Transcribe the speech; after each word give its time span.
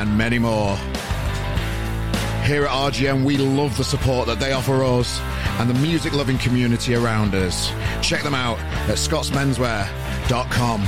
and 0.00 0.16
many 0.16 0.38
more. 0.38 0.76
Here 2.46 2.64
at 2.64 2.70
RGM, 2.70 3.22
we 3.22 3.36
love 3.36 3.76
the 3.76 3.84
support 3.84 4.26
that 4.28 4.40
they 4.40 4.52
offer 4.52 4.82
us 4.82 5.20
and 5.60 5.68
the 5.68 5.74
music 5.74 6.14
loving 6.14 6.38
community 6.38 6.94
around 6.94 7.34
us. 7.34 7.70
Check 8.00 8.22
them 8.22 8.34
out 8.34 8.58
at 8.88 8.96
scottsmenswear.com. 8.96 10.80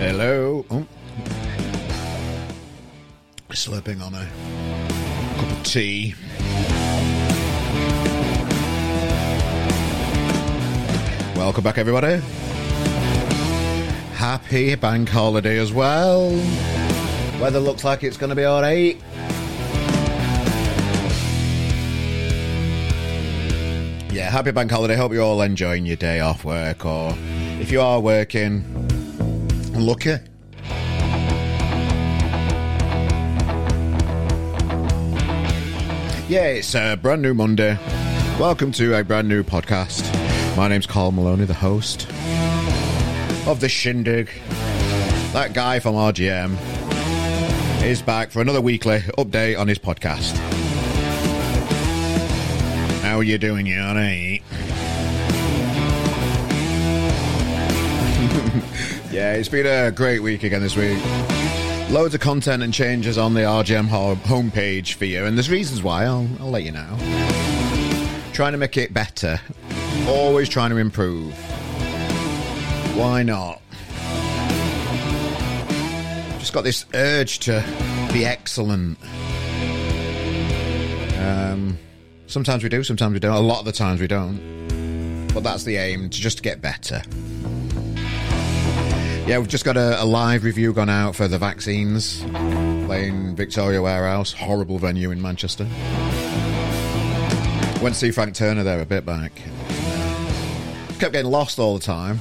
Hello. 0.00 0.66
Oh. 0.68 0.86
Slurping 3.50 4.02
on 4.02 4.14
a 4.14 4.28
cup 5.38 5.52
of 5.52 5.62
tea. 5.62 6.14
Welcome 11.42 11.64
back, 11.64 11.76
everybody. 11.76 12.22
Happy 14.14 14.76
bank 14.76 15.08
holiday 15.08 15.58
as 15.58 15.72
well. 15.72 16.30
Weather 17.40 17.58
looks 17.58 17.82
like 17.82 18.04
it's 18.04 18.16
going 18.16 18.30
to 18.30 18.36
be 18.36 18.44
all 18.44 18.62
right. 18.62 18.96
Yeah, 24.12 24.30
happy 24.30 24.52
bank 24.52 24.70
holiday. 24.70 24.94
Hope 24.94 25.12
you're 25.12 25.24
all 25.24 25.42
enjoying 25.42 25.84
your 25.84 25.96
day 25.96 26.20
off 26.20 26.44
work, 26.44 26.86
or 26.86 27.12
if 27.58 27.72
you 27.72 27.80
are 27.80 27.98
working, 27.98 28.62
lucky. 29.74 30.18
Yeah, 36.28 36.46
it's 36.46 36.72
a 36.76 36.94
brand 36.94 37.20
new 37.20 37.34
Monday. 37.34 37.76
Welcome 38.38 38.70
to 38.72 38.94
a 38.94 39.02
brand 39.02 39.28
new 39.28 39.42
podcast. 39.42 40.21
My 40.56 40.68
name's 40.68 40.86
Carl 40.86 41.12
Maloney, 41.12 41.46
the 41.46 41.54
host 41.54 42.06
of 43.48 43.58
the 43.60 43.68
Shindig. 43.70 44.28
That 45.32 45.52
guy 45.54 45.80
from 45.80 45.94
RGM 45.94 46.56
is 47.82 48.02
back 48.02 48.30
for 48.30 48.42
another 48.42 48.60
weekly 48.60 48.98
update 49.18 49.58
on 49.58 49.66
his 49.66 49.78
podcast. 49.78 50.36
How 53.00 53.16
are 53.16 53.22
you 53.22 53.38
doing, 53.38 53.66
alright? 53.72 54.42
yeah, 59.10 59.32
it's 59.32 59.48
been 59.48 59.66
a 59.66 59.90
great 59.90 60.20
week 60.20 60.42
again 60.44 60.60
this 60.60 60.76
week. 60.76 60.98
Loads 61.90 62.14
of 62.14 62.20
content 62.20 62.62
and 62.62 62.74
changes 62.74 63.16
on 63.16 63.32
the 63.32 63.40
RGM 63.40 63.88
ho- 63.88 64.16
homepage 64.16 64.92
for 64.94 65.06
you, 65.06 65.24
and 65.24 65.36
there's 65.36 65.50
reasons 65.50 65.82
why. 65.82 66.04
I'll, 66.04 66.28
I'll 66.40 66.50
let 66.50 66.62
you 66.62 66.72
know. 66.72 66.98
Trying 68.32 68.52
to 68.52 68.58
make 68.58 68.76
it 68.76 68.94
better, 68.94 69.40
always 70.08 70.48
trying 70.48 70.70
to 70.70 70.76
improve. 70.76 71.34
Why 72.96 73.22
not? 73.22 73.60
Just 76.38 76.52
got 76.52 76.64
this 76.64 76.84
urge 76.94 77.38
to 77.40 77.64
be 78.12 78.24
excellent. 78.24 78.98
Um, 81.18 81.78
sometimes 82.26 82.62
we 82.62 82.68
do, 82.68 82.82
sometimes 82.82 83.14
we 83.14 83.20
don't. 83.20 83.36
A 83.36 83.40
lot 83.40 83.60
of 83.60 83.64
the 83.64 83.72
times 83.72 84.00
we 84.00 84.06
don't. 84.06 85.28
But 85.32 85.42
that's 85.42 85.64
the 85.64 85.76
aim, 85.76 86.10
to 86.10 86.20
just 86.20 86.42
get 86.42 86.60
better. 86.60 87.02
Yeah, 89.26 89.38
we've 89.38 89.48
just 89.48 89.64
got 89.64 89.76
a, 89.76 90.02
a, 90.02 90.04
live 90.04 90.42
review 90.42 90.72
gone 90.72 90.90
out 90.90 91.14
for 91.14 91.28
the 91.28 91.38
vaccines, 91.38 92.22
playing 92.86 93.36
Victoria 93.36 93.80
Warehouse, 93.80 94.32
horrible 94.32 94.78
venue 94.78 95.12
in 95.12 95.22
Manchester. 95.22 95.64
Went 97.80 97.94
to 97.94 98.00
see 98.00 98.10
Frank 98.10 98.34
Turner 98.34 98.64
there 98.64 98.80
a 98.80 98.84
bit 98.84 99.06
back. 99.06 99.32
Kept 101.02 101.14
getting 101.14 101.32
lost 101.32 101.58
all 101.58 101.76
the 101.76 101.84
time. 101.84 102.20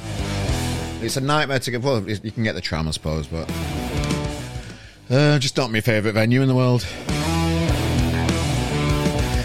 It's 1.04 1.16
a 1.16 1.22
nightmare 1.22 1.60
to 1.60 1.70
get. 1.70 1.84
Well, 1.84 2.02
you 2.02 2.32
can 2.32 2.42
get 2.42 2.56
the 2.56 2.62
tram, 2.62 2.88
I 2.88 2.92
suppose, 2.92 3.28
but 3.28 3.48
uh, 5.08 5.38
just 5.38 5.56
not 5.56 5.70
my 5.70 5.82
favourite 5.82 6.16
venue 6.16 6.42
in 6.42 6.48
the 6.48 6.56
world. 6.56 6.84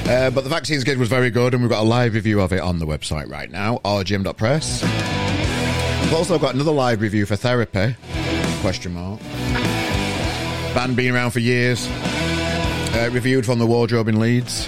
Uh, 0.09 0.31
but 0.31 0.43
the 0.43 0.49
vaccines 0.49 0.85
gig 0.85 0.97
was 0.97 1.11
very 1.11 1.29
good, 1.29 1.53
and 1.53 1.63
we've 1.63 1.69
got 1.69 1.83
a 1.83 1.87
live 1.87 2.15
review 2.15 2.41
of 2.41 2.51
it 2.51 2.61
on 2.61 2.79
the 2.79 2.87
website 2.87 3.31
right 3.31 3.51
now, 3.51 3.77
rgm.press. 3.85 4.83
We've 4.83 6.15
also 6.15 6.39
got 6.39 6.55
another 6.55 6.73
live 6.73 7.03
review 7.03 7.27
for 7.27 7.37
therapy. 7.37 7.95
Question 8.63 8.95
mark. 8.95 9.21
Band 10.73 10.97
been 10.97 11.15
around 11.15 11.33
for 11.33 11.41
years. 11.41 11.87
Uh, 11.91 13.11
reviewed 13.13 13.45
from 13.45 13.59
the 13.59 13.67
wardrobe 13.67 14.09
in 14.09 14.19
Leeds. 14.19 14.67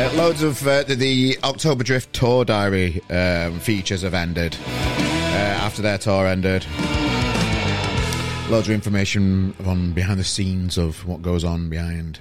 Uh, 0.00 0.10
loads 0.14 0.42
of 0.42 0.66
uh, 0.66 0.82
the, 0.84 0.94
the, 0.94 1.38
October 1.44 1.84
Drift 1.84 2.14
tour 2.14 2.42
diary 2.42 3.02
um, 3.10 3.60
features 3.60 4.00
have 4.00 4.14
ended 4.14 4.56
uh, 4.66 5.60
after 5.60 5.82
their 5.82 5.98
tour 5.98 6.26
ended. 6.26 6.64
Loads 8.48 8.66
of 8.66 8.70
information 8.70 9.54
on 9.66 9.92
behind 9.92 10.18
the 10.18 10.24
scenes 10.24 10.78
of 10.78 11.06
what 11.06 11.20
goes 11.20 11.44
on 11.44 11.68
behind 11.68 12.20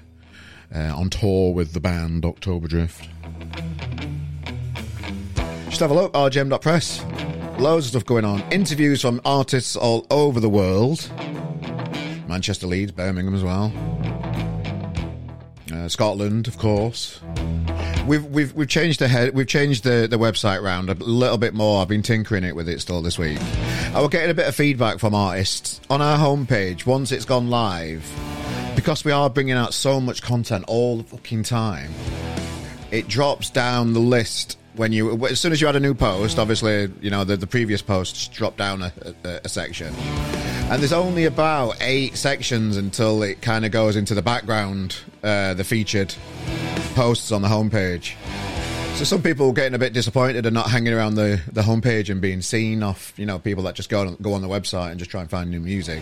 uh, 0.75 0.93
on 0.93 1.09
tour 1.09 1.53
with 1.53 1.71
the 1.71 1.79
band 1.79 2.25
October 2.25 2.67
Drift. 2.67 3.07
Just 5.69 5.79
have 5.79 5.91
a 5.91 5.93
look, 5.93 6.11
rgm.press. 6.11 7.05
Loads 7.59 7.85
of 7.85 7.91
stuff 7.91 8.05
going 8.05 8.25
on. 8.25 8.41
Interviews 8.51 9.01
from 9.03 9.21
artists 9.23 9.77
all 9.77 10.05
over 10.11 10.41
the 10.41 10.49
world. 10.49 11.09
Manchester, 12.27 12.67
Leeds, 12.67 12.91
Birmingham 12.91 13.33
as 13.33 13.43
well. 13.45 13.71
Uh, 15.71 15.87
Scotland, 15.87 16.47
of 16.47 16.57
course. 16.57 17.19
We've 18.07 18.25
we've 18.25 18.53
we've 18.55 18.67
changed 18.67 18.99
the 18.99 19.07
head. 19.07 19.35
We've 19.35 19.47
changed 19.47 19.83
the, 19.83 20.07
the 20.09 20.17
website 20.17 20.63
round 20.63 20.89
a 20.89 20.95
little 20.95 21.37
bit 21.37 21.53
more. 21.53 21.81
I've 21.81 21.87
been 21.87 22.01
tinkering 22.01 22.43
it 22.43 22.55
with 22.55 22.67
it 22.67 22.81
still 22.81 23.01
this 23.01 23.19
week. 23.19 23.39
I 23.93 24.01
was 24.01 24.09
getting 24.09 24.31
a 24.31 24.33
bit 24.33 24.47
of 24.47 24.55
feedback 24.55 24.99
from 24.99 25.13
artists 25.13 25.79
on 25.89 26.01
our 26.01 26.17
homepage 26.17 26.85
once 26.87 27.11
it's 27.11 27.25
gone 27.25 27.49
live, 27.51 28.03
because 28.75 29.05
we 29.05 29.11
are 29.11 29.29
bringing 29.29 29.55
out 29.55 29.73
so 29.73 29.99
much 29.99 30.23
content 30.23 30.65
all 30.67 30.97
the 30.97 31.03
fucking 31.03 31.43
time. 31.43 31.91
It 32.89 33.07
drops 33.07 33.51
down 33.51 33.93
the 33.93 33.99
list 33.99 34.57
when 34.79 34.93
you 34.93 35.27
as 35.27 35.41
soon 35.41 35.51
as 35.51 35.59
you 35.59 35.67
add 35.67 35.75
a 35.75 35.79
new 35.79 35.93
post. 35.93 36.39
Obviously, 36.39 36.89
you 37.01 37.09
know 37.09 37.25
the 37.25 37.35
the 37.35 37.45
previous 37.45 37.81
posts 37.81 38.29
drop 38.29 38.55
down 38.55 38.81
a, 38.81 38.93
a, 39.25 39.41
a 39.43 39.49
section, 39.49 39.93
and 39.93 40.81
there's 40.81 40.93
only 40.93 41.25
about 41.25 41.75
eight 41.81 42.15
sections 42.15 42.77
until 42.77 43.21
it 43.21 43.41
kind 43.41 43.65
of 43.65 43.71
goes 43.71 43.97
into 43.97 44.15
the 44.15 44.21
background, 44.21 44.95
uh, 45.21 45.53
the 45.53 45.65
featured 45.65 46.15
posts 46.95 47.31
on 47.33 47.41
the 47.41 47.49
homepage. 47.49 48.15
So 48.95 49.03
some 49.03 49.21
people 49.21 49.51
getting 49.53 49.75
a 49.75 49.79
bit 49.79 49.93
disappointed 49.93 50.45
and 50.45 50.53
not 50.53 50.69
hanging 50.69 50.93
around 50.93 51.15
the, 51.15 51.39
the 51.53 51.61
homepage 51.61 52.09
and 52.09 52.19
being 52.19 52.41
seen 52.41 52.83
off, 52.83 53.13
you 53.15 53.25
know, 53.25 53.39
people 53.39 53.63
that 53.63 53.75
just 53.75 53.89
go 53.89 54.01
on, 54.01 54.17
go 54.21 54.33
on 54.33 54.41
the 54.41 54.49
website 54.49 54.91
and 54.91 54.99
just 54.99 55.09
try 55.09 55.21
and 55.21 55.29
find 55.29 55.49
new 55.49 55.61
music, 55.61 56.01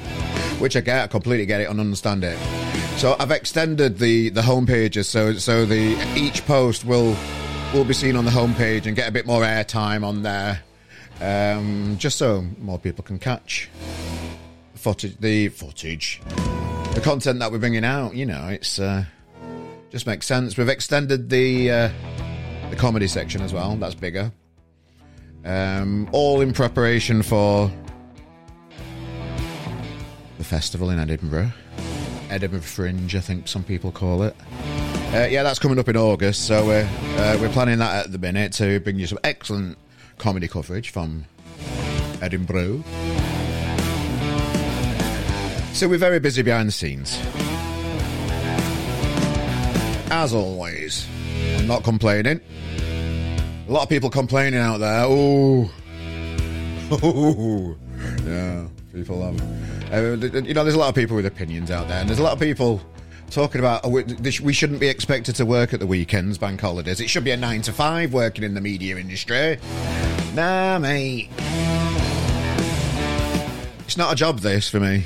which 0.58 0.76
I 0.76 0.82
get, 0.82 1.04
I 1.04 1.08
completely 1.08 1.46
get 1.46 1.62
it 1.62 1.70
and 1.70 1.80
understand 1.80 2.24
it. 2.24 2.40
So 2.98 3.16
I've 3.20 3.30
extended 3.30 4.00
the 4.00 4.30
the 4.30 4.42
homepages 4.42 5.06
so 5.06 5.34
so 5.34 5.66
the 5.66 5.96
each 6.16 6.44
post 6.48 6.86
will 6.86 7.16
will 7.78 7.86
be 7.86 7.94
seen 7.94 8.16
on 8.16 8.26
the 8.26 8.32
homepage 8.32 8.88
and 8.88 8.96
get 8.96 9.08
a 9.08 9.12
bit 9.12 9.28
more 9.28 9.44
airtime 9.44 10.04
on 10.04 10.24
there, 10.24 10.64
um, 11.22 11.96
just 12.00 12.18
so 12.18 12.42
more 12.58 12.80
people 12.80 13.04
can 13.04 13.20
catch 13.20 13.70
footage, 14.74 15.16
the 15.20 15.50
footage, 15.50 16.20
the 16.96 17.02
content 17.04 17.38
that 17.38 17.52
we're 17.52 17.60
bringing 17.60 17.86
out. 17.86 18.16
You 18.16 18.26
know, 18.26 18.48
it's 18.48 18.80
uh, 18.80 19.06
just 19.92 20.08
makes 20.08 20.26
sense. 20.26 20.58
We've 20.58 20.70
extended 20.70 21.30
the 21.30 21.70
uh, 21.70 21.90
the 22.72 22.76
comedy 22.76 23.08
section 23.08 23.44
as 23.44 23.54
well. 23.54 23.76
That's 23.76 23.94
bigger. 23.94 24.32
Um, 25.46 26.10
all 26.14 26.42
in 26.42 26.54
preparation 26.54 27.22
for 27.22 27.72
the 30.40 30.44
festival 30.44 30.90
in 30.90 30.98
Edinburgh. 30.98 31.52
Edinburgh 32.32 32.62
Fringe, 32.62 33.16
I 33.16 33.20
think 33.20 33.48
some 33.48 33.64
people 33.64 33.92
call 33.92 34.24
it. 34.24 34.36
Uh, 35.14 35.26
yeah, 35.26 35.42
that's 35.42 35.58
coming 35.58 35.80
up 35.80 35.88
in 35.88 35.96
August, 35.96 36.46
so 36.46 36.66
we're, 36.66 36.84
uh, 36.84 37.38
we're 37.40 37.50
planning 37.50 37.80
that 37.80 38.06
at 38.06 38.12
the 38.12 38.18
minute 38.18 38.52
to 38.52 38.80
bring 38.82 39.00
you 39.00 39.08
some 39.08 39.18
excellent 39.24 39.78
comedy 40.18 40.50
coverage 40.50 40.90
from 40.90 41.26
Edinburgh. 42.22 42.84
So 45.74 45.88
we're 45.88 45.98
very 45.98 46.20
busy 46.20 46.42
behind 46.42 46.68
the 46.68 46.74
scenes. 46.74 47.18
As 50.12 50.34
always, 50.34 51.08
I'm 51.56 51.68
not 51.68 51.84
complaining. 51.84 52.42
A 53.68 53.72
lot 53.72 53.84
of 53.84 53.90
people 53.90 54.10
complaining 54.10 54.60
out 54.60 54.80
there. 54.80 55.04
Oh, 55.06 55.72
oh, 56.92 57.78
yeah. 58.26 58.68
People, 58.94 59.24
um, 59.24 59.38
uh, 59.92 60.02
you 60.02 60.54
know, 60.54 60.64
there's 60.64 60.76
a 60.76 60.80
lot 60.80 60.90
of 60.90 60.96
people 60.96 61.16
with 61.16 61.26
opinions 61.26 61.72
out 61.72 61.88
there, 61.88 62.00
and 62.02 62.10
there's 62.10 62.20
a 62.20 62.24
lot 62.24 62.34
of 62.34 62.40
people 62.40 62.82
talking 63.30 63.60
about 63.60 63.82
oh, 63.84 63.90
we 63.90 64.54
shouldn't 64.54 64.80
be 64.80 64.88
expected 64.88 65.36
to 65.36 65.46
work 65.46 65.74
at 65.74 65.80
the 65.80 65.88
weekends, 65.88 66.38
bank 66.38 66.62
holidays. 66.62 67.00
It 67.00 67.10
should 67.10 67.24
be 67.24 67.32
a 67.32 67.38
nine 67.38 67.62
to 67.64 67.74
five 67.74 68.14
working 68.14 68.44
in 68.44 68.54
the 68.54 68.62
media 68.62 68.98
industry. 68.98 69.60
Nah, 70.34 70.80
mate. 70.80 71.30
It's 73.80 73.98
not 73.98 74.14
a 74.14 74.16
job, 74.16 74.40
this 74.40 74.70
for 74.70 74.80
me. 74.80 75.04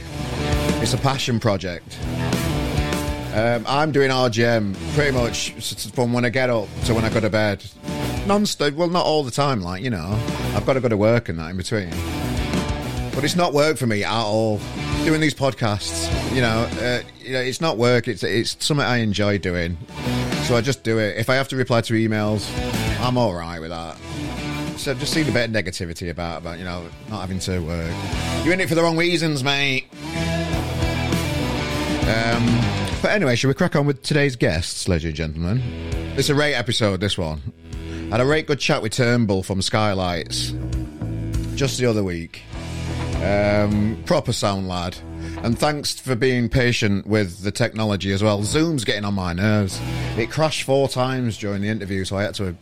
It's 0.82 0.94
a 0.94 0.98
passion 0.98 1.40
project. 1.40 1.98
Um, 3.34 3.64
I'm 3.66 3.92
doing 3.94 4.10
RGM 4.10 4.76
pretty 4.94 5.12
much 5.12 5.52
from 5.94 6.12
when 6.12 6.26
I 6.26 6.30
get 6.30 6.50
up 6.50 6.68
to 6.86 6.94
when 6.94 7.06
I 7.06 7.10
go 7.10 7.22
to 7.22 7.30
bed. 7.30 7.64
Non-stop, 8.28 8.74
well, 8.74 8.90
not 8.90 9.06
all 9.06 9.24
the 9.24 9.32
time, 9.32 9.62
like, 9.62 9.84
you 9.84 9.90
know. 9.90 10.20
I've 10.54 10.66
got 10.66 10.74
to 10.74 10.82
go 10.82 10.90
to 10.90 10.98
work 10.98 11.30
and 11.30 11.40
that 11.40 11.52
in 11.52 11.58
between. 11.58 11.92
But 13.16 13.24
it's 13.24 13.36
not 13.36 13.54
work 13.54 13.78
for 13.78 13.88
me 13.88 14.04
at 14.04 14.12
all. 14.12 14.60
Doing 15.06 15.22
these 15.22 15.34
podcasts, 15.34 16.12
you 16.36 16.42
know, 16.42 16.68
uh, 16.82 17.02
you 17.31 17.38
know, 17.38 17.44
it's 17.44 17.62
not 17.62 17.78
work. 17.78 18.10
It's 18.10 18.24
it's 18.24 18.57
something 18.60 18.86
I 18.86 18.98
enjoy 18.98 19.38
doing, 19.38 19.78
so 20.44 20.57
I 20.57 20.62
just 20.62 20.83
do 20.83 21.00
it. 21.00 21.16
If 21.16 21.30
I 21.30 21.36
have 21.36 21.48
to 21.50 21.56
reply 21.56 21.80
to 21.80 21.94
emails, 21.94 22.45
I'm 23.00 23.18
all 23.18 23.33
right 23.33 23.57
with 23.62 23.69
that. 23.69 23.98
So 24.78 24.92
I've 24.92 25.00
just 25.00 25.13
seen 25.13 25.30
a 25.30 25.31
bit 25.31 25.50
of 25.50 25.56
negativity 25.56 26.10
about 26.10 26.39
about 26.42 26.60
you 26.60 26.66
know 26.66 26.89
not 27.10 27.22
having 27.22 27.39
to 27.39 27.60
work. 27.60 27.95
You're 28.44 28.54
in 28.54 28.60
it 28.60 28.68
for 28.68 28.75
the 28.75 28.83
wrong 28.83 28.98
reasons, 28.98 29.45
mate. 29.45 29.88
Um, 32.04 32.45
but 33.01 33.12
anyway, 33.12 33.38
should 33.38 33.48
we 33.48 33.54
crack 33.54 33.77
on 33.77 33.86
with 33.86 34.04
today's 34.04 34.36
guests, 34.36 34.89
ladies 34.89 35.06
and 35.06 35.16
gentlemen? 35.16 35.62
It's 36.18 36.27
a 36.27 36.36
rate 36.36 36.56
episode. 36.56 37.00
This 37.00 37.18
one 37.18 37.42
had 38.10 38.19
a 38.19 38.25
great 38.25 38.45
good 38.45 38.60
chat 38.60 38.81
with 38.81 38.92
Turnbull 38.92 39.44
from 39.44 39.62
Skylights 39.62 40.54
just 41.56 41.77
the 41.77 41.86
other 41.86 42.04
week. 42.04 42.42
Um, 43.24 44.04
proper 44.06 44.34
sound 44.34 44.68
lad. 44.68 44.98
And 45.38 45.57
thanks 45.57 46.00
for 46.00 46.16
being 46.16 46.50
patient 46.50 47.07
with 47.07 47.42
the 47.42 47.51
technology 47.51 48.12
as 48.12 48.22
well. 48.22 48.44
Zoom's 48.44 48.86
getting 48.86 49.06
on 49.06 49.16
my 49.16 49.33
nerves. 49.33 49.80
It 50.18 50.30
crashed 50.30 50.63
four 50.63 50.88
times 50.88 51.38
during 51.38 51.62
the 51.62 51.69
interview, 51.69 52.06
so 52.06 52.18
I 52.18 52.24
had 52.24 52.36
to 52.36 52.56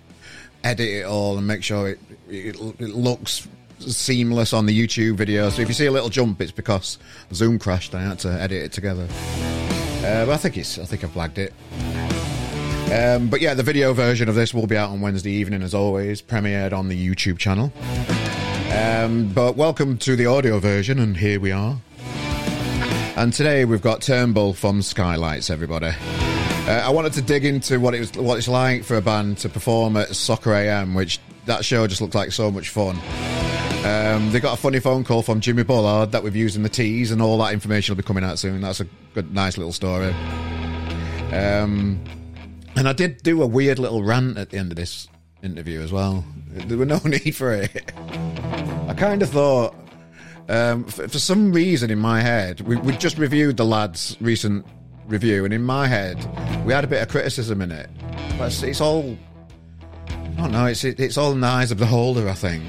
edit 0.64 0.88
it 0.88 1.06
all 1.06 1.38
and 1.38 1.46
make 1.46 1.64
sure 1.64 1.90
it, 1.90 2.00
it, 2.30 2.56
it 2.80 2.90
looks 2.90 3.48
seamless 3.80 4.54
on 4.54 4.66
the 4.66 4.78
YouTube 4.78 5.16
video. 5.16 5.50
So 5.50 5.62
if 5.62 5.68
you 5.68 5.74
see 5.74 5.86
a 5.88 5.92
little 5.92 6.10
jump, 6.10 6.42
it's 6.42 6.52
because 6.52 6.98
Zoom 7.34 7.60
crashed. 7.60 7.96
I 7.96 8.02
had 8.02 8.20
to 8.20 8.30
edit 8.30 8.64
it 8.64 8.72
together. 8.72 9.08
Uh, 10.00 10.26
but 10.26 10.30
I 10.30 10.38
think 10.38 10.58
it's. 10.58 10.80
I 10.80 10.86
think 10.86 11.04
I've 11.04 11.12
flagged 11.12 11.38
it. 11.38 11.54
Um, 12.92 13.30
but 13.30 13.42
yeah, 13.42 13.54
the 13.54 13.64
video 13.64 13.94
version 13.94 14.30
of 14.30 14.36
this 14.36 14.54
will 14.54 14.68
be 14.68 14.78
out 14.78 14.90
on 14.90 15.02
Wednesday 15.02 15.32
evening, 15.32 15.62
as 15.62 15.74
always, 15.74 16.22
premiered 16.22 16.74
on 16.74 16.88
the 16.88 16.96
YouTube 16.96 17.38
channel. 17.38 17.72
Um, 18.72 19.32
but 19.34 19.56
welcome 19.56 19.98
to 20.00 20.16
the 20.16 20.26
audio 20.26 20.60
version, 20.60 21.00
and 21.00 21.18
here 21.18 21.40
we 21.40 21.52
are. 21.52 21.78
And 23.20 23.34
today 23.34 23.66
we've 23.66 23.82
got 23.82 24.02
Turnbull 24.02 24.54
from 24.54 24.82
Skylights, 24.82 25.50
everybody. 25.50 25.88
Uh, 25.88 26.82
I 26.86 26.90
wanted 26.90 27.12
to 27.14 27.22
dig 27.22 27.44
into 27.44 27.78
what 27.78 27.94
it 27.94 28.00
was, 28.00 28.14
what 28.14 28.38
it's 28.38 28.48
like 28.48 28.86
for 28.86 28.96
a 28.96 29.02
band 29.02 29.40
to 29.40 29.50
perform 29.50 29.98
at 29.98 30.16
Soccer 30.16 30.54
AM, 30.54 30.94
which 30.94 31.20
that 31.46 31.66
show 31.66 31.86
just 31.86 32.00
looked 32.00 32.16
like 32.16 32.32
so 32.32 32.50
much 32.50 32.70
fun. 32.70 32.96
Um, 33.84 34.32
they 34.32 34.40
got 34.40 34.54
a 34.54 34.62
funny 34.62 34.80
phone 34.80 35.04
call 35.04 35.22
from 35.22 35.42
Jimmy 35.42 35.64
Bullard 35.64 36.14
that 36.14 36.24
we've 36.24 36.34
used 36.34 36.56
in 36.56 36.64
the 36.64 36.70
teas, 36.70 37.12
and 37.12 37.22
all 37.22 37.38
that 37.40 37.52
information 37.52 37.94
will 37.94 38.02
be 38.02 38.08
coming 38.08 38.24
out 38.24 38.40
soon. 38.40 38.62
That's 38.62 38.80
a 38.80 38.88
good, 39.14 39.34
nice 39.34 39.58
little 39.58 39.74
story. 39.74 40.14
Um, 41.34 42.02
and 42.78 42.88
I 42.88 42.94
did 42.94 43.22
do 43.22 43.44
a 43.44 43.48
weird 43.48 43.80
little 43.80 44.02
rant 44.02 44.38
at 44.38 44.52
the 44.52 44.58
end 44.58 44.72
of 44.72 44.78
this 44.78 45.10
interview 45.44 45.82
as 45.82 45.92
well. 45.92 46.24
There 46.48 46.78
were 46.78 46.86
no 46.86 47.00
need 47.04 47.36
for 47.36 47.52
it. 47.52 47.92
I 48.88 48.94
kind 48.98 49.22
of 49.22 49.30
thought, 49.30 49.76
um, 50.50 50.84
for, 50.86 51.08
for, 51.08 51.20
some 51.20 51.52
reason 51.52 51.92
in 51.92 52.00
my 52.00 52.22
head, 52.22 52.62
we, 52.62 52.76
we 52.78 52.98
just 52.98 53.18
reviewed 53.18 53.56
the 53.58 53.66
lads' 53.66 54.18
recent 54.20 54.66
review, 55.08 55.46
and 55.46 55.54
in 55.54 55.64
my 55.64 55.88
head, 55.88 56.18
we 56.66 56.74
had 56.74 56.84
a 56.84 56.88
bit 56.88 57.02
of 57.02 57.08
criticism 57.08 57.62
in 57.62 57.72
it. 57.72 57.90
But 58.38 58.48
it's, 58.48 58.64
it's 58.64 58.82
all, 58.82 59.16
I 60.10 60.42
don't 60.42 60.52
know, 60.52 60.66
it's, 60.66 60.84
it, 60.84 61.00
it's 61.00 61.18
all 61.18 61.32
in 61.34 61.42
the 61.42 61.48
eyes 61.48 61.72
of 61.72 61.78
the 61.78 61.86
holder, 61.86 62.28
I 62.28 62.34
think. 62.34 62.64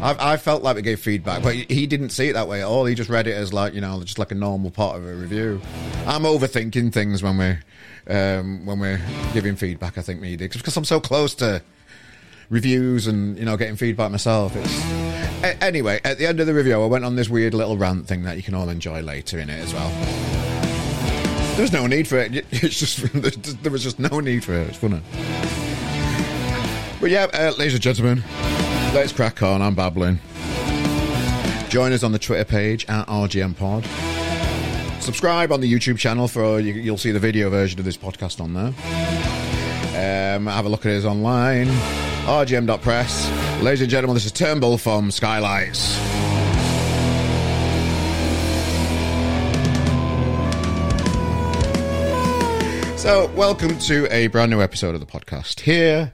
I, 0.00 0.32
I, 0.32 0.36
felt 0.36 0.62
like 0.62 0.76
we 0.76 0.82
gave 0.82 1.00
feedback, 1.00 1.42
but 1.42 1.54
he 1.54 1.86
didn't 1.86 2.10
see 2.10 2.28
it 2.28 2.32
that 2.32 2.48
way 2.48 2.60
at 2.60 2.66
all. 2.66 2.84
He 2.86 2.94
just 2.94 3.10
read 3.10 3.26
it 3.26 3.34
as 3.34 3.52
like 3.52 3.72
you 3.72 3.80
know, 3.80 4.00
just 4.02 4.18
like 4.18 4.32
a 4.32 4.34
normal 4.34 4.70
part 4.72 4.96
of 4.96 5.06
a 5.06 5.14
review. 5.14 5.60
I'm 6.06 6.22
overthinking 6.22 6.92
things 6.92 7.22
when 7.22 7.38
we're 7.38 7.60
um, 8.08 8.66
when 8.66 8.80
we're 8.80 9.00
giving 9.32 9.54
feedback. 9.54 9.98
I 9.98 10.02
think 10.02 10.20
me 10.20 10.36
because 10.36 10.76
I'm 10.76 10.84
so 10.84 10.98
close 10.98 11.36
to 11.36 11.62
reviews 12.50 13.06
and 13.06 13.38
you 13.38 13.44
know 13.44 13.56
getting 13.56 13.76
feedback 13.76 14.10
myself. 14.10 14.56
It's 14.56 15.11
anyway. 15.42 16.00
At 16.04 16.18
the 16.18 16.26
end 16.26 16.40
of 16.40 16.46
the 16.46 16.54
review, 16.54 16.82
I 16.82 16.86
went 16.86 17.04
on 17.04 17.16
this 17.16 17.28
weird 17.28 17.54
little 17.54 17.76
rant 17.76 18.06
thing 18.06 18.22
that 18.24 18.36
you 18.36 18.42
can 18.42 18.54
all 18.54 18.68
enjoy 18.68 19.00
later 19.00 19.38
in 19.38 19.50
it 19.50 19.60
as 19.60 19.74
well. 19.74 19.90
There 21.54 21.62
was 21.62 21.72
no 21.72 21.86
need 21.86 22.08
for 22.08 22.18
it. 22.18 22.46
It's 22.50 22.78
just 22.78 23.62
there 23.62 23.72
was 23.72 23.82
just 23.82 23.98
no 23.98 24.20
need 24.20 24.44
for 24.44 24.54
it. 24.54 24.68
It's 24.68 24.78
funny. 24.78 25.02
But 27.00 27.10
yeah, 27.10 27.26
uh, 27.32 27.52
ladies 27.58 27.74
and 27.74 27.82
gentlemen, 27.82 28.22
Let's 28.94 29.10
crack 29.10 29.42
on. 29.42 29.62
I'm 29.62 29.74
babbling. 29.74 30.20
Join 31.70 31.94
us 31.94 32.02
on 32.02 32.12
the 32.12 32.18
Twitter 32.18 32.44
page 32.44 32.84
at 32.90 33.06
RGM 33.06 33.56
Pod. 33.56 33.86
Subscribe 35.02 35.50
on 35.50 35.62
the 35.62 35.72
YouTube 35.72 35.96
channel 35.96 36.28
for 36.28 36.60
you, 36.60 36.92
will 36.92 36.98
see 36.98 37.10
the 37.10 37.18
video 37.18 37.48
version 37.48 37.78
of 37.78 37.86
this 37.86 37.96
podcast 37.96 38.38
on 38.38 38.52
there. 38.52 38.74
Um, 40.36 40.46
have 40.46 40.66
a 40.66 40.68
look 40.68 40.84
at 40.84 40.92
us 40.92 41.06
online. 41.06 41.68
RGM.press. 42.22 43.62
Ladies 43.62 43.80
and 43.80 43.90
gentlemen, 43.90 44.14
this 44.14 44.24
is 44.24 44.32
Turnbull 44.32 44.78
from 44.78 45.10
Skylights. 45.10 45.80
So, 52.96 53.26
welcome 53.34 53.76
to 53.80 54.06
a 54.14 54.28
brand 54.28 54.52
new 54.52 54.62
episode 54.62 54.94
of 54.94 55.00
the 55.00 55.06
podcast. 55.06 55.60
Here 55.60 56.12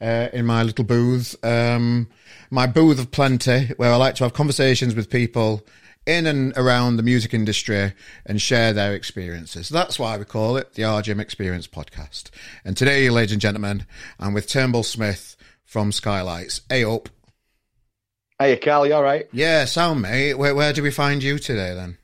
uh, 0.00 0.28
in 0.32 0.46
my 0.46 0.62
little 0.62 0.84
booth. 0.84 1.36
Um, 1.44 2.08
my 2.50 2.66
booth 2.66 2.98
of 2.98 3.10
plenty, 3.10 3.66
where 3.76 3.92
I 3.92 3.96
like 3.96 4.14
to 4.16 4.24
have 4.24 4.32
conversations 4.32 4.94
with 4.94 5.10
people 5.10 5.62
in 6.06 6.26
and 6.26 6.56
around 6.56 6.96
the 6.96 7.02
music 7.02 7.34
industry 7.34 7.92
and 8.24 8.40
share 8.40 8.72
their 8.72 8.94
experiences. 8.94 9.68
That's 9.68 9.98
why 9.98 10.16
we 10.16 10.24
call 10.24 10.56
it 10.56 10.72
the 10.72 10.82
RGM 10.82 11.20
Experience 11.20 11.66
Podcast. 11.66 12.30
And 12.64 12.76
today, 12.76 13.10
ladies 13.10 13.32
and 13.32 13.40
gentlemen, 13.40 13.84
I'm 14.18 14.32
with 14.32 14.48
Turnbull 14.48 14.82
Smith 14.82 15.36
from 15.70 15.92
Skylights. 15.92 16.62
Hey 16.68 16.82
up. 16.82 17.08
Hey, 18.40 18.56
Carl, 18.56 18.88
you 18.88 18.94
all 18.94 19.04
right? 19.04 19.28
Yeah, 19.32 19.66
sound 19.66 20.02
mate. 20.02 20.34
Where, 20.34 20.52
where 20.52 20.72
do 20.72 20.82
we 20.82 20.90
find 20.90 21.22
you 21.22 21.38
today 21.38 21.74
then? 21.74 21.96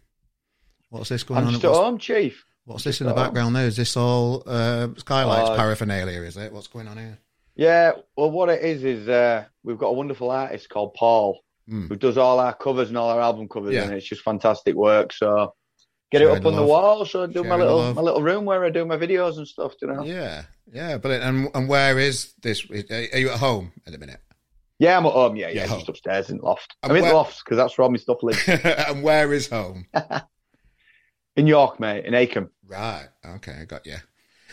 What's 0.89 1.09
this 1.09 1.25
going 1.25 1.39
on? 1.39 1.43
I'm 1.49 1.49
on? 1.49 1.61
Just 1.61 1.65
at 1.65 1.73
home, 1.73 1.99
Chief. 1.99 2.45
What's 2.65 2.85
this 2.85 3.01
in 3.01 3.09
the 3.09 3.15
background 3.15 3.57
there? 3.57 3.67
Is 3.67 3.77
this 3.77 3.97
all 3.97 4.45
uh, 4.47 4.89
Skylights 4.97 5.51
uh, 5.51 5.57
paraphernalia, 5.57 6.21
is 6.21 6.37
it? 6.37 6.53
What's 6.53 6.69
going 6.69 6.87
on 6.87 6.97
here? 6.97 7.19
Yeah, 7.57 7.93
well, 8.17 8.31
what 8.31 8.51
it 8.51 8.63
is 8.63 8.85
is 8.85 9.09
uh, 9.09 9.47
we've 9.65 9.79
got 9.79 9.89
a 9.89 9.95
wonderful 9.95 10.31
artist 10.31 10.69
called 10.69 10.95
Paul 10.95 11.41
mm. 11.69 11.89
who 11.89 11.97
does 11.97 12.19
all 12.19 12.39
our 12.39 12.55
covers 12.55 12.89
and 12.89 12.99
all 12.99 13.11
our 13.11 13.21
album 13.21 13.49
covers, 13.49 13.75
yeah. 13.75 13.83
and 13.83 13.95
it's 13.95 14.07
just 14.07 14.23
fantastic 14.23 14.77
work. 14.77 15.13
So 15.13 15.55
get 16.11 16.23
it 16.23 16.29
up 16.29 16.45
on 16.45 16.55
the, 16.55 16.61
the 16.61 16.67
wall. 16.67 17.05
So 17.05 17.25
I 17.25 17.27
do 17.27 17.45
my 17.45 17.57
little 17.57 17.95
my 17.95 18.03
little 18.03 18.23
room 18.23 18.45
where 18.45 18.65
I 18.65 18.71
do 18.71 18.85
my 18.85 18.97
videos 18.97 19.39
and 19.39 19.47
stuff. 19.47 19.75
You 19.81 19.89
know. 19.89 20.03
Yeah, 20.05 20.45
yeah, 20.73 20.99
but 20.99 21.23
and 21.23 21.49
and 21.55 21.69
where 21.69 21.99
is 21.99 22.35
this? 22.43 22.69
Are 22.71 23.19
you 23.19 23.31
at 23.31 23.39
home 23.39 23.73
at 23.87 23.93
the 23.93 23.99
minute? 23.99 24.21
Yeah, 24.79 24.99
I'm 24.99 25.07
at 25.07 25.13
home. 25.13 25.37
Yeah, 25.37 25.49
yeah, 25.49 25.65
yeah 25.65 25.75
just 25.75 25.89
upstairs 25.89 26.31
in 26.31 26.39
the 26.39 26.45
loft. 26.45 26.77
And 26.83 26.93
I'm 26.93 26.99
in 26.99 27.05
the 27.05 27.15
loft 27.15 27.43
because 27.45 27.57
that's 27.57 27.77
where 27.79 27.85
all 27.85 27.91
my 27.91 27.97
stuff 27.97 28.23
lives. 28.23 28.43
and 28.47 29.03
where 29.03 29.33
is 29.33 29.49
home? 29.49 29.87
in 31.37 31.47
York, 31.47 31.81
mate, 31.81 32.05
in 32.05 32.13
Acomb. 32.13 32.51
Right. 32.67 33.09
Okay, 33.25 33.57
I 33.63 33.65
got 33.65 33.87
you. 33.87 33.97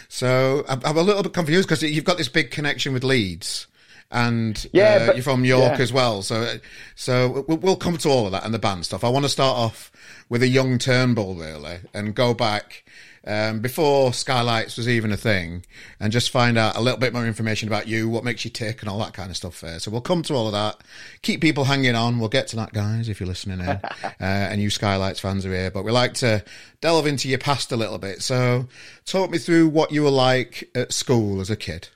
So 0.07 0.63
I'm, 0.67 0.81
I'm 0.85 0.97
a 0.97 1.01
little 1.01 1.23
bit 1.23 1.33
confused 1.33 1.67
because 1.67 1.83
you've 1.83 2.05
got 2.05 2.17
this 2.17 2.29
big 2.29 2.51
connection 2.51 2.93
with 2.93 3.03
Leeds 3.03 3.67
and 4.13 4.67
yeah, 4.71 4.99
uh, 5.01 5.07
but, 5.07 5.15
you're 5.15 5.23
from 5.23 5.43
York 5.43 5.77
yeah. 5.77 5.83
as 5.83 5.91
well. 5.91 6.21
So, 6.21 6.57
so 6.95 7.43
we'll 7.47 7.75
come 7.75 7.97
to 7.97 8.09
all 8.09 8.27
of 8.27 8.31
that 8.31 8.45
and 8.45 8.53
the 8.53 8.59
band 8.59 8.85
stuff. 8.85 9.03
I 9.03 9.09
want 9.09 9.25
to 9.25 9.29
start 9.29 9.57
off 9.57 9.91
with 10.29 10.43
a 10.43 10.47
young 10.47 10.77
Turnbull 10.77 11.35
really, 11.35 11.79
and 11.93 12.13
go 12.13 12.35
back 12.35 12.85
um, 13.25 13.59
before 13.59 14.13
Skylights 14.13 14.77
was 14.77 14.87
even 14.87 15.11
a 15.11 15.17
thing, 15.17 15.65
and 15.99 16.11
just 16.11 16.29
find 16.29 16.59
out 16.59 16.75
a 16.75 16.81
little 16.81 16.99
bit 16.99 17.11
more 17.11 17.25
information 17.25 17.67
about 17.67 17.87
you, 17.87 18.07
what 18.07 18.23
makes 18.23 18.45
you 18.45 18.51
tick, 18.51 18.81
and 18.81 18.89
all 18.89 18.99
that 18.99 19.13
kind 19.13 19.31
of 19.31 19.35
stuff. 19.35 19.59
There, 19.61 19.79
so 19.79 19.89
we'll 19.89 20.01
come 20.01 20.21
to 20.23 20.35
all 20.35 20.45
of 20.45 20.53
that. 20.53 20.77
Keep 21.23 21.41
people 21.41 21.63
hanging 21.63 21.95
on. 21.95 22.19
We'll 22.19 22.29
get 22.29 22.47
to 22.49 22.55
that, 22.57 22.71
guys, 22.71 23.09
if 23.09 23.19
you're 23.19 23.27
listening 23.27 23.61
in, 23.61 23.67
uh, 23.67 23.81
and 24.19 24.61
you 24.61 24.69
Skylights 24.69 25.19
fans 25.19 25.43
are 25.43 25.51
here. 25.51 25.71
But 25.71 25.85
we 25.85 25.91
like 25.91 26.13
to 26.15 26.43
delve 26.81 27.07
into 27.07 27.29
your 27.29 27.39
past 27.39 27.71
a 27.71 27.75
little 27.75 27.97
bit. 27.97 28.21
So, 28.21 28.67
talk 29.05 29.31
me 29.31 29.39
through 29.39 29.69
what 29.69 29.91
you 29.91 30.03
were 30.03 30.11
like 30.11 30.69
at 30.75 30.93
school 30.93 31.41
as 31.41 31.49
a 31.49 31.55
kid. 31.55 31.87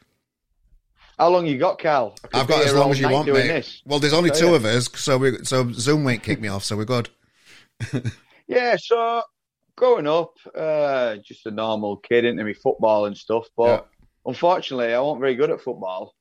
How 1.18 1.30
long 1.30 1.48
you 1.48 1.58
got, 1.58 1.80
Cal? 1.80 2.16
I've 2.34 2.48
got 2.48 2.66
as 2.66 2.74
long 2.74 2.92
as 2.92 3.00
you 3.00 3.10
want, 3.10 3.28
mate. 3.28 3.48
This. 3.48 3.82
Well, 3.86 4.00
there's 4.00 4.14
only 4.14 4.30
so, 4.34 4.40
two 4.40 4.50
yeah. 4.50 4.56
of 4.56 4.66
us, 4.66 4.90
so 4.96 5.18
we 5.18 5.38
so 5.44 5.72
Zoom 5.72 6.04
won't 6.04 6.22
kick 6.22 6.40
me 6.40 6.48
off, 6.48 6.64
so 6.64 6.78
we're 6.78 6.86
good. 6.86 7.10
yeah, 8.48 8.76
so 8.78 9.24
growing 9.76 10.08
up, 10.08 10.34
uh, 10.56 11.16
just 11.18 11.46
a 11.48 11.52
normal 11.52 11.98
kid 11.98 12.24
into 12.24 12.44
me 12.44 12.54
football 12.54 13.06
and 13.06 13.18
stuff. 13.18 13.48
But 13.58 13.88
yeah. 13.90 14.08
unfortunately, 14.28 14.94
I 14.94 15.00
wasn't 15.00 15.22
very 15.22 15.36
good 15.36 15.50
at 15.50 15.62
football. 15.62 16.14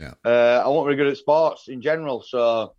Yeah. 0.00 0.14
Uh, 0.24 0.62
I 0.64 0.68
wasn't 0.68 0.86
very 0.86 0.96
good 0.96 1.12
at 1.12 1.16
sports 1.16 1.68
in 1.68 1.80
general, 1.80 2.24
so 2.26 2.74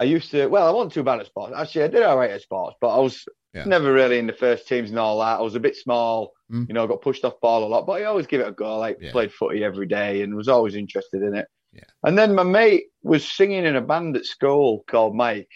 I 0.00 0.04
used 0.04 0.32
to. 0.32 0.48
Well, 0.48 0.66
I 0.66 0.72
wasn't 0.72 0.94
too 0.94 1.04
bad 1.04 1.20
at 1.20 1.26
sports. 1.26 1.54
Actually, 1.56 1.84
I 1.84 1.88
did 1.88 2.02
all 2.02 2.18
right 2.18 2.32
at 2.32 2.42
sports, 2.42 2.76
but 2.80 2.88
I 2.88 2.98
was 2.98 3.24
yeah. 3.58 3.64
never 3.64 3.92
really 3.92 4.18
in 4.18 4.26
the 4.26 4.32
first 4.32 4.66
teams 4.66 4.90
and 4.90 4.98
all 4.98 5.18
that. 5.20 5.38
I 5.38 5.42
was 5.42 5.54
a 5.54 5.60
bit 5.60 5.76
small, 5.76 6.32
mm. 6.50 6.66
you 6.68 6.74
know, 6.74 6.86
got 6.86 7.02
pushed 7.02 7.24
off 7.24 7.40
ball 7.40 7.64
a 7.64 7.66
lot, 7.66 7.86
but 7.86 8.00
I 8.00 8.04
always 8.04 8.26
give 8.26 8.40
it 8.40 8.48
a 8.48 8.52
go. 8.52 8.78
Like 8.78 8.98
yeah. 9.00 9.12
played 9.12 9.32
footy 9.32 9.64
every 9.64 9.86
day 9.86 10.22
and 10.22 10.34
was 10.34 10.48
always 10.48 10.74
interested 10.74 11.22
in 11.22 11.34
it. 11.34 11.46
Yeah. 11.72 11.84
And 12.04 12.16
then 12.16 12.34
my 12.34 12.42
mate 12.42 12.86
was 13.02 13.30
singing 13.30 13.64
in 13.64 13.76
a 13.76 13.80
band 13.80 14.16
at 14.16 14.24
school 14.24 14.84
called 14.88 15.14
Mike. 15.14 15.50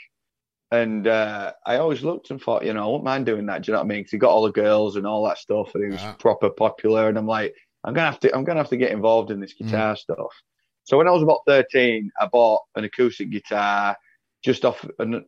And 0.70 1.06
uh, 1.06 1.52
I 1.66 1.76
always 1.76 2.02
looked 2.02 2.30
and 2.30 2.40
thought, 2.40 2.64
you 2.64 2.72
know, 2.72 2.82
I 2.82 2.86
wouldn't 2.86 3.04
mind 3.04 3.26
doing 3.26 3.44
that. 3.46 3.62
Do 3.62 3.70
you 3.70 3.72
know 3.74 3.80
what 3.80 3.84
I 3.84 3.88
mean? 3.88 4.00
Because 4.00 4.12
he 4.12 4.18
got 4.18 4.30
all 4.30 4.42
the 4.42 4.52
girls 4.52 4.96
and 4.96 5.06
all 5.06 5.26
that 5.26 5.36
stuff, 5.36 5.74
and 5.74 5.84
he 5.84 5.90
was 5.90 6.00
yeah. 6.00 6.14
proper 6.18 6.48
popular. 6.48 7.10
And 7.10 7.18
I'm 7.18 7.26
like, 7.26 7.54
I'm 7.84 7.92
gonna 7.92 8.10
have 8.10 8.20
to, 8.20 8.34
I'm 8.34 8.42
gonna 8.42 8.60
have 8.60 8.70
to 8.70 8.78
get 8.78 8.90
involved 8.90 9.30
in 9.30 9.38
this 9.38 9.52
guitar 9.52 9.94
mm. 9.94 9.98
stuff. 9.98 10.32
So 10.84 10.96
when 10.96 11.08
I 11.08 11.10
was 11.10 11.22
about 11.22 11.40
13, 11.46 12.10
I 12.18 12.26
bought 12.26 12.62
an 12.74 12.84
acoustic 12.84 13.30
guitar 13.30 13.96
just 14.42 14.64
off, 14.64 14.84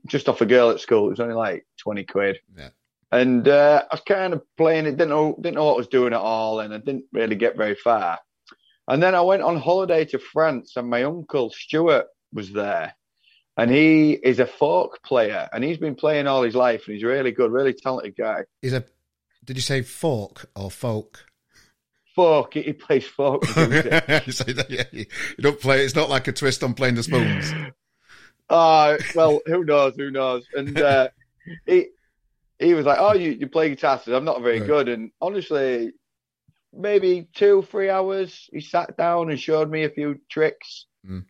just 0.06 0.28
off 0.28 0.40
a 0.40 0.46
girl 0.46 0.70
at 0.70 0.80
school. 0.80 1.06
It 1.06 1.10
was 1.10 1.20
only 1.20 1.34
like 1.34 1.66
20 1.78 2.04
quid. 2.04 2.38
Yeah. 2.56 2.70
And 3.12 3.46
uh, 3.46 3.84
I 3.90 3.94
was 3.94 4.02
kind 4.06 4.32
of 4.32 4.42
playing 4.56 4.86
it, 4.86 4.92
didn't 4.92 5.10
know, 5.10 5.36
didn't 5.40 5.54
know 5.54 5.66
what 5.66 5.74
I 5.74 5.78
was 5.78 5.88
doing 5.88 6.12
at 6.12 6.20
all, 6.20 6.60
and 6.60 6.74
I 6.74 6.78
didn't 6.78 7.04
really 7.12 7.36
get 7.36 7.56
very 7.56 7.76
far. 7.76 8.18
And 8.88 9.02
then 9.02 9.14
I 9.14 9.20
went 9.20 9.42
on 9.42 9.56
holiday 9.56 10.04
to 10.06 10.18
France, 10.18 10.72
and 10.76 10.90
my 10.90 11.04
uncle 11.04 11.50
Stuart 11.50 12.06
was 12.32 12.52
there 12.52 12.94
and 13.56 13.70
he 13.70 14.12
is 14.12 14.40
a 14.40 14.46
folk 14.46 15.02
player, 15.02 15.48
and 15.52 15.62
he's 15.62 15.78
been 15.78 15.94
playing 15.94 16.26
all 16.26 16.42
his 16.42 16.54
life, 16.54 16.84
and 16.86 16.94
he's 16.94 17.04
really 17.04 17.30
good, 17.30 17.52
really 17.52 17.72
talented 17.72 18.16
guy. 18.16 18.42
He's 18.60 18.72
a. 18.72 18.84
Did 19.44 19.56
you 19.56 19.62
say 19.62 19.82
folk 19.82 20.46
or 20.56 20.70
folk? 20.70 21.26
Folk. 22.16 22.54
He 22.54 22.72
plays 22.72 23.06
folk. 23.06 23.46
you 23.46 23.54
that, 23.54 24.66
yeah, 24.70 24.84
you 24.92 25.06
don't 25.40 25.60
play. 25.60 25.84
It's 25.84 25.94
not 25.94 26.08
like 26.08 26.26
a 26.28 26.32
twist 26.32 26.64
on 26.64 26.74
playing 26.74 26.94
the 26.94 27.02
spoons. 27.02 27.52
Uh, 28.48 28.98
well, 29.14 29.40
who 29.46 29.64
knows? 29.64 29.94
Who 29.96 30.10
knows? 30.10 30.44
And 30.54 30.78
uh, 30.78 31.08
he 31.66 31.88
he 32.58 32.74
was 32.74 32.86
like, 32.86 32.98
"Oh, 33.00 33.14
you, 33.14 33.30
you 33.30 33.48
play 33.48 33.70
guitar?" 33.70 34.00
So 34.04 34.16
I'm 34.16 34.24
not 34.24 34.42
very 34.42 34.60
right. 34.60 34.66
good. 34.66 34.88
And 34.88 35.10
honestly, 35.20 35.92
maybe 36.72 37.28
two, 37.34 37.62
three 37.70 37.90
hours, 37.90 38.48
he 38.52 38.60
sat 38.60 38.96
down 38.96 39.30
and 39.30 39.40
showed 39.40 39.70
me 39.70 39.84
a 39.84 39.90
few 39.90 40.20
tricks. 40.30 40.86
Mm 41.08 41.24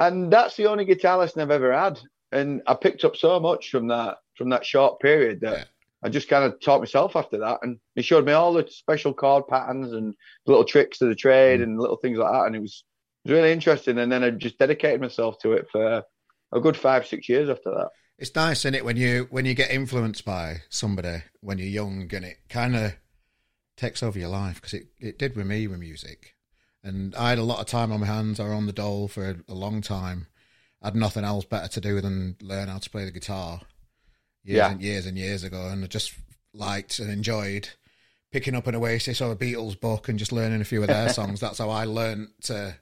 and 0.00 0.32
that's 0.32 0.56
the 0.56 0.66
only 0.66 0.84
guitar 0.84 1.18
lesson 1.18 1.42
I've 1.42 1.50
ever 1.50 1.72
had. 1.72 2.00
And 2.32 2.62
I 2.66 2.74
picked 2.74 3.04
up 3.04 3.16
so 3.16 3.40
much 3.40 3.70
from 3.70 3.88
that 3.88 4.18
from 4.36 4.50
that 4.50 4.64
short 4.64 5.00
period 5.00 5.40
that 5.40 5.58
yeah. 5.58 5.64
I 6.02 6.08
just 6.08 6.28
kind 6.28 6.44
of 6.44 6.60
taught 6.60 6.80
myself 6.80 7.16
after 7.16 7.38
that. 7.38 7.58
And 7.62 7.78
he 7.96 8.02
showed 8.02 8.24
me 8.24 8.32
all 8.32 8.52
the 8.52 8.66
special 8.68 9.12
chord 9.12 9.48
patterns 9.48 9.92
and 9.92 10.14
little 10.46 10.64
tricks 10.64 11.00
of 11.00 11.08
the 11.08 11.14
trade 11.14 11.60
mm. 11.60 11.64
and 11.64 11.80
little 11.80 11.96
things 11.96 12.18
like 12.18 12.30
that. 12.30 12.46
And 12.46 12.54
it 12.54 12.60
was, 12.60 12.84
it 13.24 13.30
was 13.30 13.36
really 13.36 13.52
interesting. 13.52 13.98
And 13.98 14.12
then 14.12 14.22
I 14.22 14.30
just 14.30 14.58
dedicated 14.58 15.00
myself 15.00 15.38
to 15.40 15.54
it 15.54 15.66
for 15.72 16.04
a 16.52 16.60
good 16.60 16.76
five, 16.76 17.06
six 17.06 17.28
years 17.28 17.48
after 17.48 17.70
that. 17.70 17.90
It's 18.18 18.34
nice, 18.34 18.60
isn't 18.60 18.74
it, 18.74 18.84
when 18.84 18.96
you 18.96 19.28
when 19.30 19.44
you 19.44 19.54
get 19.54 19.70
influenced 19.70 20.24
by 20.24 20.62
somebody 20.68 21.22
when 21.40 21.58
you're 21.58 21.68
young 21.68 22.12
and 22.12 22.24
it 22.24 22.38
kind 22.48 22.74
of 22.74 22.94
takes 23.76 24.02
over 24.02 24.18
your 24.18 24.28
life 24.28 24.56
because 24.56 24.74
it, 24.74 24.88
it 24.98 25.18
did 25.18 25.36
with 25.36 25.46
me 25.46 25.66
with 25.66 25.78
music. 25.78 26.34
And 26.82 27.14
I 27.14 27.30
had 27.30 27.38
a 27.38 27.44
lot 27.44 27.60
of 27.60 27.66
time 27.66 27.92
on 27.92 28.00
my 28.00 28.06
hands. 28.06 28.40
I 28.40 28.44
was 28.44 28.52
on 28.52 28.66
the 28.66 28.72
dole 28.72 29.08
for 29.08 29.30
a, 29.30 29.36
a 29.52 29.54
long 29.54 29.80
time. 29.80 30.26
I 30.82 30.88
had 30.88 30.96
nothing 30.96 31.24
else 31.24 31.44
better 31.44 31.68
to 31.68 31.80
do 31.80 32.00
than 32.00 32.36
learn 32.40 32.68
how 32.68 32.78
to 32.78 32.90
play 32.90 33.04
the 33.04 33.10
guitar 33.10 33.60
years 34.44 34.56
yeah. 34.56 34.70
and 34.70 34.82
years 34.82 35.06
and 35.06 35.18
years 35.18 35.44
ago. 35.44 35.68
And 35.68 35.84
I 35.84 35.86
just 35.86 36.14
liked 36.52 36.98
and 36.98 37.10
enjoyed 37.10 37.68
picking 38.32 38.54
up 38.54 38.66
an 38.66 38.74
Oasis 38.74 39.20
or 39.20 39.32
a 39.32 39.36
Beatles 39.36 39.78
book 39.78 40.08
and 40.08 40.18
just 40.18 40.32
learning 40.32 40.60
a 40.60 40.64
few 40.64 40.80
of 40.82 40.88
their 40.88 41.08
songs. 41.12 41.40
That's 41.40 41.58
how 41.58 41.70
I 41.70 41.84
learned 41.84 42.28
to 42.42 42.76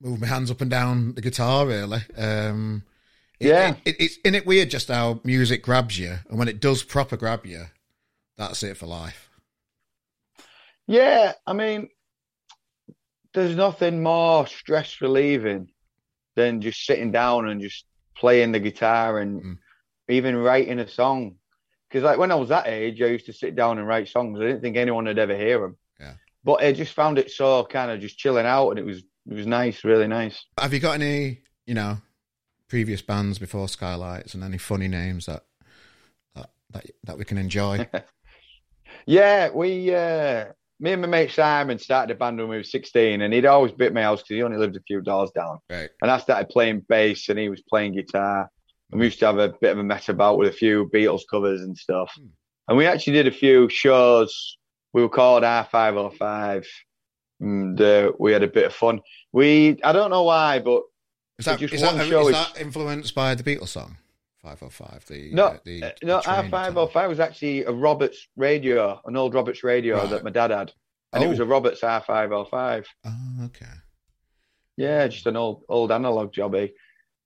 move 0.00 0.20
my 0.20 0.26
hands 0.26 0.50
up 0.50 0.60
and 0.60 0.70
down 0.70 1.14
the 1.14 1.20
guitar, 1.20 1.66
really. 1.66 2.00
Um, 2.16 2.84
it, 3.40 3.48
yeah. 3.48 3.74
It, 3.84 3.94
it, 3.94 3.96
it's 4.00 4.16
in 4.18 4.34
it 4.34 4.46
weird 4.46 4.70
just 4.70 4.88
how 4.88 5.20
music 5.24 5.62
grabs 5.62 5.98
you. 5.98 6.16
And 6.28 6.38
when 6.38 6.48
it 6.48 6.60
does 6.60 6.82
proper 6.82 7.16
grab 7.16 7.46
you, 7.46 7.64
that's 8.36 8.62
it 8.62 8.76
for 8.76 8.86
life. 8.86 9.28
Yeah. 10.86 11.32
I 11.46 11.52
mean, 11.52 11.88
there's 13.34 13.56
nothing 13.56 14.02
more 14.02 14.46
stress 14.46 15.00
relieving 15.00 15.68
than 16.34 16.60
just 16.60 16.84
sitting 16.84 17.12
down 17.12 17.48
and 17.48 17.60
just 17.60 17.84
playing 18.16 18.52
the 18.52 18.60
guitar 18.60 19.18
and 19.18 19.42
mm. 19.42 19.58
even 20.08 20.36
writing 20.36 20.78
a 20.78 20.88
song. 20.88 21.36
Because 21.88 22.04
like 22.04 22.18
when 22.18 22.30
I 22.30 22.36
was 22.36 22.50
that 22.50 22.66
age, 22.66 23.00
I 23.02 23.06
used 23.06 23.26
to 23.26 23.32
sit 23.32 23.56
down 23.56 23.78
and 23.78 23.86
write 23.86 24.08
songs. 24.08 24.38
I 24.38 24.44
didn't 24.44 24.60
think 24.60 24.76
anyone 24.76 25.06
would 25.06 25.18
ever 25.18 25.36
hear 25.36 25.60
them. 25.60 25.76
Yeah. 25.98 26.12
But 26.44 26.62
I 26.62 26.72
just 26.72 26.92
found 26.92 27.18
it 27.18 27.30
so 27.30 27.64
kind 27.64 27.90
of 27.90 28.00
just 28.00 28.18
chilling 28.18 28.46
out, 28.46 28.70
and 28.70 28.78
it 28.78 28.84
was 28.84 29.02
it 29.28 29.34
was 29.34 29.46
nice, 29.46 29.84
really 29.84 30.08
nice. 30.08 30.44
Have 30.58 30.72
you 30.72 30.80
got 30.80 30.94
any, 30.94 31.42
you 31.66 31.74
know, 31.74 31.98
previous 32.68 33.02
bands 33.02 33.38
before 33.38 33.68
Skylights, 33.68 34.34
and 34.34 34.42
any 34.42 34.58
funny 34.58 34.88
names 34.88 35.26
that 35.26 35.44
that 36.34 36.50
that, 36.70 36.86
that 37.04 37.18
we 37.18 37.24
can 37.24 37.38
enjoy? 37.38 37.88
yeah, 39.06 39.50
we 39.50 39.94
uh, 39.94 40.46
me 40.80 40.92
and 40.92 41.02
my 41.02 41.08
mate 41.08 41.32
Simon 41.32 41.78
started 41.78 42.14
a 42.14 42.18
band 42.18 42.38
when 42.38 42.48
we 42.48 42.56
were 42.56 42.62
16, 42.62 43.20
and 43.20 43.34
he'd 43.34 43.46
always 43.46 43.72
bit 43.72 43.92
my 43.92 44.02
house 44.02 44.22
because 44.22 44.36
he 44.36 44.42
only 44.42 44.58
lived 44.58 44.76
a 44.76 44.82
few 44.86 45.00
doors 45.00 45.30
down. 45.32 45.58
Right. 45.68 45.90
And 46.00 46.10
I 46.10 46.18
started 46.18 46.48
playing 46.48 46.86
bass, 46.88 47.28
and 47.28 47.38
he 47.38 47.48
was 47.48 47.62
playing 47.62 47.94
guitar. 47.94 48.48
And 48.90 49.00
we 49.00 49.06
used 49.06 49.18
to 49.18 49.26
have 49.26 49.38
a 49.38 49.52
bit 49.60 49.72
of 49.72 49.78
a 49.78 49.84
mess 49.84 50.08
about 50.08 50.38
with 50.38 50.48
a 50.48 50.56
few 50.56 50.88
Beatles 50.94 51.22
covers 51.30 51.60
and 51.60 51.76
stuff. 51.76 52.10
Hmm. 52.16 52.28
And 52.68 52.78
we 52.78 52.86
actually 52.86 53.14
did 53.14 53.26
a 53.26 53.32
few 53.32 53.68
shows. 53.68 54.56
We 54.92 55.02
were 55.02 55.08
called 55.08 55.42
R505, 55.42 56.66
and 57.40 57.80
uh, 57.80 58.12
we 58.18 58.32
had 58.32 58.42
a 58.42 58.48
bit 58.48 58.66
of 58.66 58.74
fun. 58.74 59.00
We, 59.32 59.78
I 59.84 59.92
don't 59.92 60.10
know 60.10 60.24
why, 60.24 60.58
but 60.58 60.82
is 61.38 61.44
that, 61.44 61.58
just 61.58 61.74
is 61.74 61.82
one 61.82 61.98
that, 61.98 62.08
show 62.08 62.28
is 62.28 62.34
that 62.34 62.60
influenced 62.60 63.14
by 63.14 63.34
the 63.34 63.42
Beatles 63.42 63.68
song? 63.68 63.96
505. 64.42 65.06
The 65.06 65.30
no, 65.32 65.44
uh, 65.44 65.58
the, 65.64 65.82
uh, 65.84 65.90
no, 66.02 66.14
our 66.16 66.48
505 66.48 67.08
was 67.08 67.20
actually 67.20 67.64
a 67.64 67.72
Roberts 67.72 68.28
radio, 68.36 69.00
an 69.04 69.16
old 69.16 69.34
Roberts 69.34 69.62
radio 69.62 69.98
right. 69.98 70.10
that 70.10 70.24
my 70.24 70.30
dad 70.30 70.50
had, 70.50 70.72
and 71.12 71.22
oh. 71.22 71.26
it 71.26 71.30
was 71.30 71.40
a 71.40 71.44
oh. 71.44 71.46
Roberts 71.46 71.80
R505. 71.80 72.86
Oh, 73.04 73.44
okay. 73.46 73.66
Yeah, 74.76 75.08
just 75.08 75.26
an 75.26 75.36
old 75.36 75.64
old 75.68 75.90
analog 75.90 76.32
jobby. 76.32 76.72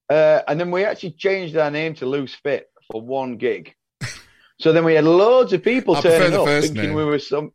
Uh, 0.09 0.40
and 0.49 0.59
then 0.59 0.71
we 0.71 0.85
actually 0.85 1.12
changed 1.12 1.57
our 1.57 1.71
name 1.71 1.95
to 1.95 2.07
Loose 2.07 2.35
Fit 2.35 2.71
for 2.90 3.00
one 3.00 3.37
gig. 3.37 3.75
so 4.61 4.73
then 4.73 4.85
we 4.85 4.95
had 4.95 5.04
loads 5.04 5.52
of 5.52 5.62
people 5.62 5.95
turning 5.97 6.38
up 6.38 6.47
thinking 6.47 6.83
name. 6.83 6.95
we 6.95 7.04
were 7.04 7.19
some. 7.19 7.52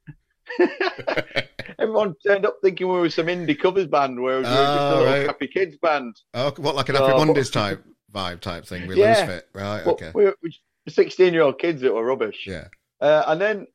Everyone 1.87 2.15
turned 2.25 2.45
up 2.45 2.57
thinking 2.61 2.87
we 2.87 2.99
were 2.99 3.09
some 3.09 3.27
indie 3.27 3.59
covers 3.59 3.87
band, 3.87 4.21
where 4.21 4.37
we 4.37 4.43
were 4.43 4.49
just 4.49 4.59
a 4.59 4.89
little 4.89 5.05
right. 5.05 5.25
happy 5.27 5.47
kids 5.47 5.77
band. 5.77 6.15
Oh, 6.33 6.53
what 6.57 6.75
like 6.75 6.89
an 6.89 6.95
so, 6.95 7.07
Happy 7.07 7.25
Mondays 7.25 7.49
type? 7.49 7.83
vibe 8.13 8.39
type 8.39 8.65
thing. 8.65 8.87
We 8.87 8.95
yeah. 8.95 9.19
lose 9.19 9.29
fit, 9.29 9.49
right? 9.53 9.85
Well, 9.85 9.95
okay. 9.95 10.11
We're 10.13 10.33
sixteen-year-old 10.87 11.59
kids 11.59 11.81
that 11.81 11.93
were 11.93 12.05
rubbish. 12.05 12.45
Yeah. 12.47 12.67
Uh, 13.01 13.23
and 13.27 13.41
then 13.41 13.67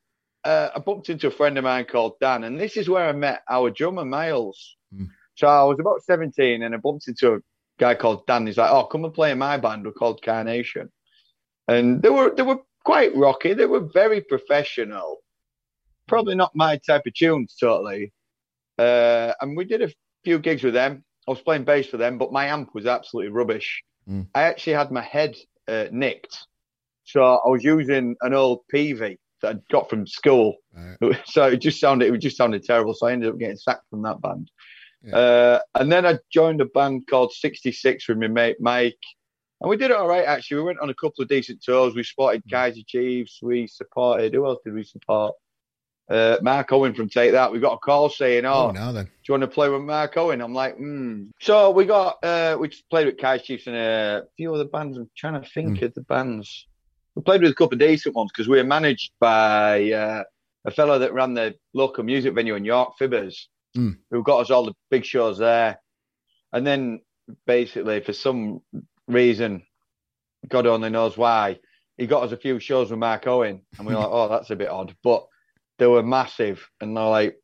uh, 0.45 0.71
I 0.75 0.78
bumped 0.81 1.11
into 1.11 1.28
a 1.28 1.31
friend 1.31 1.59
of 1.59 1.64
mine 1.64 1.85
called 1.85 2.19
Dan, 2.21 2.45
and 2.45 2.59
this 2.59 2.76
is 2.76 2.88
where 2.88 3.09
I 3.09 3.12
met 3.12 3.42
our 3.49 3.71
drummer 3.71 4.04
Miles. 4.04 4.76
Mm. 4.95 5.09
So 5.37 5.47
I 5.47 5.64
was 5.64 5.78
about 5.81 6.02
seventeen, 6.02 6.62
and 6.62 6.75
I 6.75 6.78
bumped 6.78 7.09
into 7.09 7.35
a 7.35 7.38
guy 7.78 7.95
called 7.95 8.26
Dan. 8.26 8.47
He's 8.47 8.59
like, 8.59 8.71
"Oh, 8.71 8.85
come 8.85 9.04
and 9.04 9.14
play 9.14 9.31
in 9.33 9.38
my 9.38 9.57
band. 9.59 9.85
We're 9.85 9.92
called 9.92 10.23
Carnation," 10.23 10.90
and 11.69 12.02
they 12.02 12.11
were 12.11 12.35
they 12.35 12.42
were 12.42 12.61
quite 12.85 13.14
rocky. 13.14 13.54
They 13.54 13.66
were 13.66 13.88
very 13.92 14.21
professional. 14.21 15.21
Probably 16.09 16.35
not 16.35 16.54
my 16.54 16.78
type 16.78 17.06
of 17.06 17.14
tunes, 17.14 17.56
totally. 17.59 18.12
Uh, 18.78 19.32
and 19.40 19.56
we 19.56 19.64
did 19.64 19.82
a 19.82 19.90
few 20.25 20.38
gigs 20.38 20.62
with 20.62 20.75
them. 20.75 21.04
I 21.26 21.30
was 21.30 21.40
playing 21.40 21.64
bass 21.64 21.87
for 21.87 21.97
them, 21.97 22.18
but 22.18 22.32
my 22.32 22.47
amp 22.47 22.75
was 22.75 22.87
absolutely 22.87 23.32
rubbish. 23.32 23.82
Mm. 24.09 24.26
I 24.35 24.42
actually 24.42 24.73
had 24.75 24.90
my 24.90 25.02
head 25.02 25.37
uh, 25.68 25.87
nicked, 25.92 26.47
so 27.04 27.23
I 27.23 27.49
was 27.49 27.62
using 27.62 28.16
an 28.23 28.35
old 28.35 28.61
Peavey 28.73 29.18
that 29.42 29.56
I 29.56 29.59
got 29.71 29.90
from 29.90 30.06
school. 30.06 30.56
Right. 30.73 31.21
So 31.26 31.44
it 31.44 31.59
just 31.59 31.80
sounded 31.80 32.12
it 32.12 32.18
just 32.18 32.37
sounded 32.37 32.64
terrible. 32.64 32.94
So 32.94 33.06
I 33.06 33.12
ended 33.12 33.28
up 33.30 33.38
getting 33.38 33.56
sacked 33.56 33.88
from 33.90 34.02
that 34.02 34.21
band. 34.21 34.50
Yeah. 35.04 35.16
Uh, 35.16 35.61
and 35.75 35.90
then 35.90 36.06
I 36.06 36.18
joined 36.32 36.61
a 36.61 36.66
band 36.66 37.06
called 37.09 37.32
66 37.32 38.09
with 38.09 38.18
my 38.18 38.28
mate 38.28 38.56
Mike. 38.61 38.99
And 39.61 39.68
we 39.68 39.76
did 39.76 39.90
it 39.90 39.97
all 39.97 40.09
right, 40.09 40.25
actually. 40.25 40.59
We 40.59 40.64
went 40.64 40.80
on 40.80 40.90
a 40.90 40.94
couple 40.94 41.23
of 41.23 41.28
decent 41.28 41.62
tours. 41.62 41.94
We 41.94 42.02
supported 42.02 42.42
mm. 42.44 42.50
Kaiser 42.50 42.82
Chiefs. 42.87 43.38
We 43.42 43.66
supported, 43.66 44.35
who 44.35 44.47
else 44.47 44.59
did 44.64 44.75
we 44.75 44.82
support? 44.85 45.35
Uh, 46.12 46.37
Mark 46.42 46.71
Owen 46.73 46.95
from 46.95 47.09
Take 47.09 47.33
That. 47.33 47.50
We 47.50 47.59
got 47.59 47.73
a 47.73 47.78
call 47.78 48.11
saying, 48.11 48.45
"Oh, 48.45 48.69
oh 48.69 48.71
now 48.71 48.92
then, 48.92 49.04
do 49.07 49.11
you 49.26 49.33
want 49.33 49.42
to 49.42 49.49
play 49.49 49.69
with 49.69 49.81
Mark 49.83 50.16
Owen?" 50.16 50.42
I'm 50.42 50.54
like, 50.54 50.76
hmm. 50.76 51.25
So 51.40 51.71
we 51.71 51.87
got 51.87 52.23
uh, 52.23 52.57
we 52.61 52.71
played 52.90 53.07
with 53.07 53.19
Kai 53.19 53.38
Chiefs 53.38 53.66
and 53.66 53.76
a 53.76 54.25
few 54.37 54.54
other 54.54 54.66
bands. 54.66 54.99
I'm 54.99 55.11
trying 55.16 55.40
to 55.40 55.49
think 55.49 55.78
mm. 55.78 55.83
of 55.83 55.95
the 55.95 56.02
bands. 56.02 56.66
We 57.14 57.23
played 57.23 57.42
with 57.42 57.52
a 57.52 57.54
couple 57.54 57.75
of 57.75 57.81
decent 57.81 58.14
ones 58.14 58.31
because 58.33 58.49
we 58.49 58.59
were 58.59 58.64
managed 58.64 59.12
by 59.21 59.90
uh, 59.90 60.25
a 60.66 60.71
fellow 60.71 60.99
that 60.99 61.14
ran 61.14 61.35
the 61.35 61.54
local 61.73 62.04
music 62.04 62.35
venue 62.35 62.57
in 62.57 62.64
York, 62.64 62.95
Fibbers, 63.00 63.47
mm. 63.76 63.97
who 64.11 64.23
got 64.23 64.40
us 64.40 64.50
all 64.50 64.66
the 64.66 64.75
big 64.90 65.04
shows 65.04 65.38
there. 65.38 65.81
And 66.52 66.66
then 66.66 67.00
basically, 67.47 68.00
for 68.00 68.12
some 68.12 68.61
reason, 69.09 69.62
God 70.49 70.66
only 70.66 70.90
knows 70.90 71.16
why, 71.16 71.59
he 71.97 72.07
got 72.07 72.25
us 72.25 72.33
a 72.33 72.37
few 72.37 72.59
shows 72.59 72.90
with 72.90 72.99
Mark 72.99 73.26
Owen, 73.26 73.62
and 73.78 73.87
we 73.87 73.95
were 73.95 74.00
like, 74.00 74.09
"Oh, 74.11 74.28
that's 74.28 74.50
a 74.50 74.57
bit 74.57 74.69
odd," 74.69 74.95
but 75.02 75.26
they 75.82 75.88
were 75.88 76.04
massive, 76.04 76.70
and 76.80 76.96
they're 76.96 77.04
like 77.04 77.36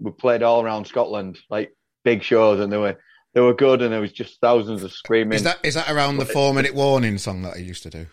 we 0.00 0.10
played 0.10 0.42
all 0.42 0.64
around 0.64 0.86
Scotland. 0.88 1.38
Like 1.48 1.76
big 2.02 2.24
shows, 2.24 2.58
and 2.58 2.72
they 2.72 2.76
were 2.76 2.98
they 3.34 3.40
were 3.40 3.54
good, 3.54 3.82
and 3.82 3.92
there 3.92 4.00
was 4.00 4.10
just 4.10 4.40
thousands 4.40 4.82
of 4.82 4.90
screaming. 4.92 5.36
Is 5.36 5.44
that 5.44 5.60
is 5.62 5.74
that 5.74 5.88
around 5.88 6.16
the 6.16 6.26
four 6.26 6.52
minute 6.52 6.74
warning 6.74 7.18
song 7.18 7.42
that 7.42 7.54
I 7.54 7.58
used 7.58 7.84
to 7.84 7.90
do? 7.90 8.06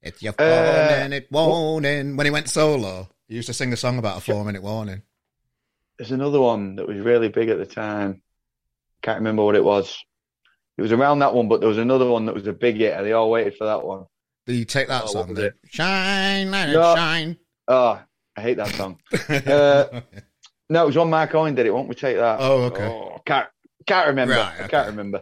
It's 0.00 0.22
your 0.22 0.32
four 0.34 0.46
uh, 0.46 0.96
minute 1.00 1.26
warning. 1.32 2.16
When 2.16 2.24
he 2.24 2.30
went 2.30 2.48
solo, 2.48 3.08
he 3.26 3.34
used 3.34 3.48
to 3.48 3.52
sing 3.52 3.72
a 3.72 3.76
song 3.76 3.98
about 3.98 4.18
a 4.18 4.20
four 4.20 4.44
minute 4.44 4.62
warning. 4.62 5.02
There's 5.98 6.12
another 6.12 6.40
one 6.40 6.76
that 6.76 6.86
was 6.86 6.98
really 6.98 7.30
big 7.30 7.48
at 7.48 7.58
the 7.58 7.66
time. 7.66 8.22
Can't 9.02 9.18
remember 9.18 9.42
what 9.42 9.56
it 9.56 9.64
was. 9.64 9.98
It 10.78 10.82
was 10.82 10.92
around 10.92 11.18
that 11.18 11.34
one, 11.34 11.48
but 11.48 11.58
there 11.58 11.68
was 11.68 11.78
another 11.78 12.08
one 12.08 12.26
that 12.26 12.34
was 12.34 12.46
a 12.46 12.52
big 12.52 12.76
hit, 12.76 12.96
and 12.96 13.04
they 13.04 13.12
all 13.12 13.28
waited 13.28 13.56
for 13.56 13.64
that 13.64 13.84
one. 13.84 14.04
Do 14.46 14.54
you 14.54 14.64
take 14.64 14.86
that 14.86 15.02
oh, 15.06 15.06
song? 15.08 15.36
Shine, 15.64 16.52
let 16.52 16.70
no. 16.70 16.94
shine. 16.94 17.36
Oh, 17.66 18.00
I 18.36 18.42
hate 18.42 18.56
that 18.56 18.68
song. 18.68 18.98
uh, 19.28 20.00
no, 20.68 20.84
it 20.84 20.86
was 20.86 20.96
one 20.96 21.10
Mark 21.10 21.34
Owen 21.34 21.54
did 21.54 21.66
it. 21.66 21.74
Won't 21.74 21.88
we 21.88 21.94
take 21.94 22.16
that? 22.16 22.38
Oh, 22.40 22.62
okay. 22.64 22.86
Oh, 22.86 23.20
can't 23.26 23.48
can't 23.86 24.08
remember. 24.08 24.34
Right, 24.34 24.54
okay. 24.54 24.64
I 24.64 24.68
can't 24.68 24.88
remember. 24.88 25.20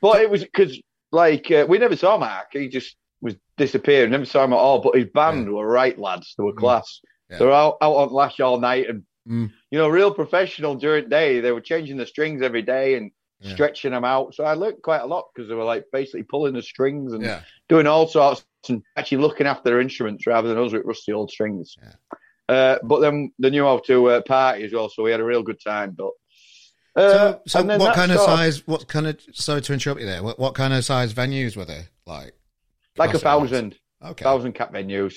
But 0.00 0.22
it 0.22 0.30
was 0.30 0.42
because 0.42 0.80
like 1.10 1.50
uh, 1.50 1.66
we 1.68 1.78
never 1.78 1.96
saw 1.96 2.16
Mark. 2.16 2.48
He 2.52 2.68
just 2.68 2.96
was 3.20 3.34
disappeared. 3.56 4.10
Never 4.10 4.24
saw 4.24 4.44
him 4.44 4.52
at 4.52 4.56
all. 4.56 4.80
But 4.80 4.96
his 4.96 5.06
band 5.06 5.46
yeah. 5.46 5.52
were 5.52 5.66
right 5.66 5.98
lads. 5.98 6.34
They 6.36 6.44
were 6.44 6.52
mm. 6.52 6.58
class. 6.58 7.00
Yeah. 7.30 7.38
They 7.38 7.44
were 7.46 7.52
out, 7.52 7.76
out 7.82 7.94
on 7.94 8.12
lash 8.12 8.40
all 8.40 8.60
night 8.60 8.88
and 8.88 9.02
mm. 9.28 9.50
you 9.70 9.78
know 9.78 9.88
real 9.88 10.14
professional 10.14 10.76
during 10.76 11.04
the 11.04 11.10
day. 11.10 11.40
They 11.40 11.52
were 11.52 11.60
changing 11.60 11.96
the 11.96 12.06
strings 12.06 12.42
every 12.42 12.62
day 12.62 12.94
and 12.94 13.10
yeah. 13.40 13.54
stretching 13.54 13.92
them 13.92 14.04
out. 14.04 14.34
So 14.34 14.44
I 14.44 14.54
learned 14.54 14.82
quite 14.82 15.02
a 15.02 15.06
lot 15.06 15.26
because 15.34 15.48
they 15.48 15.54
were 15.54 15.64
like 15.64 15.86
basically 15.92 16.22
pulling 16.22 16.54
the 16.54 16.62
strings 16.62 17.12
and 17.12 17.42
doing 17.68 17.86
all 17.86 18.06
sorts 18.06 18.44
and 18.68 18.82
actually 18.96 19.18
looking 19.18 19.46
after 19.46 19.70
their 19.70 19.80
instruments 19.80 20.26
rather 20.26 20.48
than 20.48 20.58
us 20.58 20.72
with 20.72 20.84
rusty 20.84 21.12
old 21.12 21.30
strings. 21.30 21.76
Uh, 22.48 22.78
but 22.82 23.00
then 23.00 23.32
they 23.38 23.50
knew 23.50 23.64
how 23.64 23.78
to 23.78 24.08
uh, 24.08 24.20
party 24.22 24.64
as 24.64 24.72
well, 24.72 24.88
so 24.88 25.02
we 25.02 25.10
had 25.10 25.20
a 25.20 25.24
real 25.24 25.42
good 25.42 25.60
time. 25.60 25.90
But 25.90 26.10
uh, 26.96 27.38
so, 27.46 27.60
so 27.60 27.78
what 27.78 27.94
kind 27.94 28.10
of 28.10 28.20
size? 28.20 28.58
Of, 28.58 28.68
what 28.68 28.88
kind 28.88 29.06
of? 29.06 29.20
Sorry 29.32 29.60
to 29.60 29.72
interrupt 29.72 30.00
you 30.00 30.06
there. 30.06 30.22
What, 30.22 30.38
what 30.38 30.54
kind 30.54 30.72
of 30.72 30.84
size 30.84 31.12
venues 31.12 31.56
were 31.56 31.66
they? 31.66 31.82
Like, 32.06 32.32
like 32.96 33.12
a 33.12 33.18
thousand, 33.18 33.76
okay. 34.02 34.22
thousand 34.24 34.52
cap 34.54 34.72
venues. 34.72 35.16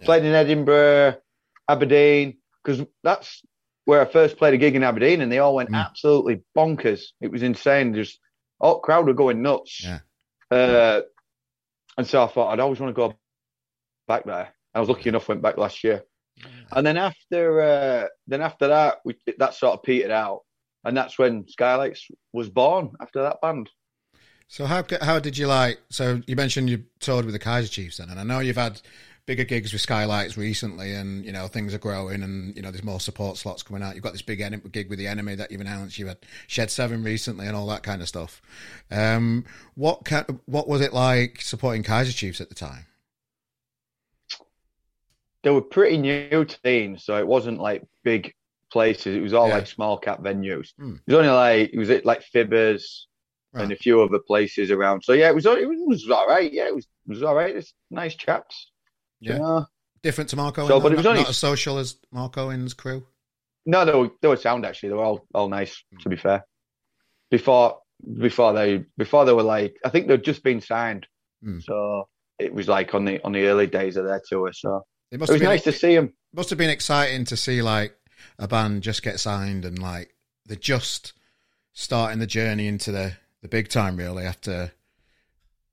Yeah. 0.00 0.06
Played 0.06 0.24
in 0.24 0.34
Edinburgh, 0.34 1.18
Aberdeen, 1.68 2.38
because 2.64 2.84
that's 3.04 3.42
where 3.84 4.00
I 4.00 4.04
first 4.04 4.36
played 4.36 4.54
a 4.54 4.58
gig 4.58 4.74
in 4.74 4.82
Aberdeen, 4.82 5.20
and 5.20 5.30
they 5.30 5.38
all 5.38 5.54
went 5.54 5.70
mm. 5.70 5.76
absolutely 5.76 6.42
bonkers. 6.56 7.02
It 7.20 7.30
was 7.30 7.42
insane. 7.42 7.94
Just 7.94 8.18
all 8.58 8.80
crowd 8.80 9.06
were 9.06 9.14
going 9.14 9.42
nuts. 9.42 9.84
Yeah. 9.84 10.00
Uh, 10.50 11.02
and 11.96 12.06
so 12.06 12.24
I 12.24 12.26
thought 12.26 12.52
I'd 12.52 12.60
always 12.60 12.80
want 12.80 12.90
to 12.90 13.00
go 13.00 13.14
back 14.08 14.24
there. 14.24 14.52
I 14.74 14.80
was 14.80 14.88
lucky 14.88 15.08
enough 15.08 15.28
went 15.28 15.42
back 15.42 15.58
last 15.58 15.84
year. 15.84 16.02
And 16.72 16.86
then 16.86 16.96
after 16.96 17.60
uh, 17.60 18.06
then 18.26 18.40
after 18.40 18.68
that, 18.68 18.98
we, 19.04 19.16
that 19.38 19.54
sort 19.54 19.74
of 19.74 19.82
petered 19.82 20.10
out, 20.10 20.40
and 20.84 20.96
that's 20.96 21.18
when 21.18 21.46
Skylights 21.48 22.08
was 22.32 22.48
born 22.48 22.92
after 23.00 23.22
that 23.22 23.40
band. 23.40 23.70
So 24.48 24.66
how 24.66 24.84
how 25.00 25.18
did 25.18 25.38
you 25.38 25.46
like? 25.46 25.80
So 25.90 26.20
you 26.26 26.36
mentioned 26.36 26.70
you 26.70 26.84
toured 27.00 27.24
with 27.24 27.34
the 27.34 27.38
Kaiser 27.38 27.68
Chiefs, 27.68 27.98
then, 27.98 28.10
and 28.10 28.20
I 28.20 28.22
know 28.22 28.40
you've 28.40 28.56
had 28.56 28.80
bigger 29.24 29.44
gigs 29.44 29.72
with 29.72 29.80
Skylights 29.80 30.36
recently, 30.36 30.92
and 30.92 31.24
you 31.24 31.32
know 31.32 31.46
things 31.46 31.74
are 31.74 31.78
growing, 31.78 32.22
and 32.22 32.54
you 32.56 32.62
know 32.62 32.70
there's 32.70 32.84
more 32.84 33.00
support 33.00 33.36
slots 33.36 33.62
coming 33.62 33.82
out. 33.82 33.94
You've 33.94 34.04
got 34.04 34.12
this 34.12 34.22
big 34.22 34.40
en- 34.40 34.62
gig 34.70 34.90
with 34.90 34.98
the 34.98 35.06
enemy 35.06 35.34
that 35.36 35.50
you've 35.50 35.60
announced. 35.60 35.98
You've 35.98 36.08
had 36.08 36.18
Shed 36.46 36.70
Seven 36.70 37.02
recently, 37.02 37.46
and 37.46 37.56
all 37.56 37.66
that 37.68 37.82
kind 37.82 38.02
of 38.02 38.08
stuff. 38.08 38.42
Um, 38.90 39.44
what 39.74 40.04
kind, 40.04 40.40
what 40.46 40.68
was 40.68 40.80
it 40.80 40.92
like 40.92 41.40
supporting 41.40 41.82
Kaiser 41.82 42.12
Chiefs 42.12 42.40
at 42.40 42.48
the 42.48 42.54
time? 42.54 42.86
They 45.42 45.50
were 45.50 45.62
pretty 45.62 45.98
new 45.98 46.44
teams, 46.64 47.04
so 47.04 47.18
it 47.18 47.26
wasn't 47.26 47.60
like 47.60 47.84
big 48.04 48.32
places. 48.70 49.16
It 49.16 49.20
was 49.20 49.34
all 49.34 49.48
yeah. 49.48 49.56
like 49.56 49.66
small 49.66 49.98
cap 49.98 50.20
venues. 50.20 50.70
Mm. 50.80 50.96
It 50.96 51.02
was 51.06 51.16
only 51.16 51.28
like 51.28 51.70
it 51.72 51.78
was 51.78 51.90
at 51.90 52.06
like 52.06 52.24
Fibbers 52.34 53.06
right. 53.52 53.62
and 53.62 53.72
a 53.72 53.76
few 53.76 54.00
other 54.00 54.18
places 54.18 54.70
around. 54.70 55.02
So 55.04 55.12
yeah, 55.12 55.28
it 55.28 55.34
was 55.34 55.46
it 55.46 55.68
was, 55.68 55.78
it 55.78 55.88
was 55.88 56.10
all 56.10 56.26
right. 56.26 56.52
Yeah, 56.52 56.66
it 56.66 56.74
was 56.74 56.84
it 56.84 57.10
was 57.10 57.22
all 57.22 57.34
right. 57.34 57.54
It's 57.54 57.74
nice 57.90 58.14
chaps. 58.14 58.70
Yeah, 59.20 59.40
uh, 59.42 59.64
different 60.02 60.30
to 60.30 60.36
Marco. 60.36 60.66
So, 60.66 60.80
but 60.80 60.92
it 60.92 60.96
was 60.96 61.04
not, 61.04 61.10
only 61.10 61.22
not 61.22 61.30
as 61.30 61.38
social 61.38 61.78
as 61.78 61.96
Mark 62.10 62.36
Owen's 62.38 62.74
crew. 62.74 63.06
No, 63.66 63.84
they 63.84 63.92
were 63.92 64.10
they 64.20 64.28
were 64.28 64.36
sound 64.36 64.64
actually. 64.66 64.90
They 64.90 64.96
were 64.96 65.04
all 65.04 65.26
all 65.34 65.48
nice. 65.48 65.82
Mm. 65.94 66.02
To 66.02 66.08
be 66.08 66.16
fair, 66.16 66.44
before 67.30 67.78
before 68.18 68.52
they 68.52 68.84
before 68.96 69.24
they 69.24 69.32
were 69.32 69.42
like 69.42 69.76
I 69.84 69.88
think 69.88 70.08
they'd 70.08 70.24
just 70.24 70.42
been 70.42 70.60
signed. 70.60 71.06
Mm. 71.44 71.62
So 71.62 72.08
it 72.38 72.52
was 72.52 72.68
like 72.68 72.94
on 72.94 73.04
the 73.04 73.22
on 73.24 73.32
the 73.32 73.46
early 73.46 73.66
days 73.66 73.96
of 73.96 74.06
their 74.06 74.22
tour. 74.26 74.52
So 74.52 74.84
it, 75.12 75.20
must 75.20 75.30
it 75.30 75.34
was 75.34 75.42
nice 75.42 75.62
to 75.64 75.72
see 75.72 75.94
him. 75.94 76.12
Must 76.32 76.50
have 76.50 76.58
been 76.58 76.70
exciting 76.70 77.26
to 77.26 77.36
see 77.36 77.62
like 77.62 77.94
a 78.38 78.48
band 78.48 78.82
just 78.82 79.02
get 79.02 79.20
signed 79.20 79.64
and 79.64 79.78
like 79.78 80.14
they're 80.46 80.56
just 80.56 81.12
starting 81.72 82.18
the 82.18 82.26
journey 82.26 82.66
into 82.66 82.90
the 82.90 83.12
the 83.42 83.48
big 83.48 83.68
time 83.68 83.96
really 83.96 84.24
after 84.24 84.72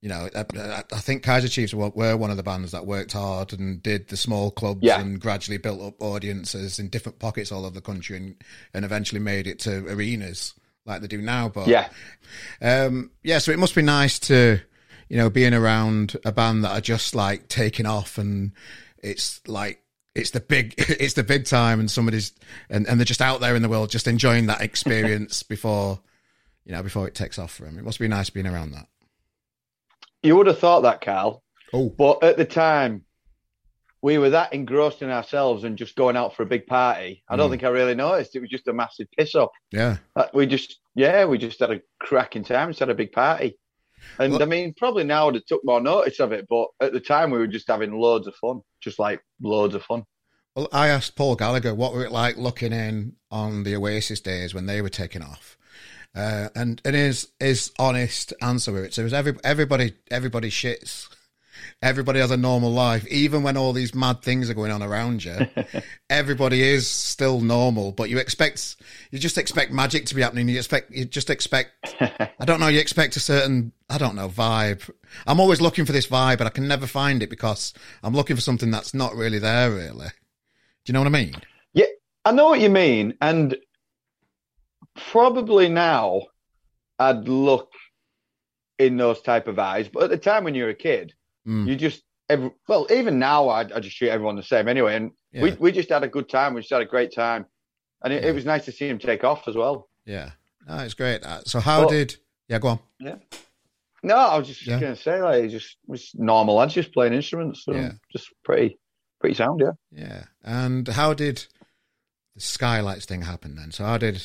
you 0.01 0.09
know 0.09 0.29
I, 0.35 0.83
I 0.91 0.99
think 0.99 1.23
Kaiser 1.23 1.47
Chiefs 1.47 1.73
were, 1.73 1.89
were, 1.89 2.17
one 2.17 2.31
of 2.31 2.37
the 2.37 2.43
bands 2.43 2.71
that 2.71 2.85
worked 2.85 3.13
hard 3.13 3.53
and 3.53 3.81
did 3.81 4.07
the 4.07 4.17
small 4.17 4.51
clubs 4.51 4.81
yeah. 4.81 4.99
and 4.99 5.19
gradually 5.19 5.57
built 5.57 5.81
up 5.81 6.01
audiences 6.01 6.79
in 6.79 6.89
different 6.89 7.19
pockets 7.19 7.51
all 7.51 7.65
over 7.65 7.75
the 7.75 7.81
country 7.81 8.17
and 8.17 8.35
and 8.73 8.85
eventually 8.85 9.21
made 9.21 9.47
it 9.47 9.59
to 9.59 9.85
arenas 9.87 10.53
like 10.85 11.01
they 11.01 11.07
do 11.07 11.21
now 11.21 11.47
but 11.47 11.67
yeah 11.67 11.89
um 12.61 13.11
yeah 13.23 13.37
so 13.37 13.51
it 13.51 13.59
must 13.59 13.75
be 13.75 13.81
nice 13.81 14.19
to 14.19 14.59
you 15.07 15.17
know 15.17 15.29
being 15.29 15.53
around 15.53 16.17
a 16.25 16.31
band 16.31 16.63
that 16.63 16.71
are 16.71 16.81
just 16.81 17.15
like 17.15 17.47
taking 17.47 17.85
off 17.85 18.17
and 18.17 18.51
it's 19.03 19.41
like 19.47 19.81
it's 20.15 20.31
the 20.31 20.39
big 20.39 20.75
it's 20.77 21.13
the 21.13 21.23
big 21.23 21.45
time 21.45 21.79
and 21.79 21.89
somebody's 21.89 22.33
and, 22.69 22.87
and 22.87 22.99
they're 22.99 23.05
just 23.05 23.21
out 23.21 23.39
there 23.39 23.55
in 23.55 23.61
the 23.61 23.69
world 23.69 23.89
just 23.89 24.07
enjoying 24.07 24.47
that 24.47 24.61
experience 24.61 25.43
before 25.55 25.99
you 26.65 26.71
know 26.71 26.83
before 26.83 27.07
it 27.07 27.15
takes 27.15 27.39
off 27.39 27.51
for 27.51 27.63
them 27.63 27.77
it 27.77 27.83
must 27.83 27.99
be 27.99 28.07
nice 28.07 28.29
being 28.29 28.47
around 28.47 28.71
that. 28.71 28.87
You 30.21 30.35
would 30.35 30.47
have 30.47 30.59
thought 30.59 30.81
that 30.81 30.99
carl. 30.99 31.43
Oh. 31.71 31.89
But 31.89 32.23
at 32.23 32.35
the 32.35 32.45
time 32.45 33.05
we 34.01 34.17
were 34.17 34.31
that 34.31 34.53
engrossed 34.53 35.01
in 35.01 35.09
ourselves 35.09 35.63
and 35.63 35.77
just 35.77 35.95
going 35.95 36.15
out 36.15 36.35
for 36.35 36.43
a 36.43 36.45
big 36.45 36.67
party. 36.67 37.21
I 37.27 37.35
don't 37.35 37.47
mm. 37.47 37.51
think 37.51 37.63
i 37.63 37.67
really 37.67 37.95
noticed. 37.95 38.35
It 38.35 38.39
was 38.39 38.49
just 38.49 38.67
a 38.69 38.73
massive 38.73 39.07
piss 39.17 39.35
up. 39.35 39.51
Yeah. 39.71 39.97
Uh, 40.15 40.27
we 40.33 40.45
just 40.45 40.79
yeah 40.95 41.25
we 41.25 41.37
just 41.37 41.59
had 41.59 41.71
a 41.71 41.81
cracking 41.99 42.43
time 42.43 42.69
just 42.69 42.79
had 42.79 42.89
a 42.89 42.95
big 42.95 43.11
party 43.11 43.57
and 44.19 44.33
well, 44.33 44.43
I 44.43 44.45
mean, 44.45 44.73
probably 44.77 45.03
now 45.03 45.31
they 45.31 45.41
took 45.47 45.61
more 45.63 45.81
notice 45.81 46.19
of 46.19 46.31
it, 46.31 46.47
but 46.49 46.67
at 46.81 46.93
the 46.93 46.99
time 46.99 47.31
we 47.31 47.37
were 47.37 47.47
just 47.47 47.67
having 47.67 47.99
loads 47.99 48.27
of 48.27 48.35
fun, 48.35 48.61
just 48.81 48.99
like 48.99 49.21
loads 49.41 49.75
of 49.75 49.83
fun. 49.83 50.03
Well, 50.55 50.67
I 50.71 50.87
asked 50.87 51.15
Paul 51.15 51.35
Gallagher 51.35 51.73
what 51.73 51.93
were 51.93 52.05
it 52.05 52.11
like 52.11 52.37
looking 52.37 52.73
in 52.73 53.15
on 53.31 53.63
the 53.63 53.75
Oasis 53.75 54.19
days 54.19 54.53
when 54.53 54.65
they 54.65 54.81
were 54.81 54.89
taking 54.89 55.21
off, 55.21 55.57
uh, 56.15 56.49
and 56.55 56.81
and 56.83 56.95
his 56.95 57.29
his 57.39 57.71
honest 57.79 58.33
answer 58.41 58.71
with 58.71 58.85
it. 58.85 58.93
So 58.93 59.01
it 59.01 59.05
was 59.05 59.13
every 59.13 59.35
everybody 59.43 59.93
everybody 60.09 60.49
shits 60.49 61.07
everybody 61.81 62.19
has 62.19 62.31
a 62.31 62.37
normal 62.37 62.71
life, 62.71 63.05
even 63.07 63.43
when 63.43 63.57
all 63.57 63.73
these 63.73 63.95
mad 63.95 64.21
things 64.21 64.49
are 64.49 64.53
going 64.53 64.71
on 64.71 64.83
around 64.83 65.23
you. 65.23 65.35
everybody 66.09 66.61
is 66.61 66.87
still 66.87 67.41
normal, 67.41 67.91
but 67.91 68.09
you 68.09 68.17
expect 68.17 68.77
you 69.11 69.19
just 69.19 69.37
expect 69.37 69.71
magic 69.71 70.05
to 70.07 70.15
be 70.15 70.21
happening. 70.21 70.49
You 70.49 70.57
expect 70.57 70.91
you 70.91 71.05
just 71.05 71.29
expect 71.29 71.95
I 71.99 72.45
don't 72.45 72.59
know. 72.59 72.67
You 72.67 72.79
expect 72.79 73.15
a 73.15 73.19
certain 73.19 73.71
I 73.89 73.97
don't 73.97 74.15
know 74.15 74.29
vibe. 74.29 74.89
I'm 75.25 75.39
always 75.39 75.61
looking 75.61 75.85
for 75.85 75.91
this 75.91 76.07
vibe, 76.07 76.37
but 76.37 76.47
I 76.47 76.51
can 76.51 76.67
never 76.67 76.87
find 76.87 77.23
it 77.23 77.29
because 77.29 77.73
I'm 78.03 78.13
looking 78.13 78.35
for 78.35 78.41
something 78.41 78.71
that's 78.71 78.93
not 78.93 79.15
really 79.15 79.39
there. 79.39 79.71
Really, 79.71 80.07
do 80.07 80.13
you 80.85 80.93
know 80.93 81.01
what 81.01 81.07
I 81.07 81.11
mean? 81.11 81.35
Yeah, 81.73 81.85
I 82.25 82.31
know 82.31 82.49
what 82.49 82.61
you 82.61 82.69
mean, 82.69 83.15
and 83.21 83.55
probably 84.95 85.69
now 85.69 86.23
I'd 86.97 87.27
look 87.27 87.71
in 88.77 88.97
those 88.97 89.21
type 89.21 89.47
of 89.47 89.59
eyes. 89.59 89.89
But 89.89 90.03
at 90.03 90.09
the 90.09 90.17
time 90.17 90.43
when 90.43 90.55
you're 90.55 90.69
a 90.69 90.75
kid, 90.75 91.13
Mm. 91.49 91.67
You 91.67 91.75
just 91.75 92.03
every, 92.29 92.51
well, 92.67 92.87
even 92.91 93.17
now 93.17 93.49
I, 93.49 93.61
I 93.61 93.79
just 93.79 93.97
treat 93.97 94.11
everyone 94.11 94.35
the 94.35 94.43
same 94.43 94.67
anyway. 94.67 94.95
And 94.95 95.11
yeah. 95.31 95.43
we 95.43 95.51
we 95.53 95.71
just 95.71 95.89
had 95.89 96.03
a 96.03 96.07
good 96.07 96.29
time. 96.29 96.53
We 96.53 96.61
just 96.61 96.71
had 96.71 96.81
a 96.81 96.85
great 96.85 97.13
time, 97.13 97.45
and 98.03 98.13
it, 98.13 98.23
yeah. 98.23 98.29
it 98.29 98.35
was 98.35 98.45
nice 98.45 98.65
to 98.65 98.71
see 98.71 98.87
him 98.87 98.99
take 98.99 99.23
off 99.23 99.47
as 99.47 99.55
well. 99.55 99.89
Yeah, 100.05 100.31
no, 100.67 100.77
it's 100.77 100.93
great. 100.93 101.23
Uh, 101.23 101.41
so 101.45 101.59
how 101.59 101.83
but, 101.83 101.89
did? 101.89 102.15
Yeah, 102.47 102.59
go 102.59 102.67
on. 102.69 102.79
Yeah. 102.99 103.15
No, 104.01 104.15
I 104.15 104.37
was 104.37 104.47
just 104.47 104.65
yeah. 104.65 104.79
gonna 104.79 104.95
say 104.95 105.21
like 105.21 105.43
it 105.43 105.49
just 105.49 105.77
was 105.87 106.11
normal 106.13 106.55
lads 106.55 106.73
just 106.73 106.93
playing 106.93 107.13
instruments. 107.13 107.65
Yeah. 107.67 107.93
just 108.13 108.27
pretty 108.43 108.79
pretty 109.19 109.35
sound, 109.35 109.61
yeah. 109.61 109.71
Yeah. 109.91 110.23
And 110.43 110.87
how 110.87 111.13
did 111.13 111.45
the 112.35 112.41
skylights 112.41 113.05
thing 113.05 113.23
happen 113.23 113.55
then? 113.55 113.71
So 113.71 113.83
how 113.83 113.97
did 113.97 114.21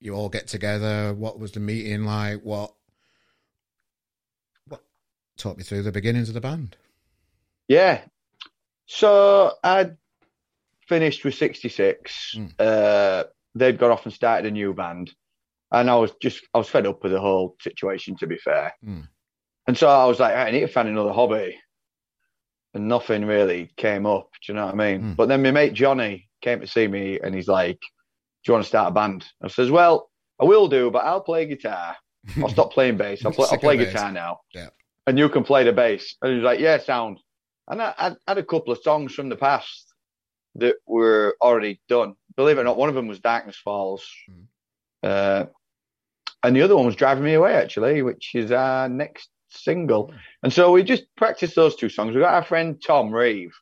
you 0.00 0.14
all 0.14 0.28
get 0.28 0.46
together? 0.46 1.14
What 1.14 1.38
was 1.38 1.52
the 1.52 1.60
meeting 1.60 2.04
like? 2.04 2.42
What 2.42 2.74
talk 5.36 5.56
me 5.56 5.64
through 5.64 5.82
the 5.82 5.92
beginnings 5.92 6.28
of 6.28 6.34
the 6.34 6.40
band. 6.40 6.76
Yeah. 7.68 8.02
So 8.86 9.52
I 9.62 9.90
finished 10.88 11.24
with 11.24 11.34
66. 11.34 12.34
Mm. 12.36 12.52
Uh, 12.58 13.24
they'd 13.54 13.78
gone 13.78 13.90
off 13.90 14.04
and 14.04 14.12
started 14.12 14.46
a 14.46 14.50
new 14.50 14.74
band. 14.74 15.12
And 15.72 15.90
I 15.90 15.96
was 15.96 16.12
just, 16.22 16.46
I 16.54 16.58
was 16.58 16.68
fed 16.68 16.86
up 16.86 17.02
with 17.02 17.12
the 17.12 17.20
whole 17.20 17.56
situation, 17.60 18.16
to 18.18 18.26
be 18.26 18.36
fair. 18.36 18.72
Mm. 18.84 19.08
And 19.66 19.76
so 19.76 19.88
I 19.88 20.04
was 20.04 20.20
like, 20.20 20.34
I 20.34 20.50
need 20.50 20.60
to 20.60 20.68
find 20.68 20.88
another 20.88 21.12
hobby. 21.12 21.58
And 22.74 22.88
nothing 22.88 23.24
really 23.24 23.72
came 23.76 24.04
up. 24.04 24.28
Do 24.44 24.52
you 24.52 24.56
know 24.56 24.66
what 24.66 24.74
I 24.74 24.76
mean? 24.76 25.02
Mm. 25.02 25.16
But 25.16 25.28
then 25.28 25.42
my 25.42 25.50
mate 25.50 25.74
Johnny 25.74 26.28
came 26.42 26.60
to 26.60 26.66
see 26.66 26.86
me 26.86 27.18
and 27.20 27.34
he's 27.34 27.48
like, 27.48 27.78
Do 27.80 28.50
you 28.50 28.52
want 28.52 28.64
to 28.64 28.68
start 28.68 28.90
a 28.90 28.94
band? 28.94 29.24
I 29.42 29.48
says, 29.48 29.70
Well, 29.70 30.10
I 30.40 30.44
will 30.44 30.68
do, 30.68 30.90
but 30.90 31.04
I'll 31.04 31.20
play 31.20 31.46
guitar. 31.46 31.96
I'll 32.42 32.48
stop 32.48 32.72
playing 32.72 32.96
bass. 32.96 33.24
I'll 33.24 33.32
play, 33.32 33.46
I'll 33.50 33.58
play 33.58 33.76
guitar 33.76 34.10
now. 34.10 34.40
Yeah. 34.54 34.68
And 35.06 35.18
you 35.18 35.28
can 35.28 35.44
play 35.44 35.64
the 35.64 35.72
bass. 35.72 36.16
And 36.22 36.34
he's 36.34 36.42
like, 36.42 36.60
yeah, 36.60 36.78
sound. 36.78 37.20
And 37.68 37.80
I, 37.80 37.94
I 37.98 38.16
had 38.26 38.38
a 38.38 38.44
couple 38.44 38.72
of 38.72 38.82
songs 38.82 39.14
from 39.14 39.28
the 39.28 39.36
past 39.36 39.92
that 40.56 40.76
were 40.86 41.36
already 41.40 41.80
done. 41.88 42.14
Believe 42.36 42.58
it 42.58 42.62
or 42.62 42.64
not, 42.64 42.76
one 42.76 42.88
of 42.88 42.94
them 42.94 43.08
was 43.08 43.20
Darkness 43.20 43.56
Falls. 43.56 44.06
Mm. 44.30 44.44
Uh, 45.02 45.46
and 46.42 46.54
the 46.54 46.62
other 46.62 46.76
one 46.76 46.86
was 46.86 46.96
Driving 46.96 47.24
Me 47.24 47.34
Away, 47.34 47.54
actually, 47.54 48.02
which 48.02 48.34
is 48.34 48.52
our 48.52 48.88
next 48.88 49.28
single. 49.50 50.08
Mm. 50.08 50.18
And 50.44 50.52
so 50.52 50.72
we 50.72 50.82
just 50.82 51.04
practiced 51.16 51.54
those 51.54 51.76
two 51.76 51.88
songs. 51.88 52.14
We 52.14 52.20
got 52.20 52.34
our 52.34 52.44
friend 52.44 52.82
Tom 52.84 53.12
Reeve 53.12 53.54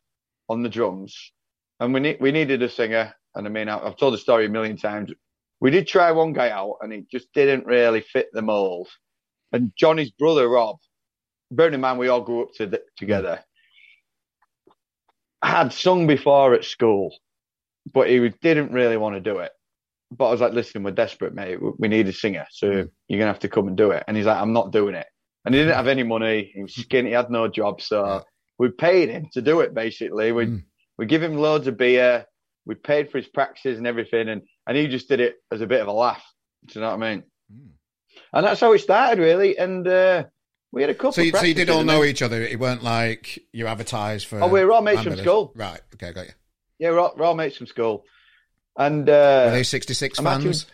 on 0.48 0.62
the 0.62 0.68
drums, 0.68 1.32
and 1.80 1.94
we 1.94 2.00
ne- 2.00 2.18
we 2.20 2.32
needed 2.32 2.62
a 2.62 2.68
singer. 2.68 3.14
And 3.34 3.46
I 3.46 3.50
mean, 3.50 3.68
I've 3.68 3.96
told 3.96 4.14
the 4.14 4.18
story 4.18 4.46
a 4.46 4.50
million 4.50 4.76
times. 4.76 5.10
We 5.60 5.70
did 5.70 5.86
try 5.86 6.10
one 6.12 6.32
guy 6.32 6.50
out, 6.50 6.78
and 6.80 6.92
he 6.92 7.06
just 7.10 7.32
didn't 7.32 7.66
really 7.66 8.00
fit 8.00 8.28
the 8.32 8.42
mold. 8.42 8.88
And 9.52 9.72
Johnny's 9.76 10.10
brother 10.10 10.48
Rob, 10.48 10.76
bearing 11.52 11.74
in 11.74 11.80
mind 11.80 11.98
we 11.98 12.08
all 12.08 12.22
grew 12.22 12.42
up 12.42 12.52
to 12.54 12.66
the, 12.66 12.82
together, 12.96 13.40
had 15.42 15.72
sung 15.72 16.06
before 16.06 16.54
at 16.54 16.64
school, 16.64 17.14
but 17.92 18.08
he 18.08 18.28
didn't 18.40 18.72
really 18.72 18.96
want 18.96 19.14
to 19.14 19.20
do 19.20 19.38
it. 19.38 19.52
But 20.10 20.28
I 20.28 20.30
was 20.32 20.40
like, 20.40 20.52
listen, 20.52 20.82
we're 20.82 20.90
desperate, 20.90 21.34
mate. 21.34 21.58
We 21.78 21.88
need 21.88 22.08
a 22.08 22.12
singer, 22.12 22.46
so 22.50 22.86
you're 23.08 23.18
gonna 23.18 23.32
have 23.32 23.38
to 23.40 23.48
come 23.48 23.68
and 23.68 23.76
do 23.76 23.90
it. 23.92 24.04
And 24.06 24.16
he's 24.16 24.26
like, 24.26 24.36
I'm 24.36 24.52
not 24.52 24.72
doing 24.72 24.94
it. 24.94 25.06
And 25.44 25.54
he 25.54 25.60
didn't 25.60 25.74
have 25.74 25.88
any 25.88 26.02
money. 26.02 26.52
He 26.54 26.62
was 26.62 26.74
skinny. 26.74 27.10
He 27.10 27.14
had 27.14 27.30
no 27.30 27.48
job, 27.48 27.80
so 27.80 28.22
we 28.58 28.70
paid 28.70 29.08
him 29.08 29.28
to 29.32 29.42
do 29.42 29.60
it. 29.60 29.74
Basically, 29.74 30.32
we 30.32 30.46
mm. 30.46 30.62
we 30.98 31.06
give 31.06 31.22
him 31.22 31.36
loads 31.36 31.66
of 31.66 31.76
beer. 31.76 32.26
We 32.64 32.76
paid 32.76 33.10
for 33.10 33.18
his 33.18 33.26
practices 33.26 33.78
and 33.78 33.86
everything, 33.86 34.28
and 34.28 34.42
and 34.66 34.76
he 34.76 34.86
just 34.86 35.08
did 35.08 35.20
it 35.20 35.36
as 35.50 35.60
a 35.60 35.66
bit 35.66 35.80
of 35.80 35.88
a 35.88 35.92
laugh. 35.92 36.24
Do 36.66 36.78
you 36.78 36.80
know 36.82 36.94
what 36.94 37.02
I 37.02 37.10
mean? 37.10 37.24
Mm. 37.52 37.70
And 38.34 38.46
that's 38.46 38.60
how 38.60 38.72
it 38.72 38.78
started, 38.80 39.18
really. 39.20 39.58
And 39.58 39.86
uh, 39.88 40.24
we 40.72 40.80
had 40.80 40.90
a 40.90 40.94
couple. 40.94 41.12
So 41.12 41.20
you, 41.20 41.32
so 41.32 41.42
you 41.42 41.54
did 41.54 41.70
all 41.70 41.84
know 41.84 42.02
each 42.02 42.22
other. 42.22 42.42
It 42.42 42.58
weren't 42.58 42.82
like 42.82 43.38
you 43.52 43.66
advertised 43.66 44.26
for. 44.26 44.42
Oh, 44.42 44.48
we 44.48 44.64
were 44.64 44.72
all 44.72 44.82
mates 44.82 45.02
from 45.02 45.16
school. 45.16 45.52
Right. 45.54 45.80
Okay, 45.94 46.12
got 46.12 46.26
you. 46.26 46.32
Yeah, 46.78 46.90
we're 46.90 46.98
all, 46.98 47.14
we're 47.16 47.26
all 47.26 47.34
mates 47.34 47.58
from 47.58 47.66
school. 47.66 48.04
And 48.76 49.08
uh, 49.08 49.44
were 49.46 49.50
they 49.52 49.62
sixty 49.62 49.94
six 49.94 50.18
fans? 50.18 50.44
Actually... 50.46 50.72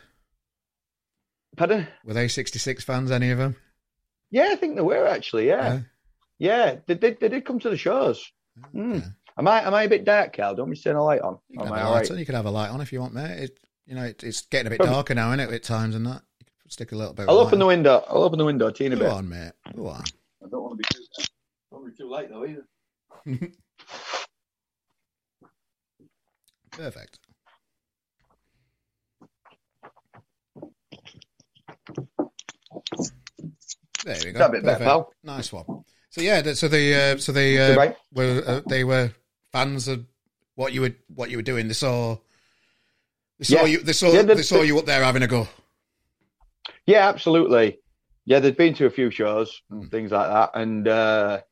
Pardon? 1.57 1.89
Were 2.05 2.15
they 2.15 2.29
sixty 2.29 2.61
six 2.61 2.85
fans? 2.85 3.11
Any 3.11 3.31
of 3.31 3.39
them? 3.39 3.57
Yeah, 4.31 4.51
I 4.53 4.57
think 4.57 4.77
they 4.77 4.83
were 4.83 5.07
actually. 5.07 5.49
Yeah, 5.49 5.81
yeah, 6.39 6.67
yeah 6.69 6.77
they 6.87 6.95
did. 6.95 7.19
They 7.19 7.29
did 7.29 7.45
come 7.45 7.59
to 7.59 7.71
the 7.71 7.77
shows. 7.77 8.31
Mm. 8.73 9.15
Am 9.37 9.49
I 9.49 9.67
am 9.67 9.75
I 9.75 9.83
a 9.83 9.89
bit 9.89 10.05
dark, 10.05 10.33
Cal? 10.33 10.55
Don't 10.55 10.71
we 10.71 10.77
turn 10.77 10.97
a 10.97 11.03
light 11.03 11.23
on? 11.23 11.39
You 11.49 11.59
can, 11.59 11.69
have 11.69 11.77
a, 11.87 11.91
light 11.91 12.11
on. 12.11 12.19
you 12.19 12.27
can 12.27 12.35
have 12.37 12.47
a 12.47 12.51
light 12.51 12.71
on 12.71 12.81
if 12.81 12.93
you 12.93 13.01
want, 13.01 13.15
mate. 13.15 13.43
It, 13.43 13.61
you 13.87 13.95
know, 13.95 14.05
it, 14.05 14.23
it's 14.23 14.43
getting 14.43 14.69
a 14.69 14.71
bit 14.71 14.81
darker 14.81 15.15
now, 15.15 15.33
isn't 15.33 15.41
it, 15.41 15.53
at 15.53 15.63
times 15.65 15.95
and 15.95 16.07
that. 16.07 16.23
You 16.69 16.71
can 16.71 16.73
stick 16.73 16.93
a 16.93 16.97
little 16.97 17.15
bit. 17.15 17.31
I'll 17.31 17.39
open 17.39 17.59
the 17.59 17.65
window. 17.65 18.05
I'll 18.11 18.25
open 18.25 18.39
the 18.39 18.45
window, 18.45 18.69
teeny 18.69 18.91
Go 18.91 19.01
bit. 19.01 19.09
Go 19.09 19.15
on, 19.15 19.27
mate. 19.27 19.53
Go 19.75 19.87
on. 19.87 20.05
I 20.45 20.49
don't 20.51 20.63
want 20.63 20.73
to 20.73 20.77
be 20.77 20.85
too, 20.93 21.03
don't 21.73 21.87
be 21.87 21.97
too 21.97 22.11
late 22.11 22.29
though 22.29 22.45
either. 22.45 22.67
Perfect. 26.73 27.21
There 34.05 34.17
we 34.23 34.33
go. 34.33 34.39
That 34.39 34.53
bit 34.53 34.63
better, 34.63 34.85
pal. 34.85 35.15
Nice 35.25 35.51
one. 35.51 35.65
So 36.11 36.21
yeah, 36.21 36.53
so 36.53 36.69
they 36.69 37.13
uh, 37.13 37.17
so 37.17 37.33
they 37.33 37.59
uh, 37.59 37.93
were 38.13 38.43
uh, 38.47 38.61
they 38.69 38.85
were 38.85 39.11
fans 39.53 39.89
of 39.89 40.05
what 40.55 40.75
you 40.75 40.83
were 40.83 40.95
what 41.15 41.31
you 41.31 41.39
were 41.39 41.43
doing. 41.43 41.67
They 41.67 41.73
saw 41.73 42.19
they 43.39 43.45
saw 43.45 43.61
yeah. 43.63 43.67
you 43.69 43.79
they 43.81 43.95
saw 43.95 44.13
yeah, 44.13 44.21
they 44.21 44.43
saw 44.43 44.61
you 44.61 44.79
up 44.79 44.85
there 44.85 45.03
having 45.03 45.23
a 45.23 45.27
go. 45.27 45.49
Yeah, 46.89 47.07
absolutely. 47.07 47.81
Yeah, 48.25 48.41
they'd 48.41 48.57
been 48.57 48.73
to 48.75 48.87
a 48.87 48.91
few 48.91 49.11
shows 49.11 49.61
and 49.71 49.85
mm. 49.85 49.91
things 49.91 50.11
like 50.11 50.27
that, 50.27 50.51
and 50.55 50.89
uh, 50.89 51.43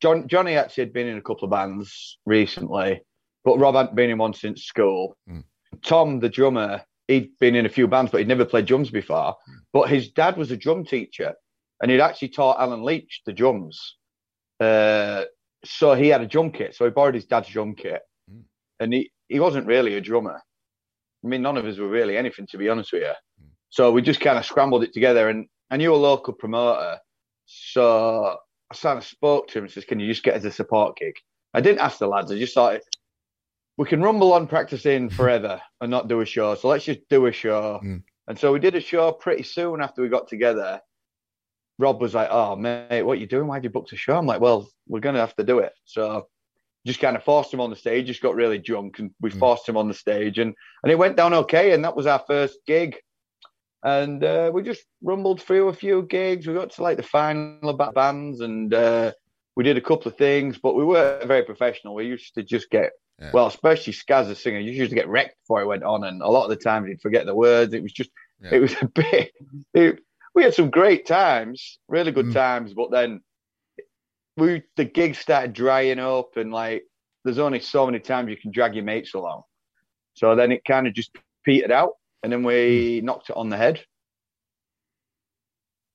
John 0.00 0.26
Johnny 0.26 0.56
actually 0.56 0.84
had 0.84 0.94
been 0.94 1.06
in 1.06 1.18
a 1.18 1.22
couple 1.22 1.44
of 1.44 1.50
bands 1.50 2.18
recently, 2.24 3.02
but 3.44 3.58
Rob 3.58 3.74
hadn't 3.74 3.94
been 3.94 4.08
in 4.08 4.16
one 4.16 4.32
since 4.32 4.62
school. 4.62 5.18
Mm. 5.28 5.44
Tom, 5.84 6.18
the 6.20 6.30
drummer, 6.30 6.80
he'd 7.08 7.38
been 7.38 7.56
in 7.56 7.66
a 7.66 7.68
few 7.68 7.88
bands, 7.88 8.10
but 8.10 8.18
he'd 8.18 8.28
never 8.28 8.46
played 8.46 8.64
drums 8.64 8.90
before. 8.90 9.34
Mm. 9.34 9.54
But 9.74 9.90
his 9.90 10.12
dad 10.12 10.38
was 10.38 10.50
a 10.50 10.56
drum 10.56 10.86
teacher, 10.86 11.34
and 11.82 11.90
he'd 11.90 12.00
actually 12.00 12.30
taught 12.30 12.58
Alan 12.58 12.82
Leach 12.82 13.20
the 13.26 13.34
drums. 13.34 13.96
Uh, 14.60 15.24
so 15.62 15.92
he 15.92 16.08
had 16.08 16.22
a 16.22 16.26
drum 16.26 16.52
kit. 16.52 16.74
So 16.74 16.86
he 16.86 16.90
borrowed 16.90 17.14
his 17.16 17.26
dad's 17.26 17.50
drum 17.50 17.74
kit, 17.74 18.00
mm. 18.32 18.44
and 18.80 18.94
he 18.94 19.10
he 19.28 19.40
wasn't 19.40 19.66
really 19.66 19.96
a 19.96 20.00
drummer. 20.00 20.40
I 21.22 21.28
mean, 21.28 21.42
none 21.42 21.58
of 21.58 21.66
us 21.66 21.76
were 21.76 21.86
really 21.86 22.16
anything, 22.16 22.46
to 22.52 22.56
be 22.56 22.70
honest 22.70 22.94
with 22.94 23.02
you. 23.02 23.12
So 23.70 23.92
we 23.92 24.02
just 24.02 24.20
kind 24.20 24.36
of 24.36 24.44
scrambled 24.44 24.82
it 24.82 24.92
together. 24.92 25.28
And 25.28 25.46
I 25.70 25.76
knew 25.76 25.94
a 25.94 25.96
local 25.96 26.32
promoter, 26.32 26.98
so 27.46 28.36
I 28.70 28.74
kind 28.74 28.98
of 28.98 29.04
spoke 29.04 29.48
to 29.48 29.58
him 29.58 29.64
and 29.64 29.72
says, 29.72 29.84
"Can 29.84 30.00
you 30.00 30.08
just 30.08 30.24
get 30.24 30.34
us 30.34 30.44
a 30.44 30.50
support 30.50 30.96
gig?" 30.96 31.14
I 31.54 31.60
didn't 31.60 31.80
ask 31.80 31.98
the 31.98 32.06
lads. 32.06 32.30
I 32.30 32.38
just 32.38 32.54
thought 32.54 32.80
we 33.76 33.86
can 33.86 34.02
rumble 34.02 34.32
on 34.32 34.46
practicing 34.46 35.08
forever 35.18 35.60
and 35.80 35.90
not 35.90 36.08
do 36.08 36.20
a 36.20 36.26
show. 36.26 36.54
So 36.54 36.68
let's 36.68 36.84
just 36.84 37.08
do 37.08 37.26
a 37.26 37.32
show. 37.32 37.80
Mm. 37.82 38.02
And 38.28 38.38
so 38.38 38.52
we 38.52 38.60
did 38.60 38.74
a 38.74 38.80
show 38.80 39.10
pretty 39.12 39.42
soon 39.42 39.80
after 39.80 40.02
we 40.02 40.08
got 40.08 40.28
together. 40.28 40.80
Rob 41.78 42.00
was 42.00 42.14
like, 42.14 42.28
"Oh 42.30 42.56
mate, 42.56 43.02
what 43.02 43.18
are 43.18 43.20
you 43.20 43.26
doing? 43.26 43.46
Why 43.46 43.56
have 43.56 43.64
you 43.64 43.70
booked 43.70 43.92
a 43.92 43.96
show?" 43.96 44.16
I'm 44.16 44.26
like, 44.26 44.40
"Well, 44.40 44.68
we're 44.86 45.00
gonna 45.00 45.20
have 45.20 45.36
to 45.36 45.44
do 45.44 45.60
it." 45.60 45.72
So 45.84 46.28
just 46.86 47.00
kind 47.00 47.16
of 47.16 47.24
forced 47.24 47.52
him 47.52 47.60
on 47.60 47.70
the 47.70 47.76
stage. 47.76 48.06
Just 48.06 48.22
got 48.22 48.34
really 48.34 48.58
drunk, 48.58 48.98
and 48.98 49.12
we 49.20 49.30
mm. 49.30 49.38
forced 49.38 49.68
him 49.68 49.76
on 49.76 49.88
the 49.88 49.94
stage, 49.94 50.38
and 50.38 50.54
and 50.82 50.92
it 50.92 50.98
went 50.98 51.16
down 51.16 51.34
okay. 51.34 51.72
And 51.72 51.84
that 51.84 51.96
was 51.96 52.06
our 52.06 52.22
first 52.26 52.58
gig. 52.66 52.96
And 53.82 54.22
uh, 54.22 54.50
we 54.52 54.62
just 54.62 54.84
rumbled 55.02 55.42
through 55.42 55.68
a 55.68 55.72
few 55.72 56.02
gigs. 56.02 56.46
We 56.46 56.54
got 56.54 56.70
to 56.72 56.82
like 56.82 56.96
the 56.96 57.02
final 57.02 57.72
bands, 57.72 58.40
and 58.40 58.72
uh, 58.74 59.12
we 59.56 59.64
did 59.64 59.78
a 59.78 59.80
couple 59.80 60.10
of 60.10 60.18
things, 60.18 60.58
but 60.58 60.74
we 60.74 60.84
weren't 60.84 61.26
very 61.26 61.42
professional. 61.42 61.94
We 61.94 62.06
used 62.06 62.34
to 62.34 62.42
just 62.42 62.70
get 62.70 62.92
yeah. 63.20 63.30
well, 63.32 63.46
especially 63.46 63.92
Skaz 63.92 64.26
the 64.26 64.34
singer. 64.34 64.58
You 64.58 64.72
used 64.72 64.90
to 64.90 64.96
get 64.96 65.08
wrecked 65.08 65.36
before 65.42 65.62
it 65.62 65.66
went 65.66 65.84
on, 65.84 66.04
and 66.04 66.22
a 66.22 66.28
lot 66.28 66.44
of 66.44 66.50
the 66.50 66.56
times 66.56 66.88
he'd 66.88 67.00
forget 67.00 67.26
the 67.26 67.34
words. 67.34 67.74
It 67.74 67.82
was 67.82 67.92
just, 67.92 68.10
yeah. 68.42 68.54
it 68.54 68.60
was 68.60 68.74
a 68.80 68.86
bit. 68.86 69.32
It, 69.74 70.00
we 70.34 70.42
had 70.42 70.54
some 70.54 70.70
great 70.70 71.06
times, 71.06 71.78
really 71.88 72.12
good 72.12 72.26
mm. 72.26 72.34
times, 72.34 72.72
but 72.74 72.90
then 72.90 73.20
we 74.36 74.62
the 74.76 74.84
gigs 74.84 75.18
started 75.18 75.52
drying 75.52 75.98
up, 75.98 76.36
and 76.36 76.52
like 76.52 76.84
there's 77.24 77.38
only 77.38 77.60
so 77.60 77.86
many 77.86 78.00
times 78.00 78.30
you 78.30 78.36
can 78.36 78.50
drag 78.50 78.74
your 78.74 78.84
mates 78.84 79.14
along. 79.14 79.42
So 80.14 80.34
then 80.34 80.52
it 80.52 80.64
kind 80.64 80.86
of 80.86 80.94
just 80.94 81.10
petered 81.44 81.70
out, 81.70 81.92
and 82.22 82.32
then 82.32 82.42
we 82.42 83.00
mm. 83.00 83.04
knocked 83.04 83.30
it 83.30 83.36
on 83.36 83.50
the 83.50 83.56
head. 83.56 83.84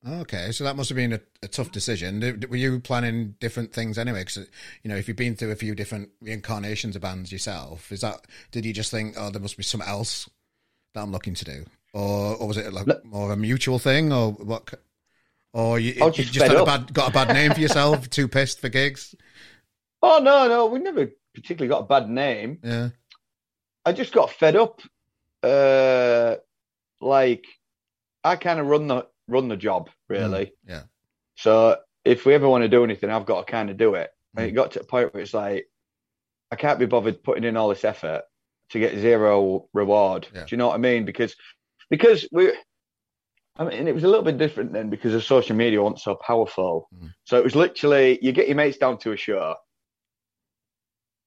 Okay, 0.08 0.52
so 0.52 0.64
that 0.64 0.76
must 0.76 0.90
have 0.90 0.96
been 0.96 1.14
a, 1.14 1.20
a 1.42 1.48
tough 1.48 1.72
decision. 1.72 2.20
Were 2.48 2.56
you 2.56 2.80
planning 2.80 3.36
different 3.40 3.74
things 3.74 3.98
anyway? 3.98 4.20
Because 4.20 4.48
you 4.84 4.90
know, 4.90 4.96
if 4.96 5.08
you've 5.08 5.18
been 5.18 5.36
through 5.36 5.52
a 5.52 5.56
few 5.56 5.74
different 5.74 6.10
reincarnations 6.22 6.96
of 6.96 7.02
bands 7.02 7.32
yourself, 7.32 7.92
is 7.92 8.02
that 8.02 8.28
did 8.52 8.66
you 8.66 8.74
just 8.74 8.92
think, 8.92 9.16
oh, 9.18 9.32
there 9.32 9.42
must 9.42 9.58
be 9.58 9.64
something 9.64 9.90
else 9.90 10.30
that 10.94 11.02
I'm 11.02 11.12
looking 11.12 11.34
to 11.34 11.46
do, 11.46 11.66
or, 11.94 12.36
or 12.36 12.48
was 12.48 12.58
it 12.58 12.72
like 12.72 12.88
more 13.04 13.32
a 13.32 13.38
mutual 13.38 13.80
thing, 13.80 14.14
or 14.14 14.34
what? 14.34 14.76
Or 15.54 15.80
you, 15.80 15.94
you 15.94 16.12
just, 16.12 16.34
just 16.34 16.46
had 16.46 16.56
a 16.56 16.66
bad, 16.66 16.94
got 16.94 17.10
a 17.10 17.14
bad 17.14 17.34
name 17.34 17.54
for 17.54 17.62
yourself? 17.62 18.08
too 18.10 18.28
pissed 18.28 18.60
for 18.60 18.70
gigs? 18.70 19.16
Oh 20.04 20.20
no, 20.20 20.48
no, 20.48 20.68
we 20.68 20.80
never 20.80 21.10
particularly 21.34 21.70
got 21.70 21.84
a 21.84 21.88
bad 21.88 22.10
name. 22.10 22.60
Yeah, 22.64 22.90
I 23.86 23.92
just 23.92 24.14
got 24.14 24.30
fed 24.30 24.56
up. 24.56 24.82
Uh, 25.46 26.38
like 27.02 27.46
I 28.24 28.36
kind 28.36 28.60
of 28.60 28.68
run 28.68 28.88
the 28.88 29.08
run 29.28 29.48
the 29.48 29.58
job 29.58 29.90
really. 30.10 30.46
Mm, 30.46 30.52
yeah. 30.68 30.84
So 31.36 31.78
if 32.04 32.26
we 32.26 32.34
ever 32.34 32.50
want 32.50 32.64
to 32.64 32.70
do 32.70 32.84
anything, 32.84 33.10
I've 33.10 33.26
got 33.26 33.46
to 33.46 33.52
kind 33.52 33.70
of 33.70 33.78
do 33.78 33.96
it. 33.96 34.10
Mm. 34.36 34.42
And 34.42 34.48
it 34.48 34.52
got 34.54 34.72
to 34.72 34.82
a 34.82 34.86
point 34.86 35.14
where 35.14 35.22
it's 35.22 35.34
like 35.34 35.68
I 36.52 36.56
can't 36.56 36.80
be 36.80 36.86
bothered 36.86 37.24
putting 37.24 37.44
in 37.44 37.58
all 37.58 37.70
this 37.70 37.86
effort 37.86 38.24
to 38.70 38.80
get 38.80 38.98
zero 38.98 39.68
reward. 39.74 40.28
Yeah. 40.34 40.42
Do 40.42 40.48
you 40.52 40.58
know 40.58 40.68
what 40.68 40.76
I 40.76 40.80
mean? 40.80 41.06
Because 41.06 41.36
because 41.90 42.28
we 42.32 42.52
I 43.58 43.64
mean, 43.64 43.88
it 43.88 43.96
was 43.96 44.04
a 44.04 44.08
little 44.08 44.24
bit 44.24 44.38
different 44.38 44.74
then 44.74 44.90
because 44.90 45.14
the 45.14 45.22
social 45.22 45.56
media 45.56 45.82
wasn't 45.82 46.02
so 46.02 46.16
powerful. 46.16 46.90
Mm. 46.94 47.14
So 47.24 47.38
it 47.38 47.44
was 47.44 47.56
literally 47.56 48.20
you 48.22 48.32
get 48.32 48.48
your 48.48 48.58
mates 48.58 48.78
down 48.78 48.98
to 49.00 49.12
a 49.12 49.18
show, 49.18 49.56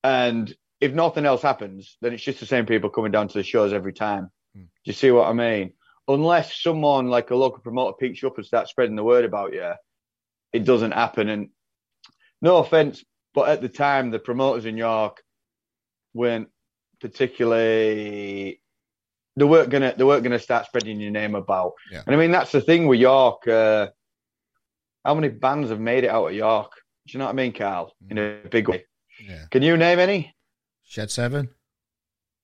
and 0.04 0.54
if 0.80 0.92
nothing 0.92 1.26
else 1.26 1.42
happens, 1.42 1.96
then 2.00 2.12
it's 2.12 2.22
just 2.22 2.40
the 2.40 2.46
same 2.46 2.66
people 2.66 2.90
coming 2.90 3.12
down 3.12 3.28
to 3.28 3.38
the 3.38 3.42
shows 3.42 3.72
every 3.72 3.92
time. 3.92 4.30
Mm. 4.56 4.62
Do 4.62 4.68
you 4.84 4.92
see 4.92 5.10
what 5.10 5.28
I 5.28 5.32
mean? 5.32 5.72
Unless 6.06 6.62
someone 6.62 7.08
like 7.08 7.30
a 7.30 7.36
local 7.36 7.60
promoter 7.60 7.96
picks 7.98 8.22
you 8.22 8.28
up 8.28 8.38
and 8.38 8.46
starts 8.46 8.70
spreading 8.70 8.96
the 8.96 9.04
word 9.04 9.24
about 9.24 9.52
you, 9.52 9.72
it 10.52 10.64
doesn't 10.64 10.92
happen. 10.92 11.28
And 11.28 11.48
no 12.40 12.58
offense, 12.58 13.04
but 13.34 13.48
at 13.48 13.60
the 13.60 13.68
time, 13.68 14.10
the 14.10 14.18
promoters 14.18 14.64
in 14.64 14.76
York 14.76 15.22
weren't 16.14 16.48
particularly 17.00 18.60
they 19.36 19.44
weren't 19.44 19.70
gonna 19.70 19.94
they 19.96 20.04
weren't 20.04 20.24
gonna 20.24 20.38
start 20.38 20.66
spreading 20.66 21.00
your 21.00 21.12
name 21.12 21.34
about. 21.34 21.74
Yeah. 21.92 22.02
And 22.06 22.14
I 22.14 22.18
mean 22.18 22.32
that's 22.32 22.52
the 22.52 22.60
thing 22.60 22.86
with 22.86 22.98
York. 22.98 23.46
Uh, 23.46 23.88
how 25.04 25.14
many 25.14 25.28
bands 25.28 25.70
have 25.70 25.80
made 25.80 26.04
it 26.04 26.10
out 26.10 26.26
of 26.26 26.34
York? 26.34 26.72
Do 27.06 27.12
you 27.12 27.18
know 27.18 27.26
what 27.26 27.32
I 27.32 27.36
mean, 27.36 27.52
Carl? 27.52 27.94
In 28.10 28.18
a 28.18 28.40
big 28.50 28.68
way. 28.68 28.84
Yeah. 29.22 29.44
Can 29.50 29.62
you 29.62 29.76
name 29.76 29.98
any? 29.98 30.34
Shed 30.88 31.10
Seven. 31.10 31.50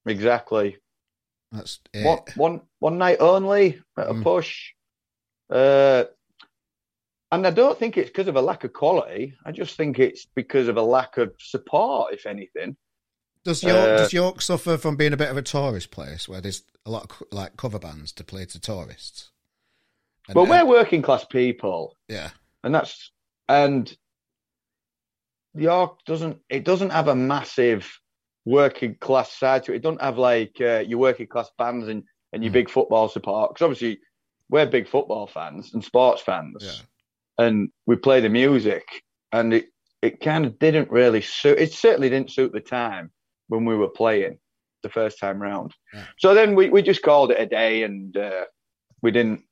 Exactly. 0.06 0.76
That's 1.50 1.80
it. 1.94 2.04
One, 2.04 2.20
one, 2.36 2.60
one 2.78 2.98
night 2.98 3.16
only 3.20 3.80
at 3.96 4.08
a 4.08 4.12
mm. 4.12 4.22
push. 4.22 4.72
Uh, 5.50 6.04
and 7.32 7.46
I 7.46 7.50
don't 7.50 7.78
think 7.78 7.96
it's 7.96 8.10
because 8.10 8.28
of 8.28 8.36
a 8.36 8.42
lack 8.42 8.64
of 8.64 8.74
quality. 8.74 9.34
I 9.46 9.50
just 9.50 9.76
think 9.76 9.98
it's 9.98 10.26
because 10.34 10.68
of 10.68 10.76
a 10.76 10.82
lack 10.82 11.16
of 11.16 11.32
support, 11.38 12.12
if 12.12 12.26
anything. 12.26 12.76
Does 13.44 13.62
York 13.62 13.76
uh, 13.76 13.96
does 13.96 14.12
York 14.12 14.42
suffer 14.42 14.76
from 14.76 14.96
being 14.96 15.12
a 15.12 15.18
bit 15.18 15.30
of 15.30 15.36
a 15.36 15.42
tourist 15.42 15.90
place 15.90 16.28
where 16.28 16.40
there's 16.40 16.62
a 16.86 16.90
lot 16.90 17.10
of 17.10 17.22
like 17.30 17.56
cover 17.56 17.78
bands 17.78 18.12
to 18.12 18.24
play 18.24 18.44
to 18.46 18.60
tourists? 18.60 19.30
And, 20.28 20.36
well, 20.36 20.46
we're 20.46 20.64
working 20.64 21.02
class 21.02 21.24
people. 21.24 21.96
Yeah, 22.08 22.30
and 22.62 22.74
that's 22.74 23.10
and 23.48 23.94
York 25.54 25.98
doesn't 26.06 26.38
it 26.48 26.64
doesn't 26.64 26.90
have 26.90 27.08
a 27.08 27.14
massive 27.14 28.00
working 28.44 28.96
class 29.00 29.32
side 29.32 29.64
to 29.64 29.72
it. 29.72 29.76
It 29.76 29.82
doesn't 29.82 30.02
have 30.02 30.18
like 30.18 30.56
uh, 30.60 30.84
your 30.86 30.98
working 30.98 31.26
class 31.26 31.50
bands 31.58 31.88
and 31.88 32.04
and 32.32 32.42
your 32.42 32.50
mm. 32.50 32.54
big 32.54 32.70
football 32.70 33.08
support 33.08 33.50
because 33.50 33.64
obviously 33.64 34.00
we're 34.50 34.66
big 34.66 34.88
football 34.88 35.26
fans 35.26 35.72
and 35.74 35.84
sports 35.84 36.22
fans, 36.22 36.56
yeah. 36.60 37.44
and 37.46 37.70
we 37.86 37.96
play 37.96 38.20
the 38.20 38.28
music, 38.28 38.84
and 39.32 39.54
it 39.54 39.66
it 40.02 40.20
kind 40.20 40.44
of 40.44 40.58
didn't 40.58 40.90
really 40.90 41.22
suit. 41.22 41.58
It 41.58 41.72
certainly 41.72 42.10
didn't 42.10 42.30
suit 42.30 42.52
the 42.52 42.60
time 42.60 43.10
when 43.48 43.64
we 43.64 43.76
were 43.76 43.88
playing 43.88 44.38
the 44.82 44.88
first 44.90 45.18
time 45.18 45.40
round. 45.40 45.72
Yeah. 45.92 46.04
So 46.18 46.34
then 46.34 46.54
we, 46.54 46.68
we 46.68 46.82
just 46.82 47.02
called 47.02 47.30
it 47.30 47.40
a 47.40 47.46
day 47.46 47.82
and 47.82 48.16
uh, 48.16 48.44
we 49.02 49.10
didn't 49.10 49.42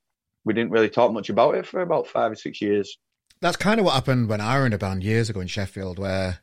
we 0.45 0.53
didn't 0.53 0.71
really 0.71 0.89
talk 0.89 1.11
much 1.11 1.29
about 1.29 1.55
it 1.55 1.65
for 1.65 1.81
about 1.81 2.07
five 2.07 2.31
or 2.31 2.35
six 2.35 2.61
years. 2.61 2.97
That's 3.41 3.57
kind 3.57 3.79
of 3.79 3.85
what 3.85 3.95
happened 3.95 4.29
when 4.29 4.41
I 4.41 4.59
were 4.59 4.65
in 4.65 4.73
a 4.73 4.77
band 4.77 5.03
years 5.03 5.29
ago 5.29 5.39
in 5.39 5.47
Sheffield, 5.47 5.99
where 5.99 6.39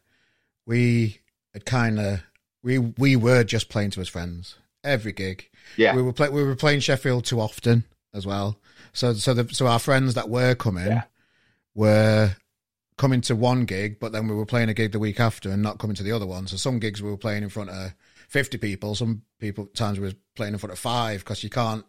we 0.66 1.20
had 1.52 1.64
kind 1.64 1.98
of 1.98 2.22
we 2.62 2.78
we 2.78 3.16
were 3.16 3.44
just 3.44 3.68
playing 3.68 3.90
to 3.90 4.00
his 4.00 4.08
friends 4.08 4.56
every 4.84 5.12
gig. 5.12 5.48
Yeah, 5.76 5.94
we 5.94 6.02
were 6.02 6.12
play, 6.12 6.28
we 6.28 6.42
were 6.42 6.56
playing 6.56 6.80
Sheffield 6.80 7.24
too 7.24 7.40
often 7.40 7.84
as 8.14 8.26
well. 8.26 8.58
So 8.92 9.14
so 9.14 9.34
the 9.34 9.52
so 9.54 9.66
our 9.66 9.78
friends 9.78 10.14
that 10.14 10.28
were 10.28 10.54
coming 10.54 10.86
yeah. 10.86 11.02
were 11.74 12.36
coming 12.96 13.22
to 13.22 13.34
one 13.34 13.64
gig, 13.64 13.98
but 13.98 14.12
then 14.12 14.28
we 14.28 14.34
were 14.34 14.46
playing 14.46 14.68
a 14.68 14.74
gig 14.74 14.92
the 14.92 14.98
week 14.98 15.20
after 15.20 15.50
and 15.50 15.62
not 15.62 15.78
coming 15.78 15.96
to 15.96 16.02
the 16.02 16.12
other 16.12 16.26
one. 16.26 16.46
So 16.46 16.56
some 16.56 16.78
gigs 16.78 17.02
we 17.02 17.10
were 17.10 17.16
playing 17.16 17.42
in 17.42 17.48
front 17.48 17.70
of 17.70 17.94
50 18.28 18.58
people. 18.58 18.94
Some 18.94 19.22
people 19.38 19.66
times 19.66 19.98
we 19.98 20.08
were 20.08 20.14
playing 20.36 20.52
in 20.52 20.58
front 20.58 20.72
of 20.72 20.78
five 20.78 21.20
because 21.20 21.42
you 21.42 21.48
can't 21.48 21.84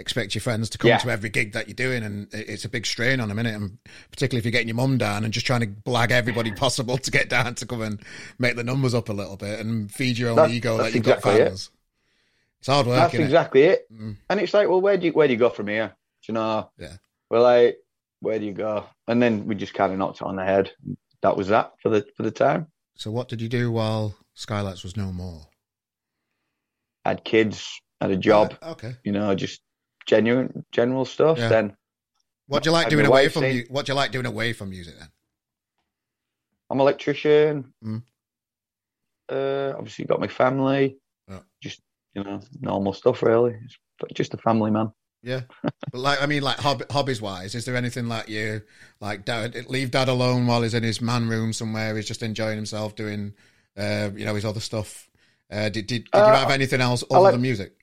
expect 0.00 0.34
your 0.34 0.42
friends 0.42 0.70
to 0.70 0.78
come 0.78 0.88
yeah. 0.88 0.98
to 0.98 1.10
every 1.10 1.28
gig 1.28 1.52
that 1.52 1.68
you're 1.68 1.74
doing, 1.74 2.02
and 2.02 2.28
it's 2.32 2.64
a 2.64 2.68
big 2.68 2.86
strain 2.86 3.20
on 3.20 3.30
a 3.30 3.34
minute. 3.34 3.54
And 3.54 3.78
particularly 4.10 4.38
if 4.40 4.44
you're 4.44 4.52
getting 4.52 4.68
your 4.68 4.76
mum 4.76 4.98
down 4.98 5.24
and 5.24 5.32
just 5.32 5.46
trying 5.46 5.60
to 5.60 5.66
blag 5.66 6.10
everybody 6.10 6.50
possible 6.56 6.98
to 6.98 7.10
get 7.10 7.28
down 7.28 7.54
to 7.56 7.66
come 7.66 7.82
and 7.82 8.00
make 8.38 8.56
the 8.56 8.64
numbers 8.64 8.94
up 8.94 9.08
a 9.08 9.12
little 9.12 9.36
bit 9.36 9.60
and 9.60 9.92
feed 9.92 10.18
your 10.18 10.30
own 10.30 10.36
that's, 10.36 10.52
ego 10.52 10.76
that's 10.76 10.88
that 10.88 10.98
you've 10.98 11.06
exactly 11.06 11.32
got 11.32 11.38
fans. 11.38 11.70
It. 11.72 11.76
It's 12.60 12.68
hard 12.68 12.86
work. 12.86 12.96
That's 12.96 13.14
exactly 13.14 13.62
it. 13.62 13.86
it. 13.90 13.94
Mm. 13.94 14.16
And 14.28 14.40
it's 14.40 14.52
like, 14.52 14.68
well, 14.68 14.80
where 14.80 14.96
do 14.96 15.06
you 15.06 15.12
where 15.12 15.26
do 15.26 15.32
you 15.32 15.38
go 15.38 15.50
from 15.50 15.68
here? 15.68 15.88
Do 16.22 16.32
you 16.32 16.34
know? 16.34 16.70
Yeah. 16.78 16.96
Well, 17.30 17.42
like 17.42 17.78
where 18.20 18.38
do 18.38 18.44
you 18.44 18.52
go? 18.52 18.84
And 19.08 19.22
then 19.22 19.46
we 19.46 19.54
just 19.54 19.74
kind 19.74 19.92
of 19.92 19.98
knocked 19.98 20.20
it 20.20 20.26
on 20.26 20.36
the 20.36 20.44
head. 20.44 20.70
That 21.22 21.36
was 21.36 21.48
that 21.48 21.72
for 21.82 21.88
the 21.88 22.06
for 22.16 22.22
the 22.22 22.30
time. 22.30 22.68
So 22.96 23.10
what 23.10 23.28
did 23.28 23.40
you 23.40 23.48
do 23.48 23.72
while 23.72 24.14
Skylights 24.34 24.82
was 24.82 24.96
no 24.96 25.12
more? 25.12 25.46
I 27.04 27.10
Had 27.10 27.24
kids, 27.24 27.80
had 28.00 28.10
a 28.10 28.16
job. 28.16 28.56
okay. 28.62 28.94
You 29.04 29.12
know, 29.12 29.34
just 29.34 29.62
genuine 30.06 30.64
general 30.72 31.04
stuff. 31.04 31.38
Yeah. 31.38 31.48
Then 31.48 31.76
what 32.46 32.62
do 32.62 32.70
you 32.70 32.72
like 32.72 32.88
doing 32.88 33.06
away 33.06 33.28
from 33.28 33.44
you? 33.44 33.64
What 33.68 33.86
do 33.86 33.92
you 33.92 33.96
like 33.96 34.12
doing 34.12 34.26
away 34.26 34.52
from 34.52 34.70
music 34.70 34.94
then? 34.98 35.08
I'm 36.68 36.78
an 36.78 36.82
electrician. 36.82 37.72
Mm. 37.84 38.02
Uh, 39.30 39.74
obviously 39.76 40.04
got 40.04 40.20
my 40.20 40.28
family. 40.28 40.98
Yeah. 41.28 41.40
Just 41.60 41.80
you 42.14 42.24
know, 42.24 42.40
normal 42.60 42.92
stuff 42.92 43.22
really. 43.22 43.56
Just 44.14 44.34
a 44.34 44.38
family 44.38 44.70
man. 44.70 44.92
Yeah, 45.22 45.42
but 45.62 46.00
like 46.00 46.22
I 46.22 46.26
mean, 46.26 46.42
like 46.42 46.58
hob- 46.58 46.90
hobbies 46.90 47.20
wise, 47.20 47.54
is 47.54 47.66
there 47.66 47.76
anything 47.76 48.08
like 48.08 48.28
you 48.28 48.62
like 49.00 49.24
dad, 49.24 49.54
leave 49.68 49.90
dad 49.90 50.08
alone 50.08 50.46
while 50.46 50.62
he's 50.62 50.74
in 50.74 50.82
his 50.82 51.00
man 51.00 51.28
room 51.28 51.52
somewhere? 51.52 51.94
He's 51.94 52.06
just 52.06 52.22
enjoying 52.22 52.56
himself 52.56 52.96
doing, 52.96 53.34
uh, 53.76 54.10
you 54.16 54.24
know, 54.24 54.34
his 54.34 54.44
other 54.44 54.60
stuff. 54.60 55.10
Uh, 55.50 55.68
did 55.68 55.86
did, 55.86 56.04
did 56.10 56.14
uh, 56.14 56.26
you 56.26 56.32
have 56.32 56.50
anything 56.50 56.80
else 56.80 57.04
other 57.10 57.20
like, 57.20 57.32
than 57.32 57.42
music? 57.42 57.74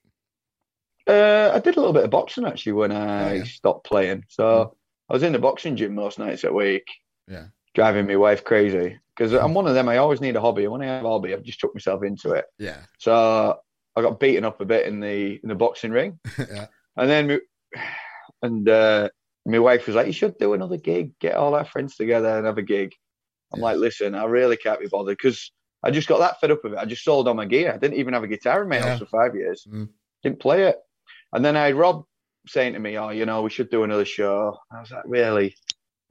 Uh, 1.08 1.52
I 1.54 1.60
did 1.60 1.78
a 1.78 1.80
little 1.80 1.94
bit 1.94 2.04
of 2.04 2.10
boxing 2.10 2.46
actually 2.46 2.74
when 2.74 2.92
I 2.92 3.30
oh, 3.30 3.34
yeah. 3.36 3.44
stopped 3.44 3.86
playing. 3.86 4.26
So 4.30 4.44
mm. 4.44 4.72
I 5.10 5.14
was 5.14 5.24
in 5.24 5.34
the 5.34 5.40
boxing 5.40 5.76
gym 5.76 5.96
most 5.96 6.20
nights 6.20 6.44
a 6.44 6.52
week. 6.52 6.86
Yeah, 7.28 7.48
driving 7.74 8.08
my 8.08 8.16
wife 8.16 8.44
crazy 8.44 9.00
because 9.16 9.34
I'm 9.34 9.54
one 9.54 9.68
of 9.68 9.74
them. 9.74 9.90
I 9.90 9.98
always 9.98 10.22
need 10.22 10.36
a 10.36 10.42
hobby. 10.42 10.68
When 10.68 10.82
I 10.82 10.86
have 10.88 11.06
a 11.06 11.08
hobby, 11.08 11.34
I've 11.34 11.44
just 11.44 11.60
took 11.60 11.74
myself 11.74 12.04
into 12.04 12.32
it. 12.32 12.46
Yeah. 12.60 12.80
So 13.00 13.60
I 13.96 14.02
got 14.02 14.20
beaten 14.20 14.46
up 14.46 14.62
a 14.62 14.66
bit 14.66 14.86
in 14.86 15.00
the 15.00 15.40
in 15.42 15.50
the 15.50 15.56
boxing 15.56 15.92
ring. 15.92 16.20
yeah. 16.38 16.68
And 16.96 17.10
then, 17.10 17.40
and 18.42 18.68
uh, 18.68 19.10
my 19.46 19.60
wife 19.60 19.88
was 19.88 19.96
like, 19.96 20.08
"You 20.08 20.14
should 20.14 20.38
do 20.38 20.54
another 20.54 20.78
gig. 20.78 21.18
Get 21.20 21.36
all 21.36 21.56
our 21.56 21.66
friends 21.66 21.96
together 21.96 22.38
and 22.38 22.46
have 22.46 22.58
a 22.58 22.64
gig." 22.64 22.94
I'm 23.54 23.60
yeah. 23.60 23.66
like, 23.66 23.78
"Listen, 23.78 24.16
I 24.16 24.26
really 24.26 24.58
can't 24.58 24.80
be 24.80 24.88
bothered 24.88 25.18
because 25.18 25.52
I 25.84 25.92
just 25.92 26.08
got 26.08 26.20
that 26.20 26.40
fed 26.40 26.52
up 26.52 26.66
of 26.66 26.74
it. 26.74 26.80
I 26.80 26.86
just 26.86 27.04
sold 27.04 27.28
all 27.28 27.34
my 27.34 27.46
gear. 27.46 27.72
I 27.74 27.78
didn't 27.78 27.98
even 27.98 28.14
have 28.14 28.24
a 28.24 28.28
guitar 28.28 28.64
in 28.64 28.70
my 28.70 28.78
yeah. 28.78 28.90
house 28.90 29.00
for 29.00 29.06
five 29.06 29.36
years. 29.36 29.66
Mm. 29.70 29.90
Didn't 30.24 30.40
play 30.40 30.64
it. 30.64 30.78
And 31.34 31.44
then 31.44 31.56
I 31.56 31.68
had 31.68 31.76
Rob 31.76 32.04
saying 32.48 32.74
to 32.74 32.80
me, 32.80 32.98
"Oh, 32.98 33.10
you 33.10 33.26
know, 33.26 33.42
we 33.42 33.50
should 33.50 33.70
do 33.70 33.84
another 33.84 34.06
show." 34.06 34.58
I 34.72 34.80
was 34.80 34.92
like, 34.92 35.04
"Really? 35.06 35.56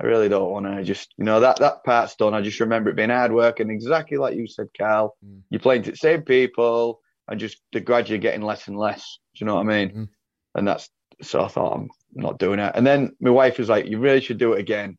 I 0.00 0.04
really 0.04 0.28
don't 0.28 0.50
want 0.50 0.66
to. 0.66 0.72
I 0.72 0.82
just, 0.82 1.14
you 1.16 1.24
know, 1.24 1.40
that 1.40 1.58
that 1.60 1.84
part's 1.84 2.16
done. 2.16 2.34
I 2.34 2.42
just 2.42 2.60
remember 2.60 2.90
it 2.90 2.96
being 2.96 3.10
hard 3.10 3.32
work 3.32 3.60
and 3.60 3.70
exactly 3.70 4.18
like 4.18 4.36
you 4.36 4.46
said, 4.46 4.68
Carl. 4.76 5.16
Mm. 5.24 5.40
You're 5.50 5.60
playing 5.60 5.84
to 5.84 5.92
the 5.92 5.96
same 5.96 6.22
people 6.22 7.00
and 7.28 7.40
just 7.40 7.62
the 7.72 7.80
gradually 7.80 8.18
getting 8.18 8.42
less 8.42 8.68
and 8.68 8.76
less. 8.76 9.18
Do 9.34 9.44
you 9.44 9.46
know 9.46 9.54
what 9.54 9.62
I 9.62 9.64
mean? 9.64 9.90
Mm 9.90 10.08
and 10.56 10.66
that's 10.66 10.88
so 11.22 11.42
I 11.42 11.48
thought 11.48 11.74
I'm 11.74 11.88
not 12.14 12.38
doing 12.38 12.58
it. 12.58 12.72
And 12.74 12.86
then 12.86 13.12
my 13.20 13.30
wife 13.30 13.58
was 13.58 13.68
like, 13.68 13.86
"You 13.86 13.98
really 13.98 14.20
should 14.20 14.38
do 14.38 14.54
it 14.54 14.60
again." 14.60 14.98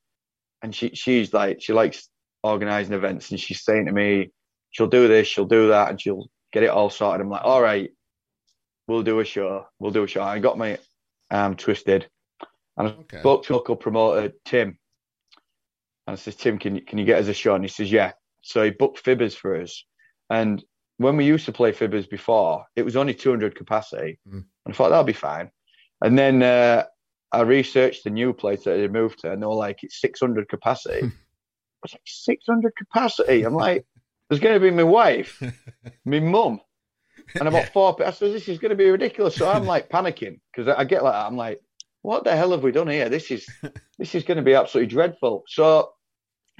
And 0.63 0.73
she 0.73 0.91
she's 0.93 1.33
like, 1.33 1.61
she 1.61 1.73
likes 1.73 2.09
organizing 2.43 2.93
events, 2.93 3.31
and 3.31 3.39
she's 3.39 3.63
saying 3.63 3.87
to 3.87 3.91
me, 3.91 4.31
"She'll 4.71 4.87
do 4.87 5.07
this, 5.07 5.27
she'll 5.27 5.45
do 5.45 5.69
that, 5.69 5.89
and 5.89 5.99
she'll 5.99 6.29
get 6.53 6.63
it 6.63 6.69
all 6.69 6.89
sorted." 6.89 7.21
I'm 7.21 7.29
like, 7.29 7.43
"All 7.43 7.61
right, 7.61 7.89
we'll 8.87 9.03
do 9.03 9.19
a 9.19 9.25
show. 9.25 9.67
We'll 9.79 9.91
do 9.91 10.03
a 10.03 10.07
show." 10.07 10.23
I 10.23 10.39
got 10.39 10.57
my 10.57 10.77
arm 11.31 11.55
twisted, 11.55 12.07
and 12.77 12.87
I 12.87 12.91
okay. 12.91 13.19
spoke 13.19 13.45
to 13.45 13.53
local 13.53 13.75
promoter 13.75 14.33
Tim, 14.45 14.77
and 16.05 16.13
I 16.13 16.15
said, 16.15 16.37
"Tim, 16.37 16.57
can 16.57 16.75
you 16.75 16.81
can 16.81 16.97
you 16.97 17.05
get 17.05 17.21
us 17.21 17.27
a 17.27 17.33
show?" 17.33 17.55
And 17.55 17.63
he 17.63 17.69
says, 17.69 17.91
"Yeah." 17.91 18.13
So 18.41 18.63
he 18.63 18.69
booked 18.69 19.03
fibbers 19.03 19.35
for 19.35 19.59
us, 19.59 19.83
and 20.29 20.63
when 20.97 21.15
we 21.15 21.25
used 21.25 21.45
to 21.45 21.51
play 21.51 21.71
fibbers 21.71 22.09
before, 22.09 22.65
it 22.75 22.83
was 22.83 22.95
only 22.95 23.13
200 23.13 23.55
capacity. 23.55 24.19
Mm. 24.27 24.33
And 24.33 24.45
I 24.67 24.71
thought 24.73 24.89
that'll 24.89 25.03
be 25.03 25.13
fine. 25.13 25.51
And 26.01 26.17
then 26.17 26.43
uh, 26.43 26.85
I 27.31 27.41
researched 27.41 28.03
the 28.03 28.09
new 28.09 28.33
place 28.33 28.63
that 28.63 28.77
they 28.77 28.87
moved 28.87 29.19
to, 29.19 29.31
and 29.31 29.41
they 29.41 29.45
were 29.45 29.53
like, 29.53 29.83
it's 29.83 30.01
600 30.01 30.49
capacity. 30.49 31.05
I 31.05 31.83
was 31.83 31.93
like, 31.93 32.01
600 32.05 32.73
capacity? 32.75 33.43
I'm 33.43 33.53
like, 33.53 33.85
there's 34.29 34.41
going 34.41 34.55
to 34.55 34.59
be 34.59 34.71
my 34.71 34.83
wife, 34.83 35.41
my 36.05 36.19
mum, 36.19 36.59
and 37.35 37.47
about 37.47 37.63
yeah. 37.63 37.69
four. 37.69 38.03
I 38.05 38.11
said, 38.11 38.33
this 38.33 38.47
is 38.47 38.59
going 38.59 38.69
to 38.69 38.75
be 38.75 38.89
ridiculous. 38.89 39.35
So 39.35 39.49
I'm 39.49 39.65
like 39.75 39.89
panicking 39.89 40.39
because 40.51 40.73
I 40.75 40.83
get 40.83 41.03
like 41.03 41.13
that. 41.13 41.25
I'm 41.25 41.37
like, 41.37 41.61
what 42.01 42.23
the 42.23 42.35
hell 42.35 42.51
have 42.51 42.63
we 42.63 42.71
done 42.71 42.87
here? 42.87 43.09
This 43.09 43.31
is 43.31 43.47
this 43.97 44.15
is 44.15 44.23
going 44.23 44.37
to 44.37 44.43
be 44.43 44.53
absolutely 44.53 44.93
dreadful. 44.93 45.43
So 45.47 45.91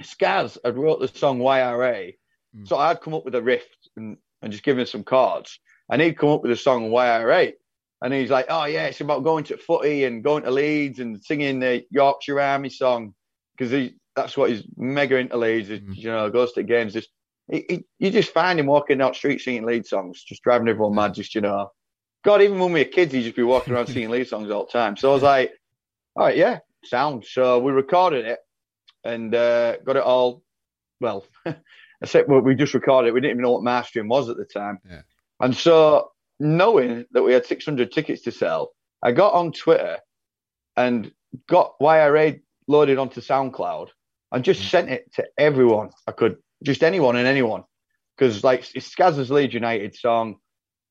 Skaz 0.02 0.58
had 0.64 0.76
wrote 0.76 1.00
the 1.00 1.08
song 1.08 1.40
YRA. 1.40 2.14
Mm. 2.56 2.68
So 2.68 2.76
I'd 2.76 3.00
come 3.00 3.14
up 3.14 3.24
with 3.24 3.34
a 3.34 3.42
riff 3.42 3.66
and, 3.96 4.16
and 4.42 4.52
just 4.52 4.64
give 4.64 4.78
him 4.78 4.86
some 4.86 5.04
chords. 5.04 5.58
And 5.90 6.02
he'd 6.02 6.18
come 6.18 6.30
up 6.30 6.42
with 6.42 6.52
a 6.52 6.56
song 6.56 6.90
YRA. 6.90 7.52
And 8.00 8.14
he's 8.14 8.30
like, 8.30 8.46
oh, 8.48 8.64
yeah, 8.66 8.86
it's 8.86 9.00
about 9.00 9.24
going 9.24 9.42
to 9.44 9.56
footy 9.56 10.04
and 10.04 10.22
going 10.22 10.44
to 10.44 10.52
Leeds 10.52 11.00
and 11.00 11.20
singing 11.20 11.58
the 11.58 11.84
Yorkshire 11.90 12.40
Army 12.40 12.70
song 12.70 13.14
because 13.56 13.70
he." 13.70 13.94
that's 14.18 14.36
what 14.36 14.50
he's 14.50 14.64
mega 14.76 15.16
into 15.16 15.36
Leeds. 15.36 15.68
Mm. 15.68 15.96
You 15.96 16.10
know, 16.10 16.30
goes 16.30 16.52
to 16.52 16.62
games. 16.62 16.92
Just 16.92 17.08
he, 17.50 17.64
he, 17.68 17.84
you 17.98 18.10
just 18.10 18.32
find 18.32 18.58
him 18.58 18.66
walking 18.66 18.98
down 18.98 19.12
the 19.12 19.14
street 19.14 19.40
singing 19.40 19.64
Leeds 19.64 19.90
songs, 19.90 20.22
just 20.22 20.42
driving 20.42 20.68
everyone 20.68 20.94
mad. 20.94 21.14
Just 21.14 21.34
you 21.34 21.40
know, 21.40 21.70
God, 22.24 22.42
even 22.42 22.58
when 22.58 22.72
we 22.72 22.80
were 22.80 22.90
kids, 22.90 23.12
he'd 23.12 23.22
just 23.22 23.36
be 23.36 23.42
walking 23.42 23.74
around 23.74 23.86
singing 23.88 24.10
Leeds 24.10 24.30
songs 24.30 24.50
all 24.50 24.66
the 24.66 24.72
time. 24.72 24.96
So 24.96 25.10
I 25.10 25.14
was 25.14 25.22
like, 25.22 25.52
all 26.16 26.26
right, 26.26 26.36
yeah, 26.36 26.58
sound. 26.84 27.24
So 27.24 27.58
we 27.58 27.72
recorded 27.72 28.26
it 28.26 28.38
and 29.04 29.34
uh, 29.34 29.78
got 29.78 29.96
it 29.96 30.02
all. 30.02 30.42
Well, 31.00 31.24
except 32.02 32.28
we 32.28 32.54
just 32.54 32.74
recorded 32.74 33.08
it. 33.08 33.14
We 33.14 33.20
didn't 33.20 33.32
even 33.32 33.42
know 33.42 33.52
what 33.52 33.62
mastering 33.62 34.08
was 34.08 34.28
at 34.28 34.36
the 34.36 34.44
time. 34.44 34.78
Yeah. 34.88 35.02
And 35.40 35.56
so 35.56 36.10
knowing 36.40 37.04
that 37.12 37.22
we 37.22 37.32
had 37.32 37.46
600 37.46 37.92
tickets 37.92 38.22
to 38.22 38.32
sell, 38.32 38.72
I 39.02 39.12
got 39.12 39.34
on 39.34 39.52
Twitter 39.52 39.98
and 40.76 41.12
got 41.48 41.74
YRA 41.80 42.40
loaded 42.66 42.98
onto 42.98 43.20
SoundCloud 43.20 43.88
and 44.32 44.44
just 44.44 44.62
mm. 44.62 44.70
sent 44.70 44.90
it 44.90 45.12
to 45.14 45.26
everyone 45.38 45.90
I 46.06 46.12
could, 46.12 46.36
just 46.64 46.82
anyone 46.82 47.16
and 47.16 47.26
anyone. 47.26 47.64
Because, 48.16 48.42
like, 48.42 48.66
it's 48.74 48.94
Skaz's 48.94 49.30
Leeds 49.30 49.54
United 49.54 49.94
song. 49.94 50.36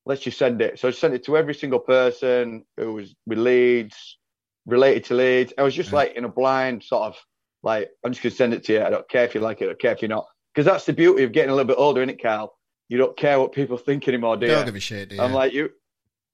Let's 0.06 0.22
just 0.22 0.38
send 0.38 0.62
it. 0.62 0.80
So 0.80 0.88
I 0.88 0.92
sent 0.92 1.14
it 1.14 1.26
to 1.26 1.36
every 1.36 1.54
single 1.54 1.80
person 1.80 2.64
who 2.78 2.94
was 2.94 3.14
with 3.26 3.38
Leeds, 3.38 4.18
related 4.66 5.06
to 5.06 5.16
Leeds. 5.16 5.54
I 5.58 5.64
was 5.64 5.76
just 5.76 5.92
like 5.92 6.14
in 6.16 6.24
a 6.24 6.30
blind 6.30 6.84
sort 6.84 7.04
of 7.04 7.18
like, 7.64 7.90
I'm 8.06 8.12
just 8.12 8.24
going 8.24 8.32
to 8.32 8.38
send 8.38 8.54
it 8.54 8.64
to 8.66 8.74
you. 8.74 8.84
I 8.84 8.90
don't 8.90 9.10
care 9.10 9.26
if 9.26 9.36
you 9.36 9.42
like 9.42 9.62
it, 9.62 9.66
I 9.66 9.68
don't 9.68 9.82
care 9.82 9.92
if 9.92 10.02
you're 10.02 10.10
not. 10.10 10.26
Because 10.54 10.66
that's 10.66 10.86
the 10.86 10.94
beauty 10.94 11.24
of 11.24 11.34
getting 11.34 11.50
a 11.52 11.54
little 11.54 11.68
bit 11.68 11.78
older, 11.78 12.02
isn't 12.02 12.12
it, 12.12 12.22
Carl? 12.22 12.58
you 12.90 12.98
don't 12.98 13.18
care 13.18 13.40
what 13.40 13.52
people 13.52 13.78
think 13.78 14.08
anymore, 14.08 14.38
do 14.38 14.46
you? 14.46 14.54
Don't 14.54 14.66
give 14.66 14.76
a 14.76 14.80
shit? 14.80 15.20
I'm 15.20 15.34
like 15.34 15.54
you. 15.54 15.70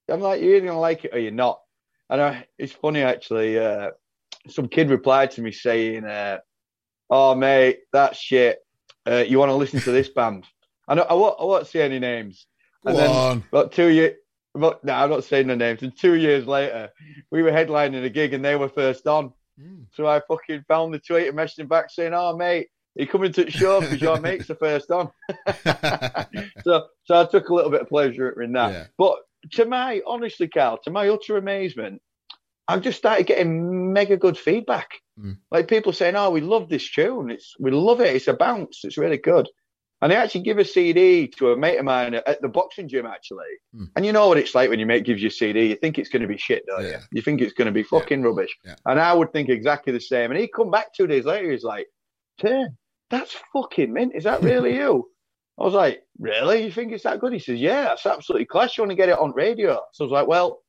I'm 0.10 0.20
like, 0.20 0.42
you're 0.42 0.56
either 0.56 0.68
gonna 0.68 0.80
like 0.80 1.06
it 1.06 1.14
or 1.14 1.20
you're 1.20 1.32
not. 1.32 1.60
And 2.10 2.22
I, 2.22 2.46
it's 2.58 2.74
funny 2.74 3.02
actually. 3.02 3.58
Uh, 3.58 3.92
some 4.50 4.68
kid 4.68 4.90
replied 4.90 5.32
to 5.32 5.42
me 5.42 5.52
saying, 5.52 6.04
uh, 6.04 6.40
"Oh 7.10 7.34
mate, 7.36 7.80
that 7.94 8.16
shit. 8.16 8.60
Uh, 9.08 9.24
you 9.28 9.40
want 9.40 9.50
to 9.50 9.56
listen 9.56 9.80
to 9.82 9.92
this 9.92 10.10
band?" 10.10 10.46
I, 10.88 10.96
know, 10.96 11.06
I 11.10 11.14
won't, 11.14 11.36
I 11.40 11.44
won't 11.44 11.68
say 11.68 11.82
any 11.82 12.00
names. 12.00 12.46
And 12.86 12.98
then 12.98 13.10
on. 13.10 13.44
about 13.52 13.72
two 13.72 13.88
years, 13.88 14.16
about, 14.56 14.84
no, 14.84 14.94
I'm 14.94 15.10
not 15.10 15.24
saying 15.24 15.48
the 15.48 15.56
names. 15.56 15.82
And 15.82 15.98
two 15.98 16.16
years 16.16 16.46
later, 16.46 16.90
we 17.32 17.42
were 17.42 17.52
headlining 17.52 18.04
a 18.04 18.10
gig 18.10 18.34
and 18.34 18.44
they 18.44 18.56
were 18.56 18.70
first 18.70 19.08
on. 19.08 19.34
Mm. 19.60 19.86
So 19.94 20.08
I 20.08 20.22
fucking 20.28 20.66
found 20.68 20.94
the 20.94 21.00
tweet 21.00 21.28
and 21.28 21.38
messaged 21.38 21.60
him 21.60 21.68
back 21.68 21.90
saying, 21.90 22.14
"Oh 22.14 22.36
mate, 22.36 22.68
you 22.96 23.08
coming 23.08 23.32
to 23.34 23.46
the 23.46 23.52
show 23.52 23.82
because 23.82 24.02
your 24.02 24.20
mate's 24.22 24.48
the 24.48 24.56
first 24.56 24.92
on." 24.92 25.12
so, 26.64 26.88
so 27.06 27.22
I 27.22 27.26
took 27.26 27.50
a 27.50 27.54
little 27.54 27.72
bit 27.72 27.82
of 27.82 27.90
pleasure 27.90 28.42
in 28.42 28.54
that. 28.54 28.74
Yeah. 28.74 28.86
But 28.98 29.18
to 29.52 29.66
my, 29.66 30.02
honestly, 30.08 30.48
Carl, 30.48 30.80
to 30.84 30.92
my 30.92 31.08
utter 31.08 31.38
amazement, 31.38 32.02
I've 32.68 32.82
just 32.82 32.98
started 32.98 33.28
getting 33.28 33.92
mega 33.94 34.18
good 34.18 34.38
feedback. 34.38 34.90
Mm. 35.20 35.38
Like 35.52 35.68
people 35.68 35.94
saying, 35.94 36.16
"Oh, 36.16 36.30
we 36.32 36.42
love 36.42 36.70
this 36.70 36.90
tune. 36.90 37.30
It's 37.30 37.54
we 37.60 37.72
love 37.72 38.02
it. 38.02 38.16
It's 38.16 38.28
a 38.28 38.34
bounce. 38.34 38.82
It's 38.84 38.98
really 38.98 39.18
good." 39.18 39.48
And 40.04 40.12
I 40.12 40.18
actually 40.18 40.42
give 40.42 40.58
a 40.58 40.66
CD 40.66 41.30
to 41.38 41.54
a 41.54 41.58
mate 41.58 41.78
of 41.78 41.86
mine 41.86 42.14
at 42.14 42.42
the 42.42 42.50
boxing 42.50 42.90
gym, 42.90 43.06
actually. 43.06 43.46
Mm. 43.74 43.88
And 43.96 44.06
you 44.06 44.12
know 44.12 44.28
what 44.28 44.38
it's 44.38 44.54
like 44.54 44.70
when 44.70 44.78
your 44.78 44.88
mate 44.88 45.06
gives 45.06 45.22
you 45.22 45.30
a 45.30 45.32
CD, 45.32 45.68
you 45.68 45.76
think 45.78 45.98
it's 45.98 46.10
going 46.10 46.22
to 46.22 46.28
be 46.28 46.38
shit, 46.38 46.66
don't 46.68 46.84
yeah. 46.84 46.90
you? 46.90 46.98
You 47.14 47.22
think 47.22 47.40
it's 47.40 47.54
going 47.54 47.68
to 47.68 47.72
be 47.72 47.84
fucking 47.84 48.20
yeah. 48.20 48.26
rubbish. 48.26 48.54
Yeah. 48.66 48.76
And 48.86 49.00
I 49.00 49.14
would 49.14 49.32
think 49.32 49.48
exactly 49.48 49.94
the 49.94 50.02
same. 50.02 50.30
And 50.32 50.40
he'd 50.42 50.50
come 50.50 50.70
back 50.70 50.94
two 50.94 51.08
days 51.08 51.24
later, 51.24 51.50
he's 51.50 51.64
like, 51.64 51.88
Tim, 52.38 52.78
that's 53.10 53.34
fucking 53.54 53.94
mint. 53.94 54.12
Is 54.14 54.26
that 54.26 54.44
really 54.44 54.76
you? 54.82 55.10
I 55.58 55.64
was 55.64 55.74
like, 55.74 56.04
really? 56.20 56.66
You 56.66 56.72
think 56.72 56.92
it's 56.92 57.04
that 57.04 57.22
good? 57.22 57.32
He 57.32 57.40
says, 57.40 57.62
yeah, 57.62 57.84
that's 57.84 58.06
absolutely 58.06 58.46
class. 58.46 58.78
You 58.78 58.82
want 58.82 58.92
to 58.92 58.98
get 58.98 59.08
it 59.08 59.20
on 59.20 59.32
radio? 59.34 59.80
So 59.94 60.04
I 60.04 60.08
was 60.08 60.12
like, 60.12 60.28
well, 60.28 60.63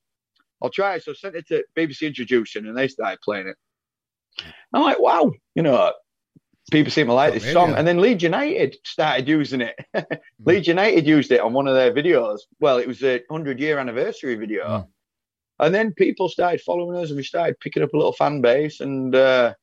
I'll 0.61 0.69
try. 0.69 0.97
So 0.99 1.11
I 1.11 1.15
sent 1.15 1.35
it 1.35 1.47
to 1.47 1.63
BBC 1.77 2.07
Introducing 2.07 2.65
and 2.65 2.77
they 2.77 2.87
started 2.87 3.19
playing 3.23 3.47
it. 3.47 3.57
I'm 4.73 4.81
like, 4.81 4.99
wow, 4.99 5.31
you 5.53 5.63
know, 5.63 5.93
people 6.71 6.91
seem 6.91 7.07
to 7.07 7.13
like 7.13 7.33
this 7.33 7.51
song. 7.51 7.73
And 7.73 7.87
then 7.87 7.99
Leeds 7.99 8.23
United 8.23 8.75
started 8.83 9.27
using 9.27 9.61
it. 9.61 9.75
mm. 9.95 10.05
Leeds 10.45 10.67
United 10.67 11.05
used 11.05 11.31
it 11.31 11.41
on 11.41 11.53
one 11.53 11.67
of 11.67 11.75
their 11.75 11.93
videos. 11.93 12.39
Well, 12.59 12.77
it 12.77 12.87
was 12.87 13.03
a 13.03 13.21
100 13.27 13.59
year 13.59 13.79
anniversary 13.79 14.35
video. 14.35 14.65
Mm. 14.65 14.87
And 15.59 15.73
then 15.73 15.93
people 15.93 16.27
started 16.27 16.61
following 16.61 16.97
us 17.01 17.09
and 17.09 17.17
we 17.17 17.23
started 17.23 17.59
picking 17.61 17.83
up 17.83 17.93
a 17.93 17.97
little 17.97 18.13
fan 18.13 18.41
base. 18.41 18.81
And 18.81 19.15
uh, 19.15 19.53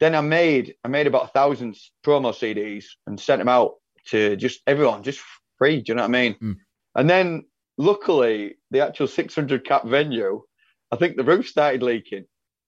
then 0.00 0.14
I 0.14 0.20
made 0.20 0.74
I 0.84 0.88
made 0.88 1.06
about 1.06 1.24
a 1.24 1.28
thousand 1.28 1.76
promo 2.04 2.32
CDs 2.32 2.84
and 3.06 3.18
sent 3.18 3.40
them 3.40 3.48
out 3.48 3.74
to 4.08 4.36
just 4.36 4.60
everyone, 4.66 5.02
just 5.02 5.20
free. 5.58 5.80
Do 5.80 5.84
you 5.88 5.94
know 5.96 6.02
what 6.02 6.08
I 6.08 6.12
mean? 6.12 6.34
Mm. 6.40 6.56
And 6.94 7.10
then 7.10 7.44
luckily, 7.78 8.56
the 8.70 8.80
actual 8.80 9.06
600 9.06 9.64
cap 9.64 9.84
venue, 9.84 10.42
I 10.90 10.96
think 10.96 11.16
the 11.16 11.24
roof 11.24 11.48
started 11.48 11.82
leaking. 11.82 12.24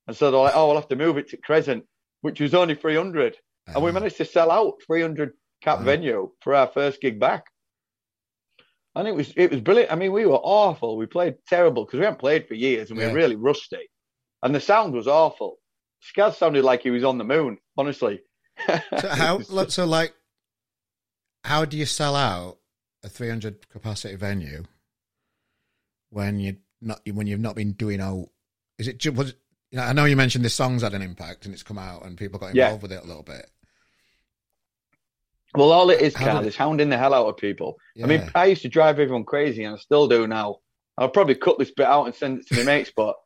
And 0.06 0.16
so 0.16 0.30
they're 0.30 0.40
like, 0.40 0.54
oh, 0.54 0.68
we'll 0.68 0.76
have 0.76 0.88
to 0.88 0.96
move 0.96 1.18
it 1.18 1.28
to 1.30 1.36
Crescent, 1.36 1.84
which 2.20 2.40
was 2.40 2.54
only 2.54 2.74
300 2.74 3.36
and 3.68 3.82
we 3.82 3.90
ah. 3.90 3.94
managed 3.94 4.16
to 4.18 4.24
sell 4.24 4.50
out 4.50 4.74
300 4.86 5.32
cap 5.62 5.78
ah. 5.80 5.82
venue 5.82 6.30
for 6.40 6.54
our 6.54 6.68
first 6.68 7.00
gig 7.00 7.18
back. 7.18 7.46
And 8.94 9.06
it 9.06 9.14
was 9.14 9.32
it 9.36 9.50
was 9.50 9.60
brilliant. 9.60 9.92
I 9.92 9.96
mean, 9.96 10.12
we 10.12 10.24
were 10.24 10.40
awful. 10.42 10.96
We 10.96 11.06
played 11.06 11.36
terrible 11.46 11.84
because 11.84 11.98
we 11.98 12.04
hadn't 12.04 12.20
played 12.20 12.48
for 12.48 12.54
years 12.54 12.90
and 12.90 12.98
we 12.98 13.06
were 13.06 13.12
really 13.12 13.36
rusty. 13.36 13.90
And 14.42 14.54
the 14.54 14.60
sound 14.60 14.94
was 14.94 15.06
awful. 15.06 15.58
Skaz 16.02 16.36
sounded 16.36 16.64
like 16.64 16.82
he 16.82 16.90
was 16.90 17.04
on 17.04 17.18
the 17.18 17.24
moon, 17.24 17.58
honestly. 17.76 18.20
so 18.66 19.08
how 19.08 19.40
so 19.40 19.84
like 19.84 20.14
how 21.44 21.66
do 21.66 21.76
you 21.76 21.84
sell 21.84 22.16
out 22.16 22.58
a 23.04 23.08
300 23.08 23.68
capacity 23.68 24.16
venue 24.16 24.64
when 26.16 26.40
you 26.40 26.56
not 26.80 27.00
when 27.12 27.26
you've 27.26 27.40
not 27.40 27.54
been 27.54 27.72
doing 27.72 28.00
out 28.00 28.28
is 28.78 28.88
it 28.88 29.14
was 29.14 29.34
you 29.70 29.78
know, 29.78 29.84
I 29.84 29.92
know 29.92 30.06
you 30.06 30.16
mentioned 30.16 30.44
this 30.44 30.54
song's 30.54 30.82
had 30.82 30.94
an 30.94 31.02
impact 31.02 31.44
and 31.44 31.52
it's 31.52 31.62
come 31.62 31.76
out 31.76 32.06
and 32.06 32.16
people 32.16 32.38
got 32.38 32.54
involved 32.54 32.56
yeah. 32.56 32.82
with 32.82 32.92
it 32.92 33.04
a 33.04 33.06
little 33.06 33.22
bit. 33.22 33.50
Well, 35.54 35.72
all 35.72 35.90
it 35.90 36.00
is, 36.00 36.14
Carl, 36.14 36.46
is 36.46 36.56
hounding 36.56 36.90
the 36.90 36.98
hell 36.98 37.14
out 37.14 37.26
of 37.26 37.36
people. 37.36 37.78
Yeah. 37.94 38.04
I 38.04 38.08
mean, 38.08 38.30
I 38.34 38.46
used 38.46 38.62
to 38.62 38.68
drive 38.68 38.98
everyone 38.98 39.24
crazy, 39.24 39.64
and 39.64 39.74
I 39.74 39.78
still 39.78 40.06
do 40.06 40.26
now. 40.26 40.58
I'll 40.98 41.08
probably 41.08 41.34
cut 41.34 41.58
this 41.58 41.70
bit 41.70 41.86
out 41.86 42.04
and 42.04 42.14
send 42.14 42.40
it 42.40 42.48
to 42.48 42.56
my 42.56 42.62
mates, 42.74 42.92
but 42.94 43.16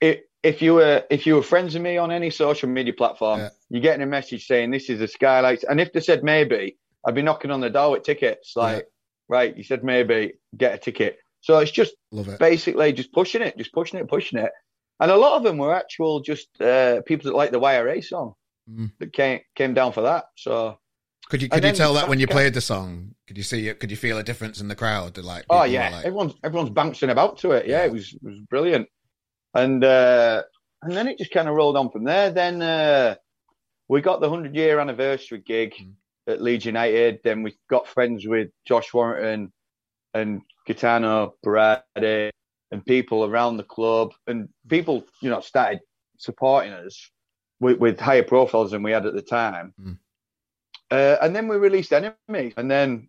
it, 0.00 0.30
if 0.44 0.62
you 0.62 0.74
were 0.74 1.02
if 1.10 1.26
you 1.26 1.34
were 1.34 1.42
friends 1.42 1.74
with 1.74 1.82
me 1.82 1.96
on 1.96 2.12
any 2.12 2.30
social 2.30 2.68
media 2.68 2.92
platform, 2.92 3.40
yeah. 3.40 3.48
you're 3.68 3.82
getting 3.82 4.02
a 4.02 4.06
message 4.06 4.46
saying 4.46 4.70
this 4.70 4.88
is 4.90 5.00
the 5.00 5.08
skylights, 5.08 5.64
and 5.64 5.80
if 5.80 5.92
they 5.92 6.00
said 6.00 6.22
maybe, 6.22 6.76
I'd 7.04 7.16
be 7.16 7.22
knocking 7.22 7.50
on 7.50 7.60
the 7.60 7.70
door 7.70 7.92
with 7.92 8.04
tickets. 8.04 8.52
Like, 8.54 8.76
yeah. 8.76 8.82
right, 9.28 9.56
you 9.56 9.64
said 9.64 9.82
maybe, 9.82 10.34
get 10.56 10.74
a 10.74 10.78
ticket. 10.78 11.18
So 11.40 11.58
it's 11.58 11.70
just 11.70 11.94
basically 12.38 12.92
just 12.92 13.12
pushing 13.12 13.42
it, 13.42 13.56
just 13.56 13.72
pushing 13.72 14.00
it, 14.00 14.08
pushing 14.08 14.38
it. 14.38 14.50
And 14.98 15.10
a 15.10 15.16
lot 15.16 15.36
of 15.36 15.42
them 15.42 15.58
were 15.58 15.74
actual 15.74 16.20
just 16.20 16.48
uh, 16.60 17.02
people 17.02 17.30
that 17.30 17.36
like 17.36 17.50
the 17.50 17.60
YRA 17.60 18.02
song 18.02 18.34
mm. 18.70 18.90
that 18.98 19.12
came 19.12 19.40
came 19.54 19.74
down 19.74 19.92
for 19.92 20.02
that. 20.02 20.26
So 20.36 20.78
could 21.28 21.42
you 21.42 21.48
could 21.48 21.64
you 21.64 21.72
tell 21.72 21.94
that 21.94 22.08
when 22.08 22.20
you 22.20 22.26
played 22.26 22.54
the 22.54 22.60
song? 22.60 23.14
Could 23.26 23.36
you 23.36 23.42
see 23.42 23.68
it? 23.68 23.80
Could 23.80 23.90
you 23.90 23.96
feel 23.96 24.18
a 24.18 24.22
difference 24.22 24.60
in 24.60 24.68
the 24.68 24.76
crowd? 24.76 25.18
Like, 25.18 25.44
oh 25.50 25.64
yeah, 25.64 25.90
like... 25.90 26.04
everyone's 26.04 26.34
everyone's 26.44 26.70
bouncing 26.70 27.10
about 27.10 27.38
to 27.38 27.52
it. 27.52 27.66
Yeah, 27.66 27.80
yeah. 27.80 27.86
it 27.86 27.92
was 27.92 28.12
it 28.12 28.22
was 28.22 28.38
brilliant. 28.48 28.88
And 29.54 29.82
uh, 29.82 30.42
and 30.82 30.92
then 30.92 31.08
it 31.08 31.18
just 31.18 31.32
kind 31.32 31.48
of 31.48 31.54
rolled 31.54 31.76
on 31.76 31.90
from 31.90 32.04
there. 32.04 32.30
Then 32.30 32.62
uh, 32.62 33.16
we 33.88 34.02
got 34.02 34.20
the 34.20 34.30
hundred 34.30 34.54
year 34.54 34.78
anniversary 34.78 35.42
gig 35.44 35.74
mm. 35.74 35.92
at 36.28 36.40
Leeds 36.40 36.64
United. 36.64 37.18
Then 37.24 37.42
we 37.42 37.56
got 37.68 37.88
friends 37.88 38.26
with 38.26 38.50
Josh 38.66 38.94
Warrington 38.94 39.52
and 40.14 40.42
Gaetano 40.66 41.34
Berardi 41.44 42.30
and 42.70 42.84
people 42.84 43.24
around 43.24 43.56
the 43.56 43.64
club, 43.64 44.12
and 44.26 44.48
people 44.68 45.04
you 45.20 45.30
know 45.30 45.40
started 45.40 45.80
supporting 46.18 46.72
us 46.72 47.10
with, 47.60 47.78
with 47.78 48.00
higher 48.00 48.22
profiles 48.22 48.72
than 48.72 48.82
we 48.82 48.92
had 48.92 49.06
at 49.06 49.14
the 49.14 49.22
time. 49.22 49.72
Mm 49.80 49.98
uh, 50.90 51.16
and 51.20 51.34
then 51.34 51.48
we 51.48 51.56
released 51.56 51.92
Enemy, 51.92 52.54
and 52.56 52.70
then 52.70 53.08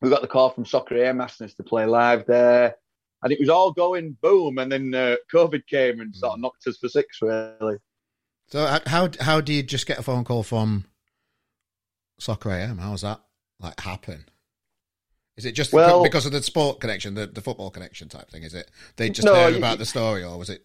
we 0.00 0.10
got 0.10 0.20
the 0.20 0.28
call 0.28 0.50
from 0.50 0.64
Soccer 0.64 0.96
AM 0.96 1.20
asking 1.20 1.46
us 1.46 1.54
to 1.54 1.62
play 1.62 1.86
live 1.86 2.26
there, 2.26 2.74
and 3.22 3.32
it 3.32 3.38
was 3.40 3.48
all 3.48 3.72
going 3.72 4.16
boom. 4.20 4.58
And 4.58 4.70
then 4.70 4.94
uh, 4.94 5.16
COVID 5.32 5.66
came 5.66 6.00
and 6.00 6.14
sort 6.14 6.34
of 6.34 6.40
knocked 6.40 6.66
us 6.66 6.78
for 6.78 6.88
six, 6.88 7.22
really. 7.22 7.76
So 8.48 8.80
how 8.86 9.10
how 9.20 9.40
do 9.40 9.52
you 9.52 9.62
just 9.62 9.86
get 9.86 9.98
a 9.98 10.02
phone 10.02 10.24
call 10.24 10.42
from 10.42 10.86
Soccer 12.18 12.50
AM? 12.50 12.78
How 12.78 12.92
does 12.92 13.02
that 13.02 13.20
like 13.60 13.80
happen? 13.80 14.24
Is 15.38 15.46
it 15.46 15.52
just 15.52 15.72
well, 15.72 16.02
because 16.02 16.26
of 16.26 16.32
the 16.32 16.42
sport 16.42 16.80
connection, 16.80 17.14
the, 17.14 17.26
the 17.26 17.40
football 17.40 17.70
connection 17.70 18.08
type 18.08 18.28
thing? 18.28 18.42
Is 18.42 18.54
it 18.54 18.70
they 18.96 19.08
just 19.08 19.24
no, 19.24 19.34
heard 19.34 19.56
about 19.56 19.78
the 19.78 19.86
story, 19.86 20.24
or 20.24 20.36
was 20.36 20.50
it 20.50 20.64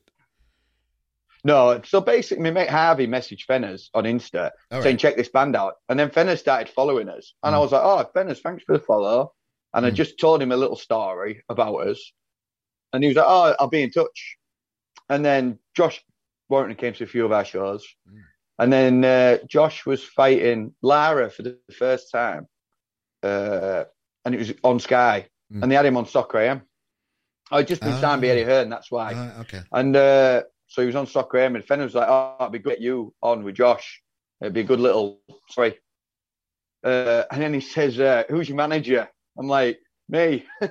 no, 1.43 1.81
so 1.83 1.99
basically, 1.99 2.43
my 2.43 2.51
mate 2.51 2.69
Harvey 2.69 3.05
messaged 3.05 3.45
Fenners 3.45 3.89
on 3.93 4.05
Insta 4.05 4.51
right. 4.71 4.81
saying, 4.81 4.97
check 4.97 5.17
this 5.17 5.27
band 5.27 5.55
out. 5.57 5.75
And 5.89 5.99
then 5.99 6.09
Fenners 6.09 6.39
started 6.39 6.69
following 6.69 7.09
us. 7.09 7.33
And 7.43 7.53
mm. 7.53 7.57
I 7.57 7.59
was 7.59 7.73
like, 7.73 7.83
oh, 7.83 8.09
Fenners, 8.15 8.39
thanks 8.41 8.63
for 8.63 8.77
the 8.77 8.83
follow. 8.83 9.33
And 9.73 9.86
mm. 9.86 9.88
I 9.88 9.91
just 9.91 10.17
told 10.17 10.41
him 10.41 10.53
a 10.53 10.57
little 10.57 10.77
story 10.77 11.43
about 11.49 11.75
us. 11.86 12.13
And 12.93 13.03
he 13.03 13.09
was 13.09 13.17
like, 13.17 13.25
oh, 13.27 13.55
I'll 13.59 13.67
be 13.67 13.83
in 13.83 13.91
touch. 13.91 14.38
And 15.09 15.25
then 15.25 15.59
Josh 15.75 16.01
Warrington 16.47 16.77
came 16.77 16.93
to 16.93 17.03
a 17.03 17.07
few 17.07 17.25
of 17.25 17.33
our 17.33 17.43
shows. 17.43 17.86
Mm. 18.09 18.21
And 18.59 18.71
then 18.71 19.03
uh, 19.03 19.38
Josh 19.45 19.86
was 19.86 20.01
fighting 20.01 20.73
Lara 20.81 21.29
for 21.29 21.41
the 21.41 21.57
first 21.77 22.09
time. 22.09 22.47
Uh, 23.21 23.83
and 24.25 24.36
it 24.36 24.38
was 24.38 24.53
on 24.63 24.79
Sky. 24.79 25.27
Mm. 25.51 25.63
And 25.63 25.71
they 25.71 25.75
had 25.75 25.86
him 25.86 25.97
on 25.97 26.07
Soccer 26.07 26.39
AM. 26.39 26.62
I'd 27.51 27.67
just 27.67 27.81
been 27.81 27.93
oh. 27.93 28.01
signed 28.01 28.21
by 28.21 28.29
Eddie 28.29 28.43
Hearn, 28.43 28.69
that's 28.69 28.89
why. 28.89 29.13
Uh, 29.13 29.41
okay. 29.41 29.62
And 29.71 29.95
uh, 29.95 30.43
so 30.67 30.81
he 30.81 30.88
was 30.88 30.95
on 30.95 31.07
Soccer 31.07 31.38
AM, 31.38 31.55
and 31.55 31.63
Fenner 31.63 31.83
was 31.83 31.93
like, 31.93 32.07
"Oh, 32.07 32.36
it'd 32.39 32.51
be 32.51 32.59
get 32.59 32.81
you 32.81 33.13
on 33.21 33.43
with 33.43 33.55
Josh. 33.55 34.01
It'd 34.41 34.53
be 34.53 34.62
a 34.62 34.65
good 34.65 34.79
little 34.79 35.19
sorry." 35.49 35.77
Uh, 36.83 37.23
and 37.31 37.41
then 37.41 37.53
he 37.53 37.62
says, 37.62 37.99
uh, 37.99 38.23
"Who's 38.29 38.49
your 38.49 38.57
manager?" 38.57 39.07
I'm 39.38 39.47
like, 39.47 39.79
"Me." 40.09 40.45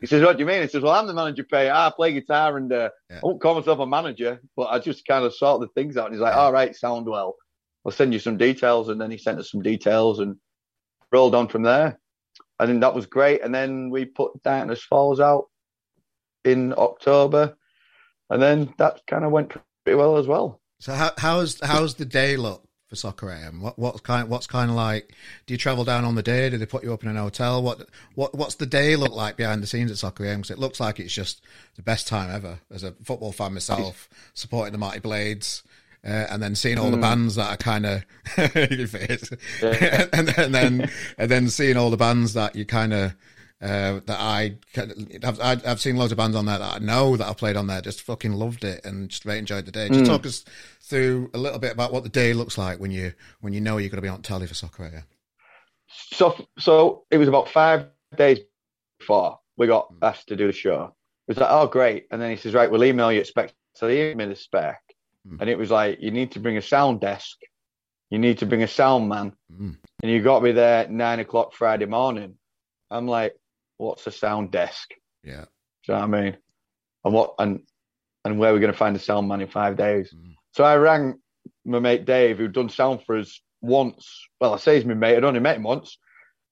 he 0.00 0.06
says, 0.06 0.22
"What 0.22 0.36
do 0.36 0.40
you 0.40 0.46
mean?" 0.46 0.62
He 0.62 0.68
says, 0.68 0.82
"Well, 0.82 0.92
I'm 0.92 1.06
the 1.06 1.14
manager. 1.14 1.44
Pay. 1.44 1.70
I 1.70 1.90
play 1.96 2.12
guitar, 2.12 2.58
and 2.58 2.70
uh, 2.70 2.90
yeah. 3.08 3.16
I 3.16 3.20
won't 3.22 3.40
call 3.40 3.54
myself 3.54 3.78
a 3.78 3.86
manager, 3.86 4.40
but 4.54 4.64
I 4.64 4.80
just 4.80 5.06
kind 5.06 5.24
of 5.24 5.34
sort 5.34 5.62
the 5.62 5.68
things 5.68 5.96
out." 5.96 6.06
And 6.06 6.14
he's 6.14 6.20
like, 6.20 6.36
"All 6.36 6.52
right, 6.52 6.76
sound 6.76 7.06
well. 7.06 7.36
I'll 7.86 7.92
send 7.92 8.12
you 8.12 8.18
some 8.18 8.36
details." 8.36 8.90
And 8.90 9.00
then 9.00 9.10
he 9.10 9.16
sent 9.16 9.38
us 9.38 9.50
some 9.50 9.62
details 9.62 10.18
and 10.18 10.36
rolled 11.10 11.34
on 11.34 11.48
from 11.48 11.62
there. 11.62 11.98
I 12.62 12.66
think 12.66 12.80
that 12.80 12.94
was 12.94 13.06
great. 13.06 13.42
And 13.42 13.54
then 13.54 13.90
we 13.90 14.04
put 14.04 14.42
Darkness 14.42 14.82
Falls 14.82 15.20
out 15.20 15.46
in 16.44 16.74
October 16.76 17.56
and 18.32 18.42
then 18.42 18.72
that 18.78 19.02
kind 19.06 19.24
of 19.24 19.30
went 19.30 19.50
pretty 19.84 19.96
well 19.96 20.16
as 20.16 20.26
well. 20.26 20.60
So 20.80 20.94
how, 20.94 21.12
how's 21.18 21.60
how's 21.62 21.94
the 21.96 22.06
day 22.06 22.36
look 22.36 22.66
for 22.88 22.96
Soccer 22.96 23.30
AM? 23.30 23.60
What 23.60 23.78
what's 23.78 24.00
kind 24.00 24.28
what's 24.30 24.46
kind 24.46 24.70
of 24.70 24.76
like? 24.76 25.14
Do 25.44 25.52
you 25.52 25.58
travel 25.58 25.84
down 25.84 26.06
on 26.06 26.14
the 26.14 26.22
day? 26.22 26.48
Do 26.48 26.56
they 26.56 26.64
put 26.64 26.82
you 26.82 26.94
up 26.94 27.02
in 27.02 27.10
an 27.10 27.16
hotel? 27.16 27.62
What 27.62 27.88
what 28.14 28.34
what's 28.34 28.54
the 28.54 28.66
day 28.66 28.96
look 28.96 29.12
like 29.12 29.36
behind 29.36 29.62
the 29.62 29.66
scenes 29.66 29.90
at 29.90 29.98
Soccer 29.98 30.24
AM? 30.24 30.38
Because 30.38 30.50
it 30.50 30.58
looks 30.58 30.80
like 30.80 30.98
it's 30.98 31.12
just 31.12 31.42
the 31.76 31.82
best 31.82 32.08
time 32.08 32.30
ever. 32.30 32.60
As 32.70 32.82
a 32.82 32.92
football 33.04 33.32
fan 33.32 33.52
myself, 33.52 34.08
supporting 34.32 34.72
the 34.72 34.78
Mighty 34.78 35.00
Blades. 35.00 35.62
Uh, 36.04 36.26
and 36.30 36.42
then 36.42 36.56
seeing 36.56 36.78
all 36.78 36.90
the 36.90 36.96
hmm. 36.96 37.02
bands 37.02 37.36
that 37.36 37.48
are 37.48 37.56
kind 37.56 37.86
of 37.86 38.04
and, 38.36 40.36
and 40.36 40.54
then 40.54 40.90
and 41.16 41.30
then 41.30 41.48
seeing 41.48 41.76
all 41.76 41.90
the 41.90 41.96
bands 41.96 42.34
that 42.34 42.56
you 42.56 42.64
kind 42.64 42.92
of 42.92 43.14
uh, 43.62 44.00
that 44.06 44.18
I 44.18 44.56
I've, 45.22 45.64
I've 45.64 45.80
seen 45.80 45.96
loads 45.96 46.10
of 46.10 46.18
bands 46.18 46.36
on 46.36 46.46
there 46.46 46.58
that 46.58 46.74
I 46.74 46.84
know 46.84 47.16
that 47.16 47.28
I 47.28 47.32
played 47.32 47.56
on 47.56 47.68
there. 47.68 47.80
Just 47.80 48.02
fucking 48.02 48.32
loved 48.32 48.64
it 48.64 48.84
and 48.84 49.08
just 49.08 49.24
really 49.24 49.38
enjoyed 49.38 49.66
the 49.66 49.70
day. 49.70 49.88
Just 49.88 50.00
mm. 50.00 50.06
talk 50.06 50.26
us 50.26 50.44
through 50.80 51.30
a 51.32 51.38
little 51.38 51.60
bit 51.60 51.72
about 51.72 51.92
what 51.92 52.02
the 52.02 52.08
day 52.08 52.32
looks 52.32 52.58
like 52.58 52.80
when 52.80 52.90
you 52.90 53.12
when 53.40 53.52
you 53.52 53.60
know 53.60 53.78
you're 53.78 53.88
going 53.88 53.98
to 53.98 54.02
be 54.02 54.08
on 54.08 54.22
telly 54.22 54.48
for 54.48 54.54
Soccer 54.54 54.84
AM. 54.84 55.04
So 55.86 56.48
so 56.58 57.04
it 57.12 57.18
was 57.18 57.28
about 57.28 57.48
five 57.48 57.86
days 58.16 58.40
before 58.98 59.38
we 59.56 59.68
got 59.68 59.92
mm. 59.92 59.98
asked 60.02 60.26
to 60.28 60.36
do 60.36 60.48
the 60.48 60.52
show. 60.52 60.94
It 61.28 61.30
was 61.30 61.38
like, 61.38 61.50
oh 61.50 61.68
great, 61.68 62.06
and 62.10 62.20
then 62.20 62.30
he 62.30 62.36
says, 62.36 62.54
right, 62.54 62.68
we'll 62.68 62.82
email 62.82 63.12
you 63.12 63.24
spec. 63.24 63.54
So 63.74 63.86
they 63.86 64.12
emailed 64.12 64.16
me 64.16 64.24
the 64.26 64.36
spec, 64.36 64.82
mm. 65.26 65.40
and 65.40 65.48
it 65.48 65.58
was 65.58 65.70
like, 65.70 65.98
you 66.00 66.10
need 66.10 66.32
to 66.32 66.40
bring 66.40 66.56
a 66.56 66.62
sound 66.62 67.00
desk, 67.00 67.38
you 68.10 68.18
need 68.18 68.38
to 68.38 68.46
bring 68.46 68.62
a 68.62 68.68
sound 68.68 69.08
man, 69.08 69.32
mm. 69.52 69.76
and 70.02 70.10
you 70.10 70.22
got 70.22 70.42
me 70.42 70.52
there 70.52 70.80
at 70.80 70.90
nine 70.90 71.20
o'clock 71.20 71.54
Friday 71.54 71.86
morning. 71.86 72.36
I'm 72.90 73.06
like, 73.06 73.34
what's 73.78 74.06
a 74.06 74.12
sound 74.12 74.50
desk? 74.50 74.90
Yeah. 75.24 75.44
Do 75.84 75.92
you 75.92 75.94
know 75.94 76.06
what 76.06 76.18
I 76.18 76.22
mean? 76.22 76.36
And 77.04 77.14
what 77.14 77.34
and 77.38 77.60
and 78.24 78.38
where 78.38 78.52
we're 78.52 78.60
going 78.60 78.72
to 78.72 78.78
find 78.78 78.94
a 78.94 79.00
sound 79.00 79.28
man 79.28 79.40
in 79.40 79.48
five 79.48 79.76
days. 79.76 80.14
Mm. 80.14 80.34
So 80.52 80.64
I 80.64 80.76
rang 80.76 81.18
my 81.64 81.78
mate 81.78 82.04
Dave, 82.04 82.38
who'd 82.38 82.52
done 82.52 82.68
sound 82.68 83.02
for 83.04 83.18
us 83.18 83.40
once. 83.60 84.26
Well, 84.40 84.54
I 84.54 84.58
say 84.58 84.76
he's 84.76 84.84
my 84.84 84.94
mate. 84.94 85.16
I'd 85.16 85.24
only 85.24 85.40
met 85.40 85.56
him 85.56 85.62
once. 85.62 85.98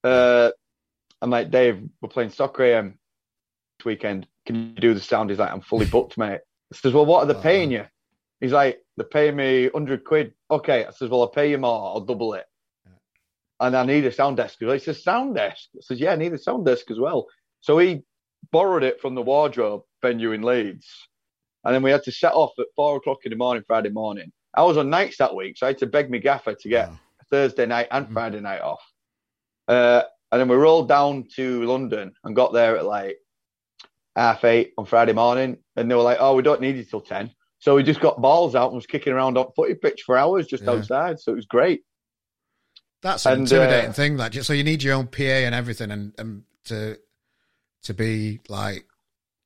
Uh, 0.03 0.51
I'm 1.21 1.31
like, 1.31 1.51
Dave, 1.51 1.83
we're 2.01 2.09
playing 2.09 2.31
soccer 2.31 2.65
AM 2.65 2.99
this 3.79 3.85
weekend. 3.85 4.27
Can 4.47 4.57
you 4.57 4.81
do 4.81 4.95
the 4.95 5.01
sound? 5.01 5.31
He's 5.31 5.39
like, 5.39 5.53
I'm 5.53 5.61
fully 5.61 5.87
booked, 5.87 6.17
mate. 6.17 6.41
I 6.73 6.77
says, 6.77 6.93
well, 6.93 7.07
what 7.07 7.21
are 7.21 7.27
they 7.27 7.35
uh-huh. 7.35 7.43
paying 7.49 7.71
you? 7.71 7.85
He's 8.41 8.53
like, 8.53 8.81
they're 8.97 9.07
paying 9.07 9.37
me 9.37 9.65
100 9.69 10.05
quid. 10.05 10.33
Okay. 10.51 10.85
I 10.85 10.91
says, 10.91 11.11
well, 11.11 11.23
I'll 11.23 11.29
pay 11.29 11.51
you 11.51 11.59
more. 11.59 11.93
I'll 11.95 12.01
double 12.01 12.35
it 12.35 12.47
and 13.61 13.77
I 13.77 13.85
need 13.85 14.07
a 14.07 14.13
sound 14.13 14.39
desk. 14.39 14.57
He 14.59 14.79
says, 14.79 15.05
sound 15.05 15.35
desk? 15.35 15.69
I 15.77 15.81
says, 15.83 16.01
yeah, 16.01 16.13
I 16.13 16.17
need 16.17 16.33
a 16.33 16.39
sound 16.39 16.65
desk 16.65 16.91
as 16.91 16.99
well. 16.99 17.27
So 17.61 17.79
he 17.79 18.03
borrowed 18.51 18.83
it 18.83 19.01
from 19.01 19.15
the 19.15 19.23
wardrobe 19.23 19.83
venue 20.03 20.33
in 20.33 20.43
Leeds. 20.43 20.89
And 21.65 21.75
then 21.75 21.83
we 21.83 21.91
had 21.91 22.03
to 22.05 22.13
set 22.13 22.33
off 22.33 22.53
at 22.59 22.67
four 22.75 22.97
o'clock 22.97 23.19
in 23.25 23.31
the 23.31 23.37
morning, 23.37 23.63
Friday 23.67 23.91
morning. 23.91 24.33
I 24.55 24.63
was 24.63 24.79
on 24.79 24.89
nights 24.89 25.19
that 25.19 25.37
week, 25.37 25.59
so 25.59 25.67
I 25.67 25.71
had 25.71 25.79
to 25.79 25.87
beg 25.87 26.11
my 26.11 26.17
gaffer 26.17 26.55
to 26.55 26.69
get 26.69 26.91
Thursday 27.31 27.67
night 27.67 27.89
and 27.91 28.07
mm-hmm. 28.07 28.15
Friday 28.15 28.41
night 28.41 28.63
off. 28.63 28.83
Uh, 29.69 30.03
and 30.33 30.41
then 30.41 30.49
we 30.49 30.57
rolled 30.57 30.89
down 30.89 31.27
to 31.37 31.65
London 31.65 32.13
and 32.25 32.35
got 32.35 32.55
there 32.55 32.79
at 32.79 32.87
like 32.87 33.19
half 34.17 34.43
eight 34.45 34.73
on 34.79 34.87
Friday 34.87 35.13
morning. 35.13 35.59
And 35.77 35.91
they 35.91 35.95
were 35.95 36.03
like, 36.03 36.19
oh, 36.19 36.35
we 36.35 36.43
don't 36.43 36.63
need 36.63 36.77
you 36.77 36.85
till 36.85 37.03
10. 37.03 37.31
So 37.61 37.77
we 37.77 37.83
just 37.83 38.01
got 38.01 38.21
balls 38.21 38.55
out 38.55 38.69
and 38.69 38.77
was 38.77 38.87
kicking 38.87 39.13
around 39.13 39.37
on 39.37 39.53
footy 39.55 39.75
pitch 39.75 40.03
for 40.05 40.17
hours 40.17 40.47
just 40.47 40.65
yeah. 40.65 40.71
outside. 40.71 41.21
So 41.21 41.33
it 41.33 41.37
was 41.37 41.47
great. 41.47 41.83
That's 43.03 43.27
an 43.27 43.33
and, 43.33 43.41
intimidating 43.43 43.91
uh, 43.91 43.95
thing. 43.95 44.17
That 44.17 44.35
so 44.45 44.53
you 44.53 44.65
need 44.65 44.83
your 44.83 44.95
own 44.95 45.07
PA 45.07 45.23
and 45.23 45.55
everything, 45.55 45.91
and, 45.91 46.13
and 46.19 46.43
to 46.65 46.99
to 47.85 47.95
be 47.95 48.41
like, 48.49 48.87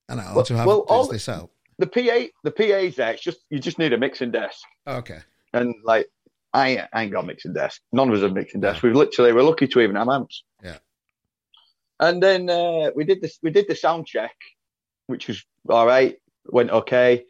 I 0.09 0.17
don't 0.17 0.25
know, 0.25 0.33
well, 0.35 0.45
to 0.45 0.57
have 0.57 0.67
well, 0.67 0.85
all, 0.89 1.07
this 1.07 1.29
out. 1.29 1.51
The 1.79 1.87
PA, 1.87 2.27
the 2.43 2.51
PA's 2.51 2.97
there. 2.97 3.13
It's 3.13 3.23
just 3.23 3.39
you 3.51 3.59
just 3.59 3.79
need 3.79 3.93
a 3.93 3.99
mixing 3.99 4.31
desk. 4.31 4.61
Okay. 4.87 5.19
And 5.53 5.75
like, 5.85 6.09
I, 6.53 6.87
I 6.93 7.03
ain't 7.03 7.13
got 7.13 7.25
a 7.25 7.27
mixing 7.27 7.53
desk. 7.53 7.81
None 7.93 8.09
of 8.09 8.15
us 8.15 8.23
have 8.23 8.33
mixing 8.33 8.61
desks. 8.61 8.83
We've 8.83 8.95
literally 8.95 9.33
we're 9.33 9.43
lucky 9.43 9.69
to 9.69 9.81
even 9.81 9.97
have 9.97 10.09
amps. 10.09 10.43
Yeah. 10.63 10.79
And 12.01 12.23
then 12.23 12.51
uh, 12.51 12.91
we 12.95 13.05
did 13.05 13.21
this. 13.21 13.39
We 13.43 13.51
did 13.51 13.67
the 13.69 13.77
sound 13.77 14.07
check, 14.07 14.35
which 15.07 15.29
was 15.29 15.45
all 15.69 15.87
right. 15.87 16.17
Went 16.47 16.71
okay. 16.71 17.25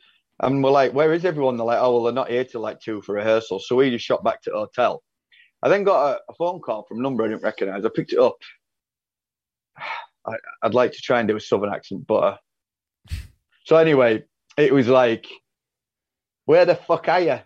And 0.44 0.62
we're 0.62 0.70
like, 0.70 0.92
where 0.92 1.14
is 1.14 1.24
everyone? 1.24 1.56
They're 1.56 1.66
like, 1.66 1.78
oh 1.80 1.94
well, 1.94 2.02
they're 2.04 2.12
not 2.12 2.30
here 2.30 2.44
till 2.44 2.60
like 2.60 2.78
two 2.78 3.00
for 3.00 3.14
rehearsal. 3.14 3.60
So 3.60 3.76
we 3.76 3.90
just 3.90 4.04
shot 4.04 4.22
back 4.22 4.42
to 4.42 4.50
the 4.50 4.58
hotel. 4.58 5.02
I 5.62 5.70
then 5.70 5.84
got 5.84 6.16
a, 6.16 6.20
a 6.28 6.34
phone 6.34 6.60
call 6.60 6.84
from 6.86 6.98
a 6.98 7.02
number 7.02 7.24
I 7.24 7.28
didn't 7.28 7.42
recognise. 7.42 7.84
I 7.84 7.88
picked 7.94 8.12
it 8.12 8.18
up. 8.18 8.36
I, 10.26 10.36
would 10.62 10.74
like 10.74 10.92
to 10.92 11.00
try 11.00 11.20
and 11.20 11.28
do 11.28 11.36
a 11.36 11.40
southern 11.40 11.72
accent, 11.72 12.06
but 12.06 12.14
uh... 12.14 12.36
so 13.64 13.76
anyway, 13.76 14.22
it 14.58 14.72
was 14.72 14.88
like, 14.88 15.26
"Where 16.44 16.64
the 16.66 16.76
fuck 16.76 17.08
are 17.08 17.20
you?" 17.20 17.38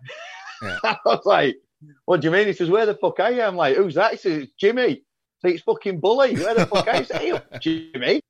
Yeah. 0.62 0.78
I 0.84 0.96
was 1.04 1.24
like, 1.24 1.56
"What 2.04 2.20
do 2.20 2.26
you 2.26 2.32
mean?" 2.32 2.46
He 2.46 2.52
says, 2.52 2.70
"Where 2.70 2.86
the 2.86 2.94
fuck 2.94 3.20
are 3.20 3.30
you?" 3.30 3.42
I'm 3.42 3.56
like, 3.56 3.76
"Who's 3.76 3.94
that?" 3.94 4.12
He 4.12 4.16
says, 4.16 4.42
"It's 4.42 4.52
Jimmy." 4.58 5.02
So 5.40 5.48
it's 5.48 5.62
fucking 5.62 6.00
bully. 6.00 6.34
Where 6.34 6.54
the 6.54 6.66
fuck 6.66 6.88
are 6.88 6.96
you? 6.96 7.04
Say, 7.04 7.40
Jimmy, 7.60 8.20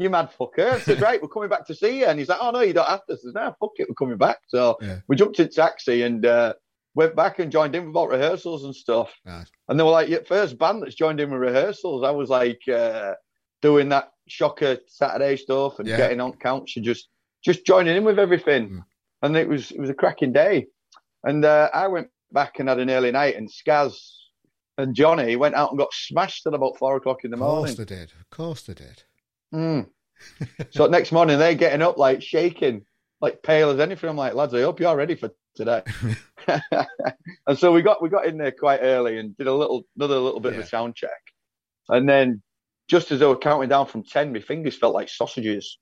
you 0.00 0.10
mad 0.10 0.30
fucker. 0.38 0.72
I 0.72 0.80
said, 0.80 1.00
right, 1.02 1.20
we're 1.20 1.28
coming 1.28 1.48
back 1.48 1.66
to 1.66 1.74
see 1.74 2.00
you. 2.00 2.06
And 2.06 2.18
he's 2.18 2.28
like, 2.28 2.38
oh, 2.40 2.50
no, 2.50 2.60
you 2.60 2.72
don't 2.72 2.88
have 2.88 3.04
to. 3.06 3.14
I 3.14 3.16
said, 3.16 3.34
no, 3.34 3.54
fuck 3.60 3.72
it, 3.76 3.88
we're 3.88 3.94
coming 3.94 4.18
back. 4.18 4.38
So 4.48 4.76
yeah. 4.80 5.00
we 5.08 5.16
jumped 5.16 5.40
in 5.40 5.50
taxi 5.50 6.02
and 6.02 6.24
uh, 6.24 6.54
went 6.94 7.14
back 7.16 7.38
and 7.38 7.52
joined 7.52 7.74
in 7.74 7.92
with 7.92 8.10
rehearsals 8.10 8.64
and 8.64 8.74
stuff. 8.74 9.12
Nice. 9.24 9.50
And 9.68 9.78
they 9.78 9.84
were 9.84 9.90
like, 9.90 10.08
your 10.08 10.24
first 10.24 10.58
band 10.58 10.82
that's 10.82 10.94
joined 10.94 11.20
in 11.20 11.30
with 11.30 11.40
rehearsals. 11.40 12.04
I 12.04 12.10
was 12.10 12.28
like 12.28 12.60
uh, 12.68 13.14
doing 13.62 13.88
that 13.90 14.10
shocker 14.28 14.78
Saturday 14.86 15.36
stuff 15.36 15.78
and 15.78 15.88
yeah. 15.88 15.96
getting 15.96 16.20
on 16.20 16.32
counts 16.34 16.76
and 16.76 16.84
just 16.84 17.08
just 17.42 17.64
joining 17.64 17.96
in 17.96 18.04
with 18.04 18.18
everything. 18.18 18.70
Mm. 18.70 18.84
And 19.22 19.36
it 19.36 19.48
was 19.48 19.70
it 19.70 19.80
was 19.80 19.90
a 19.90 19.94
cracking 19.94 20.32
day. 20.32 20.66
And 21.24 21.44
uh, 21.44 21.68
I 21.74 21.88
went 21.88 22.08
back 22.32 22.58
and 22.58 22.68
had 22.68 22.78
an 22.78 22.90
early 22.90 23.12
night, 23.12 23.36
and 23.36 23.48
Skaz 23.50 23.94
and 24.78 24.94
Johnny 24.94 25.36
went 25.36 25.54
out 25.54 25.70
and 25.70 25.78
got 25.78 25.92
smashed 25.92 26.46
at 26.46 26.54
about 26.54 26.78
four 26.78 26.96
o'clock 26.96 27.24
in 27.24 27.30
the 27.30 27.36
morning. 27.36 27.70
Of 27.70 27.76
course 27.76 27.88
they 27.88 27.96
did. 27.96 28.12
Of 28.18 28.30
course 28.30 28.62
they 28.62 28.74
did. 28.74 29.02
Mm. 29.54 29.88
so 30.70 30.86
next 30.86 31.12
morning 31.12 31.38
they're 31.38 31.54
getting 31.54 31.82
up 31.82 31.98
like 31.98 32.22
shaking, 32.22 32.84
like 33.20 33.42
pale 33.42 33.70
as 33.70 33.80
anything. 33.80 34.08
I'm 34.10 34.16
like, 34.16 34.34
lads, 34.34 34.54
I 34.54 34.62
hope 34.62 34.80
you're 34.80 34.96
ready 34.96 35.14
for 35.14 35.30
today. 35.54 35.82
and 37.46 37.58
so 37.58 37.72
we 37.72 37.82
got 37.82 38.02
we 38.02 38.08
got 38.08 38.26
in 38.26 38.38
there 38.38 38.52
quite 38.52 38.80
early 38.82 39.18
and 39.18 39.36
did 39.36 39.46
a 39.46 39.54
little 39.54 39.84
another 39.96 40.18
little 40.18 40.40
bit 40.40 40.54
yeah. 40.54 40.60
of 40.60 40.64
a 40.64 40.68
sound 40.68 40.94
check. 40.94 41.10
And 41.88 42.08
then 42.08 42.42
just 42.88 43.10
as 43.12 43.20
they 43.20 43.26
were 43.26 43.36
counting 43.36 43.68
down 43.68 43.86
from 43.86 44.04
ten, 44.04 44.32
my 44.32 44.40
fingers 44.40 44.76
felt 44.76 44.94
like 44.94 45.08
sausages. 45.08 45.78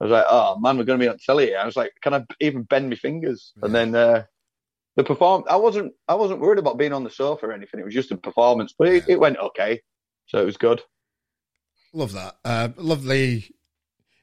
I 0.00 0.04
was 0.04 0.12
like, 0.12 0.24
oh 0.28 0.58
man, 0.58 0.76
we're 0.76 0.84
gonna 0.84 0.98
be 0.98 1.08
on 1.08 1.18
telly. 1.18 1.54
I 1.54 1.64
was 1.64 1.76
like, 1.76 1.92
can 2.02 2.14
I 2.14 2.24
even 2.40 2.62
bend 2.62 2.90
my 2.90 2.96
fingers? 2.96 3.52
Yeah. 3.56 3.66
And 3.66 3.74
then 3.74 3.94
uh, 3.94 4.24
the 4.96 5.04
perform 5.04 5.44
I 5.48 5.56
wasn't 5.56 5.92
I 6.08 6.14
wasn't 6.14 6.40
worried 6.40 6.58
about 6.58 6.78
being 6.78 6.92
on 6.92 7.04
the 7.04 7.10
sofa 7.10 7.46
or 7.46 7.52
anything. 7.52 7.80
It 7.80 7.84
was 7.84 7.94
just 7.94 8.10
a 8.12 8.16
performance, 8.16 8.74
but 8.76 8.88
it, 8.88 9.04
yeah. 9.06 9.14
it 9.14 9.20
went 9.20 9.38
okay. 9.38 9.80
So 10.26 10.40
it 10.40 10.44
was 10.44 10.56
good. 10.56 10.82
Love 11.92 12.12
that. 12.12 12.36
Uh, 12.44 12.68
lovely 12.76 13.54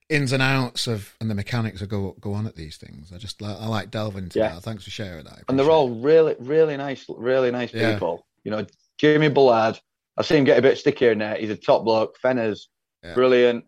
ins 0.10 0.32
and 0.32 0.42
outs 0.42 0.88
of 0.88 1.16
and 1.22 1.30
the 1.30 1.36
mechanics 1.36 1.80
that 1.82 1.88
go 1.88 2.16
go 2.20 2.34
on 2.34 2.48
at 2.48 2.56
these 2.56 2.78
things. 2.78 3.12
I 3.14 3.18
just 3.18 3.42
I 3.42 3.68
like 3.68 3.92
delving 3.92 4.26
into 4.26 4.40
yeah. 4.40 4.50
that. 4.50 4.64
Thanks 4.64 4.84
for 4.84 4.90
sharing 4.90 5.26
that. 5.26 5.44
And 5.48 5.58
they're 5.58 5.70
all 5.70 5.90
really 5.90 6.36
really 6.40 6.78
nice, 6.78 7.06
really 7.10 7.52
nice 7.52 7.74
yeah. 7.74 7.94
people. 7.94 8.26
You 8.44 8.52
know, 8.52 8.66
Jamie 8.98 9.30
Bullard. 9.30 9.80
I 10.18 10.22
see 10.22 10.36
him 10.36 10.44
get 10.44 10.58
a 10.60 10.62
bit 10.62 10.78
stickier 10.78 11.14
in 11.14 11.20
there. 11.20 11.36
He's 11.36 11.50
a 11.50 11.56
top 11.56 11.86
bloke. 11.86 12.20
Fenners, 12.20 12.68
yeah. 13.04 13.14
brilliant. 13.14 13.66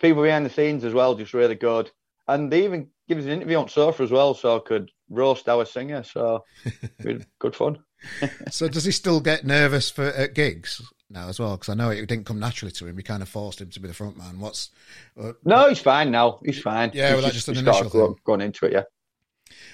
People 0.00 0.24
behind 0.24 0.44
the 0.44 0.50
scenes 0.50 0.82
as 0.84 0.92
well, 0.92 1.14
just 1.14 1.32
really 1.32 1.54
good. 1.54 1.90
And 2.26 2.50
they 2.50 2.64
even 2.64 2.88
give 3.08 3.18
us 3.18 3.24
an 3.24 3.30
interview 3.30 3.58
on 3.58 3.68
Sofa 3.68 4.02
as 4.02 4.10
well, 4.10 4.34
so 4.34 4.56
I 4.56 4.60
could 4.60 4.90
roast 5.08 5.48
our 5.48 5.64
singer. 5.64 6.02
So 6.02 6.44
good 7.38 7.54
fun. 7.54 7.78
so 8.50 8.68
does 8.68 8.84
he 8.84 8.90
still 8.90 9.20
get 9.20 9.44
nervous 9.44 9.90
for 9.90 10.06
at 10.06 10.34
gigs? 10.34 10.82
Now 11.12 11.28
as 11.28 11.38
well? 11.38 11.56
Because 11.56 11.68
I 11.68 11.74
know 11.74 11.90
it 11.90 12.06
didn't 12.06 12.26
come 12.26 12.40
naturally 12.40 12.72
to 12.72 12.86
him. 12.86 12.96
We 12.96 13.02
kind 13.02 13.22
of 13.22 13.28
forced 13.28 13.60
him 13.60 13.70
to 13.70 13.80
be 13.80 13.88
the 13.88 13.94
front 13.94 14.16
man. 14.16 14.40
What's 14.40 14.70
uh, 15.20 15.32
no, 15.44 15.68
he's 15.68 15.78
fine 15.78 16.10
now. 16.10 16.40
He's 16.44 16.60
fine. 16.60 16.90
Yeah, 16.94 17.12
well, 17.12 17.22
that's 17.22 17.34
just, 17.34 17.46
just 17.46 17.60
an 17.60 17.68
initial 17.68 17.90
thing. 17.90 18.14
going 18.24 18.40
into 18.40 18.66
it. 18.66 18.72
Yeah. 18.72 18.82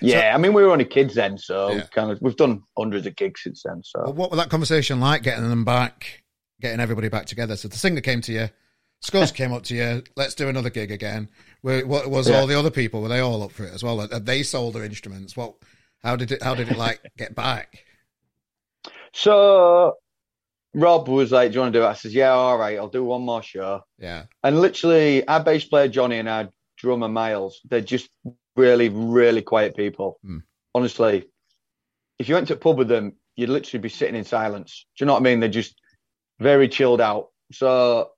Yeah, 0.00 0.32
so, 0.32 0.34
I 0.34 0.38
mean, 0.38 0.52
we 0.52 0.62
were 0.62 0.70
only 0.70 0.84
kids 0.84 1.14
then, 1.14 1.38
so 1.38 1.70
yeah. 1.70 1.82
kind 1.92 2.10
of 2.10 2.20
we've 2.20 2.36
done 2.36 2.62
hundreds 2.76 3.06
of 3.06 3.16
gigs 3.16 3.42
since 3.42 3.62
then. 3.64 3.82
So, 3.82 4.00
well, 4.04 4.12
what 4.12 4.30
was 4.30 4.38
that 4.38 4.50
conversation 4.50 5.00
like? 5.00 5.22
Getting 5.22 5.48
them 5.48 5.64
back, 5.64 6.22
getting 6.60 6.80
everybody 6.80 7.08
back 7.08 7.26
together. 7.26 7.56
So 7.56 7.68
the 7.68 7.78
singer 7.78 8.00
came 8.00 8.20
to 8.22 8.32
you, 8.32 8.48
Skaz 9.02 9.32
came 9.32 9.52
up 9.52 9.62
to 9.64 9.74
you. 9.74 10.02
Let's 10.16 10.34
do 10.34 10.48
another 10.48 10.70
gig 10.70 10.90
again. 10.90 11.28
what 11.62 12.10
was 12.10 12.28
yeah. 12.28 12.36
all 12.36 12.46
the 12.46 12.58
other 12.58 12.70
people? 12.70 13.00
Were 13.02 13.08
they 13.08 13.20
all 13.20 13.42
up 13.42 13.52
for 13.52 13.64
it 13.64 13.72
as 13.72 13.82
well? 13.82 14.00
Had 14.00 14.26
they 14.26 14.42
sold 14.42 14.74
their 14.74 14.84
instruments? 14.84 15.36
What? 15.36 15.54
How 16.02 16.16
did 16.16 16.32
it? 16.32 16.42
How 16.42 16.54
did 16.54 16.70
it 16.70 16.78
like 16.78 17.00
get 17.16 17.34
back? 17.34 17.84
So 19.12 19.94
Rob 20.78 21.08
was 21.08 21.32
like, 21.32 21.50
"Do 21.50 21.56
you 21.56 21.60
want 21.60 21.72
to 21.72 21.78
do 21.80 21.84
it?" 21.84 21.88
I 21.88 21.94
says, 21.94 22.14
"Yeah, 22.14 22.30
all 22.30 22.56
right, 22.56 22.78
I'll 22.78 22.88
do 22.88 23.02
one 23.02 23.22
more 23.22 23.42
show." 23.42 23.82
Yeah. 23.98 24.24
And 24.44 24.60
literally, 24.60 25.26
our 25.26 25.42
bass 25.42 25.64
player 25.64 25.88
Johnny 25.88 26.18
and 26.18 26.28
our 26.28 26.50
drummer 26.76 27.08
Miles, 27.08 27.60
they're 27.64 27.80
just 27.80 28.08
really, 28.56 28.88
really 28.88 29.42
quiet 29.42 29.76
people. 29.76 30.20
Mm. 30.24 30.42
Honestly, 30.74 31.24
if 32.20 32.28
you 32.28 32.36
went 32.36 32.46
to 32.48 32.54
a 32.54 32.56
pub 32.56 32.78
with 32.78 32.88
them, 32.88 33.16
you'd 33.34 33.48
literally 33.48 33.80
be 33.80 33.88
sitting 33.88 34.14
in 34.14 34.24
silence. 34.24 34.86
Do 34.96 35.02
you 35.02 35.06
know 35.06 35.14
what 35.14 35.20
I 35.20 35.24
mean? 35.24 35.40
They're 35.40 35.48
just 35.48 35.80
very 36.38 36.68
chilled 36.68 37.00
out. 37.00 37.28
So 37.50 38.10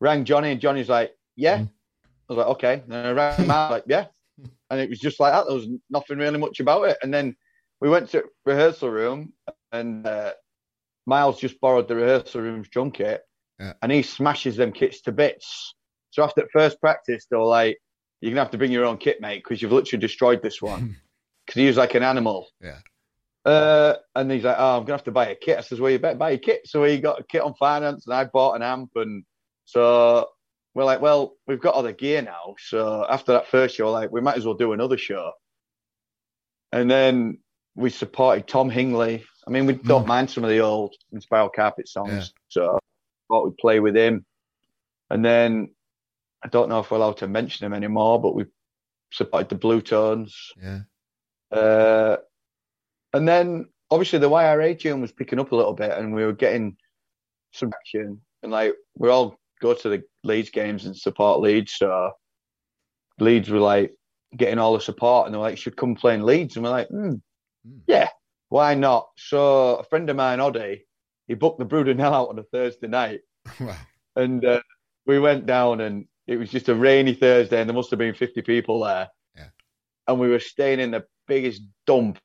rang 0.00 0.24
Johnny, 0.24 0.52
and 0.52 0.60
Johnny's 0.60 0.88
like, 0.88 1.12
"Yeah." 1.36 1.58
Mm. 1.58 1.70
I 2.28 2.32
was 2.32 2.38
like, 2.38 2.46
"Okay." 2.46 2.82
And 2.86 2.94
I 2.94 3.12
rang 3.12 3.46
Matt, 3.46 3.70
like, 3.70 3.84
"Yeah." 3.86 4.06
And 4.68 4.80
it 4.80 4.90
was 4.90 4.98
just 4.98 5.20
like 5.20 5.32
that. 5.32 5.46
There 5.46 5.54
was 5.54 5.68
nothing 5.90 6.18
really 6.18 6.38
much 6.38 6.58
about 6.58 6.88
it. 6.88 6.98
And 7.00 7.14
then 7.14 7.36
we 7.80 7.88
went 7.88 8.10
to 8.10 8.24
rehearsal 8.44 8.90
room, 8.90 9.32
and 9.70 10.04
uh, 10.04 10.32
Miles 11.06 11.40
just 11.40 11.60
borrowed 11.60 11.88
the 11.88 11.96
rehearsal 11.96 12.42
room's 12.42 12.68
drum 12.68 12.90
kit 12.90 13.22
yeah. 13.60 13.74
and 13.82 13.92
he 13.92 14.02
smashes 14.02 14.56
them 14.56 14.72
kits 14.72 15.02
to 15.02 15.12
bits. 15.12 15.74
So 16.10 16.22
after 16.22 16.48
first 16.52 16.80
practice, 16.80 17.26
they 17.30 17.36
were 17.36 17.44
like, 17.44 17.78
You're 18.20 18.30
going 18.30 18.36
to 18.36 18.42
have 18.42 18.52
to 18.52 18.58
bring 18.58 18.72
your 18.72 18.84
own 18.84 18.98
kit, 18.98 19.20
mate, 19.20 19.42
because 19.44 19.62
you've 19.62 19.72
literally 19.72 20.00
destroyed 20.00 20.42
this 20.42 20.60
one. 20.60 20.96
Because 21.46 21.60
he 21.60 21.68
was 21.68 21.76
like 21.76 21.94
an 21.94 22.02
animal. 22.02 22.48
Yeah. 22.60 22.78
Uh, 23.44 23.94
and 24.16 24.28
he's 24.32 24.42
like, 24.42 24.56
Oh, 24.58 24.78
I'm 24.78 24.80
going 24.80 24.86
to 24.86 24.92
have 24.94 25.04
to 25.04 25.12
buy 25.12 25.28
a 25.28 25.36
kit. 25.36 25.58
I 25.58 25.60
says, 25.60 25.78
Well, 25.78 25.92
you 25.92 26.00
better 26.00 26.18
buy 26.18 26.32
a 26.32 26.38
kit. 26.38 26.62
So 26.66 26.82
he 26.82 26.98
got 26.98 27.20
a 27.20 27.22
kit 27.22 27.42
on 27.42 27.54
finance 27.54 28.04
and 28.04 28.16
I 28.16 28.24
bought 28.24 28.56
an 28.56 28.62
amp. 28.62 28.90
And 28.96 29.22
so 29.64 30.26
we're 30.76 30.84
like, 30.84 31.00
well, 31.00 31.36
we've 31.46 31.60
got 31.60 31.74
all 31.74 31.82
the 31.82 31.92
gear 31.94 32.20
now. 32.20 32.54
So 32.58 33.06
after 33.08 33.32
that 33.32 33.48
first 33.48 33.76
show, 33.76 33.90
like, 33.90 34.12
we 34.12 34.20
might 34.20 34.36
as 34.36 34.44
well 34.44 34.54
do 34.54 34.72
another 34.72 34.98
show. 34.98 35.32
And 36.70 36.90
then 36.90 37.38
we 37.74 37.88
supported 37.88 38.46
Tom 38.46 38.70
Hingley. 38.70 39.24
I 39.46 39.50
mean, 39.50 39.66
we 39.66 39.74
don't 39.74 40.04
mm. 40.04 40.08
mind 40.08 40.30
some 40.30 40.44
of 40.44 40.50
the 40.50 40.60
old 40.60 40.94
Inspiral 41.14 41.52
Carpet 41.54 41.88
songs. 41.88 42.10
Yeah. 42.10 42.42
So 42.48 42.76
I 42.76 42.78
thought 43.28 43.44
we'd 43.44 43.58
play 43.58 43.80
with 43.80 43.96
him. 43.96 44.24
And 45.08 45.24
then 45.24 45.70
I 46.44 46.48
don't 46.48 46.68
know 46.68 46.80
if 46.80 46.90
we're 46.90 46.96
allowed 46.96 47.18
to 47.18 47.28
mention 47.28 47.64
him 47.64 47.72
anymore, 47.72 48.20
but 48.20 48.34
we 48.34 48.46
supported 49.12 49.48
the 49.48 49.56
Bluetones. 49.56 50.32
Yeah. 50.60 50.80
Uh, 51.56 52.16
and 53.12 53.26
then 53.26 53.66
obviously 53.90 54.18
the 54.18 54.30
YRA 54.30 54.78
tune 54.78 55.00
was 55.00 55.12
picking 55.12 55.38
up 55.38 55.52
a 55.52 55.56
little 55.56 55.74
bit 55.74 55.92
and 55.92 56.14
we 56.14 56.24
were 56.24 56.32
getting 56.32 56.76
some 57.52 57.72
action. 57.72 58.20
And 58.42 58.50
like, 58.50 58.74
we 58.96 59.08
all 59.08 59.38
go 59.60 59.74
to 59.74 59.88
the 59.88 60.02
Leeds 60.24 60.50
games 60.50 60.86
and 60.86 60.96
support 60.96 61.40
Leeds. 61.40 61.74
So 61.76 62.10
Leeds 63.20 63.48
were 63.48 63.60
like 63.60 63.94
getting 64.36 64.58
all 64.58 64.74
the 64.74 64.80
support 64.80 65.26
and 65.26 65.34
they 65.34 65.38
were 65.38 65.44
like, 65.44 65.58
should 65.58 65.76
come 65.76 65.94
play 65.94 66.14
in 66.14 66.26
Leeds. 66.26 66.56
And 66.56 66.64
we're 66.64 66.70
like, 66.70 66.88
hmm, 66.88 67.12
mm. 67.66 67.80
yeah, 67.86 68.08
why 68.48 68.74
not? 68.74 69.08
So 69.16 69.76
a 69.76 69.84
friend 69.84 70.08
of 70.10 70.16
mine, 70.16 70.40
Oddy, 70.40 70.84
he 71.26 71.34
booked 71.34 71.58
the 71.58 71.66
Brudenell 71.66 72.12
out 72.12 72.28
on 72.28 72.38
a 72.38 72.44
Thursday 72.44 72.86
night. 72.86 73.20
wow. 73.60 73.76
And 74.14 74.44
uh, 74.44 74.60
we 75.06 75.18
went 75.18 75.46
down 75.46 75.80
and 75.80 76.06
it 76.26 76.36
was 76.36 76.50
just 76.50 76.68
a 76.68 76.74
rainy 76.74 77.14
Thursday 77.14 77.60
and 77.60 77.68
there 77.68 77.74
must 77.74 77.90
have 77.90 77.98
been 77.98 78.14
50 78.14 78.42
people 78.42 78.80
there. 78.80 79.08
Yeah. 79.36 79.48
And 80.08 80.18
we 80.18 80.28
were 80.28 80.40
staying 80.40 80.80
in 80.80 80.90
the 80.90 81.04
biggest 81.26 81.62
dump 81.86 82.18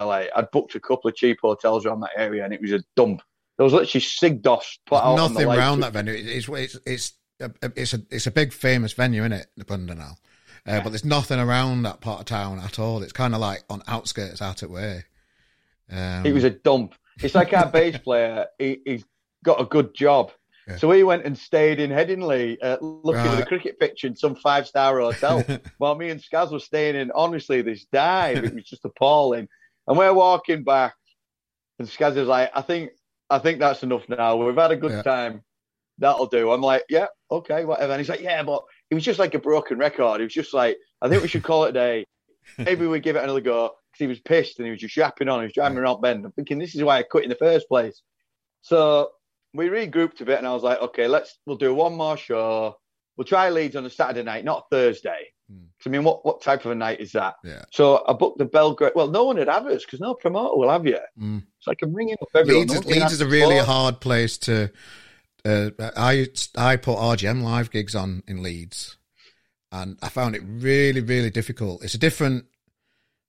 LA. 0.00 0.24
I'd 0.34 0.50
booked 0.52 0.74
a 0.74 0.80
couple 0.80 1.08
of 1.10 1.16
cheap 1.16 1.38
hotels 1.42 1.84
around 1.86 2.00
that 2.00 2.10
area 2.16 2.44
and 2.44 2.54
it 2.54 2.60
was 2.60 2.72
a 2.72 2.82
dump. 2.96 3.22
There 3.56 3.64
was 3.64 3.72
literally 3.72 4.00
sig 4.00 4.42
dust 4.42 4.80
put 4.86 4.96
There's 4.96 5.20
out. 5.20 5.32
Nothing 5.32 5.48
around 5.48 5.80
that 5.80 5.92
venue. 5.92 6.14
It's, 6.14 6.48
it's, 6.48 6.78
it's, 6.84 7.12
a, 7.40 7.50
it's, 7.76 7.94
a, 7.94 8.02
it's 8.10 8.26
a 8.26 8.32
big 8.32 8.52
famous 8.52 8.92
venue, 8.92 9.22
isn't 9.22 9.32
it? 9.32 9.46
The 9.56 9.64
Brudenell. 9.64 10.16
Uh, 10.66 10.72
yeah. 10.72 10.82
But 10.82 10.90
there's 10.90 11.04
nothing 11.04 11.38
around 11.38 11.82
that 11.82 12.00
part 12.00 12.20
of 12.20 12.26
town 12.26 12.58
at 12.58 12.78
all. 12.78 13.02
It's 13.02 13.12
kind 13.12 13.34
of 13.34 13.40
like 13.40 13.64
on 13.68 13.82
outskirts, 13.86 14.40
out 14.40 14.62
of 14.62 14.70
way. 14.70 15.04
Um, 15.90 16.26
it 16.26 16.32
was 16.32 16.44
a 16.44 16.50
dump. 16.50 16.94
It's 17.22 17.34
like 17.34 17.52
our 17.52 17.70
bass 17.70 17.98
player. 17.98 18.46
He, 18.58 18.80
has 18.86 19.04
got 19.44 19.60
a 19.60 19.64
good 19.64 19.94
job. 19.94 20.32
Yeah. 20.66 20.76
So 20.76 20.90
he 20.90 21.02
went 21.02 21.24
and 21.24 21.36
stayed 21.36 21.78
in 21.78 21.90
Headingley, 21.90 22.56
uh, 22.62 22.78
looking 22.80 23.22
right. 23.22 23.34
at 23.34 23.36
the 23.38 23.46
cricket 23.46 23.78
pitch 23.78 24.04
in 24.04 24.16
some 24.16 24.34
five 24.34 24.66
star 24.66 24.98
hotel, 24.98 25.44
while 25.78 25.94
me 25.94 26.08
and 26.08 26.20
Skaz 26.20 26.50
were 26.50 26.58
staying 26.58 26.96
in. 26.96 27.12
Honestly, 27.14 27.60
this 27.60 27.84
dive 27.92 28.44
it 28.44 28.54
was 28.54 28.64
just 28.64 28.84
appalling. 28.84 29.48
And 29.86 29.98
we're 29.98 30.14
walking 30.14 30.64
back, 30.64 30.94
and 31.78 31.86
Skaz 31.86 32.16
is 32.16 32.26
like, 32.26 32.50
"I 32.54 32.62
think, 32.62 32.92
I 33.28 33.38
think 33.38 33.58
that's 33.58 33.82
enough 33.82 34.08
now. 34.08 34.36
We've 34.36 34.56
had 34.56 34.70
a 34.70 34.76
good 34.76 34.92
yeah. 34.92 35.02
time. 35.02 35.42
That'll 35.98 36.26
do." 36.26 36.50
I'm 36.50 36.62
like, 36.62 36.84
"Yeah, 36.88 37.08
okay, 37.30 37.66
whatever." 37.66 37.92
And 37.92 38.00
he's 38.00 38.08
like, 38.08 38.22
"Yeah, 38.22 38.42
but 38.42 38.62
it 38.90 38.94
was 38.94 39.04
just 39.04 39.18
like 39.18 39.34
a 39.34 39.38
broken 39.38 39.76
record. 39.76 40.22
It 40.22 40.24
was 40.24 40.32
just 40.32 40.54
like, 40.54 40.78
I 41.02 41.10
think 41.10 41.20
we 41.20 41.28
should 41.28 41.42
call 41.42 41.64
it 41.64 41.70
a 41.70 41.72
day. 41.72 42.06
Maybe 42.58 42.86
we 42.86 43.00
give 43.00 43.16
it 43.16 43.24
another 43.24 43.42
go." 43.42 43.72
Because 43.94 44.04
he 44.04 44.08
was 44.08 44.20
pissed 44.20 44.58
and 44.58 44.66
he 44.66 44.72
was 44.72 44.80
just 44.80 44.96
yapping 44.96 45.28
on. 45.28 45.40
He 45.40 45.44
was 45.44 45.52
driving 45.52 45.78
around 45.78 46.00
Bend. 46.00 46.24
I'm 46.24 46.32
thinking, 46.32 46.58
this 46.58 46.74
is 46.74 46.82
why 46.82 46.98
I 46.98 47.02
quit 47.04 47.24
in 47.24 47.30
the 47.30 47.36
first 47.36 47.68
place. 47.68 48.02
So 48.62 49.10
we 49.52 49.68
regrouped 49.68 50.20
a 50.20 50.24
bit, 50.24 50.38
and 50.38 50.46
I 50.46 50.52
was 50.52 50.62
like, 50.62 50.80
okay, 50.80 51.06
let's 51.06 51.38
we'll 51.46 51.56
do 51.56 51.72
one 51.74 51.94
more 51.94 52.16
show. 52.16 52.76
We'll 53.16 53.24
try 53.24 53.50
Leeds 53.50 53.76
on 53.76 53.86
a 53.86 53.90
Saturday 53.90 54.24
night, 54.24 54.44
not 54.44 54.66
Thursday. 54.70 55.28
Mm. 55.50 55.66
I 55.86 55.88
mean, 55.88 56.04
what 56.04 56.24
what 56.24 56.42
type 56.42 56.64
of 56.64 56.70
a 56.70 56.74
night 56.74 57.00
is 57.00 57.12
that? 57.12 57.34
Yeah. 57.44 57.62
So 57.70 58.02
I 58.08 58.14
booked 58.14 58.38
the 58.38 58.46
Belgrave. 58.46 58.92
Well, 58.94 59.08
no 59.08 59.24
one 59.24 59.36
would 59.36 59.48
have 59.48 59.66
us 59.66 59.84
because 59.84 60.00
no 60.00 60.14
promoter 60.14 60.56
will 60.56 60.70
have 60.70 60.86
you. 60.86 60.98
Mm. 61.20 61.44
So 61.60 61.70
I 61.70 61.74
can 61.74 61.92
ring 61.92 62.08
him 62.08 62.16
up 62.20 62.28
everyone. 62.34 62.66
Leeds, 62.66 62.74
is, 62.74 62.86
Leeds 62.86 63.12
is 63.12 63.20
a 63.20 63.28
really 63.28 63.58
hard 63.58 64.00
place 64.00 64.38
to. 64.38 64.70
Uh, 65.44 65.70
I 65.96 66.26
I 66.56 66.76
put 66.76 66.96
RGM 66.96 67.42
live 67.42 67.70
gigs 67.70 67.94
on 67.94 68.22
in 68.26 68.42
Leeds, 68.42 68.96
and 69.70 69.98
I 70.02 70.08
found 70.08 70.34
it 70.34 70.42
really 70.44 71.02
really 71.02 71.30
difficult. 71.30 71.84
It's 71.84 71.94
a 71.94 71.98
different. 71.98 72.46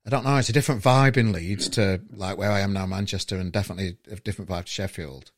I 0.06 0.10
don't 0.10 0.24
know. 0.24 0.36
It's 0.38 0.50
a 0.50 0.54
different 0.54 0.84
vibe 0.84 1.18
in 1.18 1.32
Leeds 1.32 1.68
to 1.70 2.00
like 2.16 2.38
where 2.38 2.52
I 2.52 2.60
am 2.60 2.74
now, 2.74 2.86
Manchester, 2.86 3.38
and 3.38 3.52
definitely 3.52 3.98
a 4.10 4.16
different 4.18 4.50
vibe 4.50 4.66
to 4.66 4.72
Sheffield. 4.72 5.32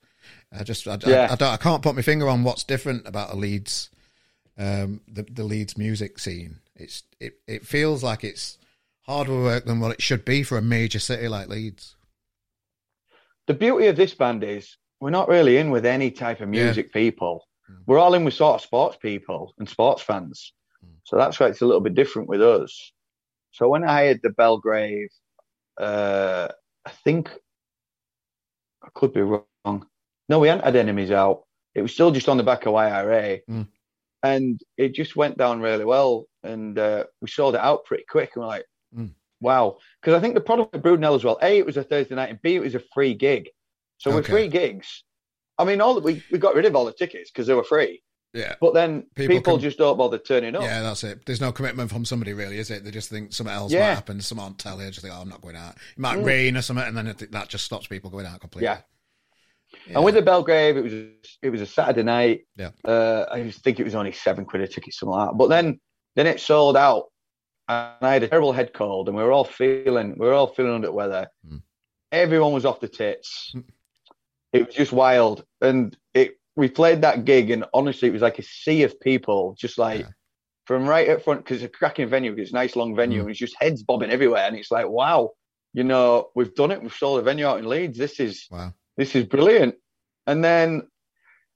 I 0.51 0.63
just, 0.63 0.87
I, 0.87 0.97
yeah. 1.05 1.27
I, 1.29 1.33
I, 1.33 1.35
don't, 1.35 1.53
I 1.53 1.57
can't 1.57 1.81
put 1.81 1.95
my 1.95 2.01
finger 2.01 2.27
on 2.27 2.43
what's 2.43 2.63
different 2.63 3.07
about 3.07 3.29
the 3.29 3.37
Leeds, 3.37 3.89
um, 4.57 5.01
the 5.07 5.23
the 5.23 5.43
Leeds 5.43 5.77
music 5.77 6.19
scene. 6.19 6.59
It's 6.75 7.03
it, 7.19 7.39
it 7.47 7.65
feels 7.65 8.03
like 8.03 8.23
it's 8.23 8.57
harder 9.03 9.33
work 9.33 9.65
than 9.65 9.79
what 9.79 9.91
it 9.91 10.01
should 10.01 10.25
be 10.25 10.43
for 10.43 10.57
a 10.57 10.61
major 10.61 10.99
city 10.99 11.29
like 11.29 11.47
Leeds. 11.47 11.95
The 13.47 13.53
beauty 13.53 13.87
of 13.87 13.95
this 13.95 14.13
band 14.13 14.43
is 14.43 14.75
we're 14.99 15.09
not 15.11 15.29
really 15.29 15.57
in 15.57 15.71
with 15.71 15.85
any 15.85 16.11
type 16.11 16.41
of 16.41 16.49
music 16.49 16.87
yeah. 16.87 17.01
people. 17.01 17.47
Mm. 17.71 17.77
We're 17.85 17.99
all 17.99 18.13
in 18.13 18.25
with 18.25 18.33
sort 18.33 18.55
of 18.55 18.61
sports 18.61 18.97
people 19.01 19.53
and 19.59 19.69
sports 19.69 20.01
fans. 20.01 20.51
Mm. 20.85 20.89
So 21.05 21.15
that's 21.15 21.39
why 21.39 21.47
it's 21.47 21.61
a 21.61 21.65
little 21.65 21.81
bit 21.81 21.95
different 21.95 22.27
with 22.27 22.41
us. 22.41 22.91
So 23.51 23.69
when 23.69 23.83
I 23.83 23.87
hired 23.87 24.21
the 24.21 24.29
Belgrave, 24.29 25.09
uh, 25.79 26.49
I 26.85 26.91
think 27.03 27.29
I 28.83 28.89
could 28.93 29.13
be 29.13 29.21
wrong. 29.21 29.85
No, 30.29 30.39
we 30.39 30.47
hadn't 30.47 30.65
had 30.65 30.75
enemies 30.75 31.11
out. 31.11 31.43
It 31.75 31.81
was 31.81 31.93
still 31.93 32.11
just 32.11 32.29
on 32.29 32.37
the 32.37 32.43
back 32.43 32.65
of 32.65 32.73
YRA. 32.73 33.41
Mm. 33.49 33.67
And 34.23 34.59
it 34.77 34.93
just 34.93 35.15
went 35.15 35.37
down 35.37 35.61
really 35.61 35.85
well. 35.85 36.25
And 36.43 36.77
uh, 36.77 37.05
we 37.21 37.29
sold 37.29 37.55
it 37.55 37.61
out 37.61 37.85
pretty 37.85 38.05
quick. 38.09 38.31
And 38.35 38.41
we're 38.41 38.47
like, 38.47 38.65
mm. 38.95 39.11
wow. 39.41 39.77
Because 40.01 40.15
I 40.15 40.19
think 40.19 40.33
the 40.33 40.41
product 40.41 40.75
of 40.75 40.81
Brudenell 40.81 41.15
as 41.15 41.23
well, 41.23 41.39
A, 41.41 41.57
it 41.57 41.65
was 41.65 41.77
a 41.77 41.83
Thursday 41.83 42.15
night, 42.15 42.29
and 42.29 42.41
B, 42.41 42.55
it 42.55 42.61
was 42.61 42.75
a 42.75 42.83
free 42.93 43.13
gig. 43.13 43.49
So 43.99 44.09
okay. 44.09 44.17
with 44.17 44.27
free 44.27 44.47
gigs, 44.47 45.03
I 45.57 45.65
mean, 45.65 45.81
all 45.81 45.99
we, 46.01 46.23
we 46.31 46.37
got 46.37 46.55
rid 46.55 46.65
of 46.65 46.75
all 46.75 46.85
the 46.85 46.93
tickets 46.93 47.31
because 47.31 47.47
they 47.47 47.53
were 47.53 47.63
free. 47.63 48.01
Yeah. 48.33 48.55
But 48.59 48.73
then 48.73 49.07
people, 49.15 49.35
people 49.35 49.53
can, 49.53 49.61
just 49.61 49.77
don't 49.77 49.97
bother 49.97 50.17
turning 50.17 50.55
up. 50.55 50.61
Yeah, 50.61 50.81
that's 50.81 51.03
it. 51.03 51.25
There's 51.25 51.41
no 51.41 51.51
commitment 51.51 51.89
from 51.89 52.05
somebody, 52.05 52.33
really, 52.33 52.59
is 52.59 52.69
it? 52.69 52.83
They 52.83 52.91
just 52.91 53.09
think 53.09 53.33
something 53.33 53.55
else 53.55 53.71
yeah. 53.71 53.79
might 53.79 53.95
happen, 53.95 54.21
someone 54.21 54.47
on 54.47 54.53
telly, 54.55 54.85
just 54.87 55.01
think, 55.01 55.13
oh, 55.13 55.21
I'm 55.21 55.29
not 55.29 55.41
going 55.41 55.55
out. 55.55 55.75
It 55.75 55.99
might 55.99 56.19
mm. 56.19 56.25
rain 56.25 56.57
or 56.57 56.61
something, 56.61 56.85
and 56.85 56.95
then 56.95 57.07
it, 57.07 57.31
that 57.31 57.47
just 57.49 57.65
stops 57.65 57.87
people 57.87 58.09
going 58.09 58.25
out 58.25 58.39
completely. 58.39 58.65
Yeah. 58.65 58.81
And 59.93 60.03
with 60.03 60.15
the 60.15 60.21
Belgrave, 60.21 60.77
it 60.77 60.83
was 60.83 60.93
it 61.41 61.49
was 61.49 61.61
a 61.61 61.65
Saturday 61.65 62.03
night. 62.03 62.41
Yeah. 62.55 62.71
Uh, 62.83 63.25
I 63.31 63.49
think 63.51 63.79
it 63.79 63.83
was 63.83 63.95
only 63.95 64.11
seven 64.11 64.45
quid 64.45 64.61
a 64.61 64.67
ticket, 64.67 64.93
something 64.93 65.13
like 65.13 65.29
that. 65.29 65.37
But 65.37 65.47
then 65.47 65.79
then 66.15 66.27
it 66.27 66.39
sold 66.39 66.77
out, 66.77 67.05
and 67.67 67.95
I 68.01 68.13
had 68.13 68.23
a 68.23 68.27
terrible 68.27 68.53
head 68.53 68.73
cold, 68.73 69.07
and 69.07 69.17
we 69.17 69.23
were 69.23 69.31
all 69.31 69.45
feeling 69.45 70.15
we 70.17 70.25
were 70.25 70.33
all 70.33 70.47
feeling 70.47 70.73
under 70.73 70.87
the 70.87 70.93
weather. 70.93 71.27
Mm. 71.47 71.61
Everyone 72.11 72.53
was 72.53 72.65
off 72.65 72.79
the 72.79 72.87
tits. 72.87 73.51
Hmm. 73.53 73.59
it 74.53 74.67
was 74.67 74.75
just 74.75 74.91
wild, 74.91 75.45
and 75.61 75.95
it 76.13 76.36
we 76.57 76.67
played 76.67 77.03
that 77.03 77.23
gig, 77.23 77.49
and 77.51 77.63
honestly, 77.73 78.09
it 78.09 78.13
was 78.13 78.21
like 78.21 78.39
a 78.39 78.43
sea 78.43 78.83
of 78.83 78.99
people, 78.99 79.55
just 79.57 79.77
like. 79.77 80.01
Yeah. 80.01 80.09
From 80.65 80.85
right 80.85 81.07
up 81.07 81.23
front, 81.23 81.45
because 81.45 81.63
it's 81.63 81.73
a 81.73 81.77
cracking 81.77 82.09
venue, 82.09 82.35
it's 82.37 82.51
a 82.51 82.53
nice 82.53 82.75
long 82.75 82.93
venue, 82.93 83.19
mm. 83.19 83.21
and 83.21 83.29
it's 83.29 83.39
just 83.39 83.55
heads 83.57 83.83
bobbing 83.83 84.11
everywhere. 84.11 84.45
And 84.45 84.57
it's 84.57 84.69
like, 84.69 84.89
wow, 84.89 85.29
you 85.71 85.85
know, 85.85 86.27
we've 86.35 86.53
done 86.53 86.71
it. 86.71 86.81
We've 86.81 86.91
sold 86.91 87.19
a 87.19 87.21
venue 87.21 87.45
out 87.47 87.59
in 87.59 87.69
Leeds. 87.69 87.97
This 87.97 88.19
is 88.19 88.45
wow 88.51 88.73
this 88.97 89.15
is 89.15 89.25
brilliant. 89.25 89.75
And 90.25 90.43
then 90.43 90.87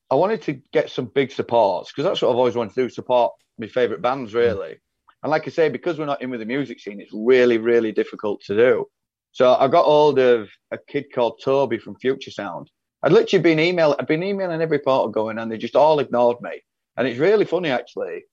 I 0.09 0.15
wanted 0.15 0.43
to 0.43 0.61
get 0.71 0.89
some 0.89 1.05
big 1.05 1.31
supports 1.31 1.91
because 1.91 2.05
that's 2.05 2.21
what 2.21 2.29
I've 2.29 2.37
always 2.37 2.55
wanted 2.55 2.75
to 2.75 2.83
do 2.83 2.89
support 2.89 3.33
my 3.57 3.67
favourite 3.67 4.01
bands, 4.01 4.33
really. 4.33 4.77
And 5.23 5.29
like 5.29 5.47
I 5.47 5.51
say, 5.51 5.69
because 5.69 5.99
we're 5.99 6.05
not 6.05 6.21
in 6.21 6.29
with 6.29 6.39
the 6.39 6.45
music 6.45 6.79
scene, 6.79 7.01
it's 7.01 7.13
really, 7.13 7.57
really 7.57 7.91
difficult 7.91 8.41
to 8.45 8.55
do. 8.55 8.85
So 9.33 9.53
I 9.53 9.67
got 9.67 9.85
hold 9.85 10.19
of 10.19 10.49
a 10.71 10.77
kid 10.77 11.05
called 11.13 11.41
Toby 11.43 11.77
from 11.77 11.95
Futuresound. 11.95 12.67
I'd 13.03 13.11
literally 13.11 13.41
been 13.41 13.59
emailing, 13.59 13.95
I'd 13.99 14.07
been 14.07 14.23
emailing 14.23 14.61
every 14.61 14.79
portal 14.79 15.09
going, 15.09 15.37
and 15.37 15.51
they 15.51 15.57
just 15.57 15.75
all 15.75 15.99
ignored 15.99 16.41
me. 16.41 16.63
And 16.97 17.07
it's 17.07 17.19
really 17.19 17.45
funny 17.45 17.69
actually, 17.69 18.25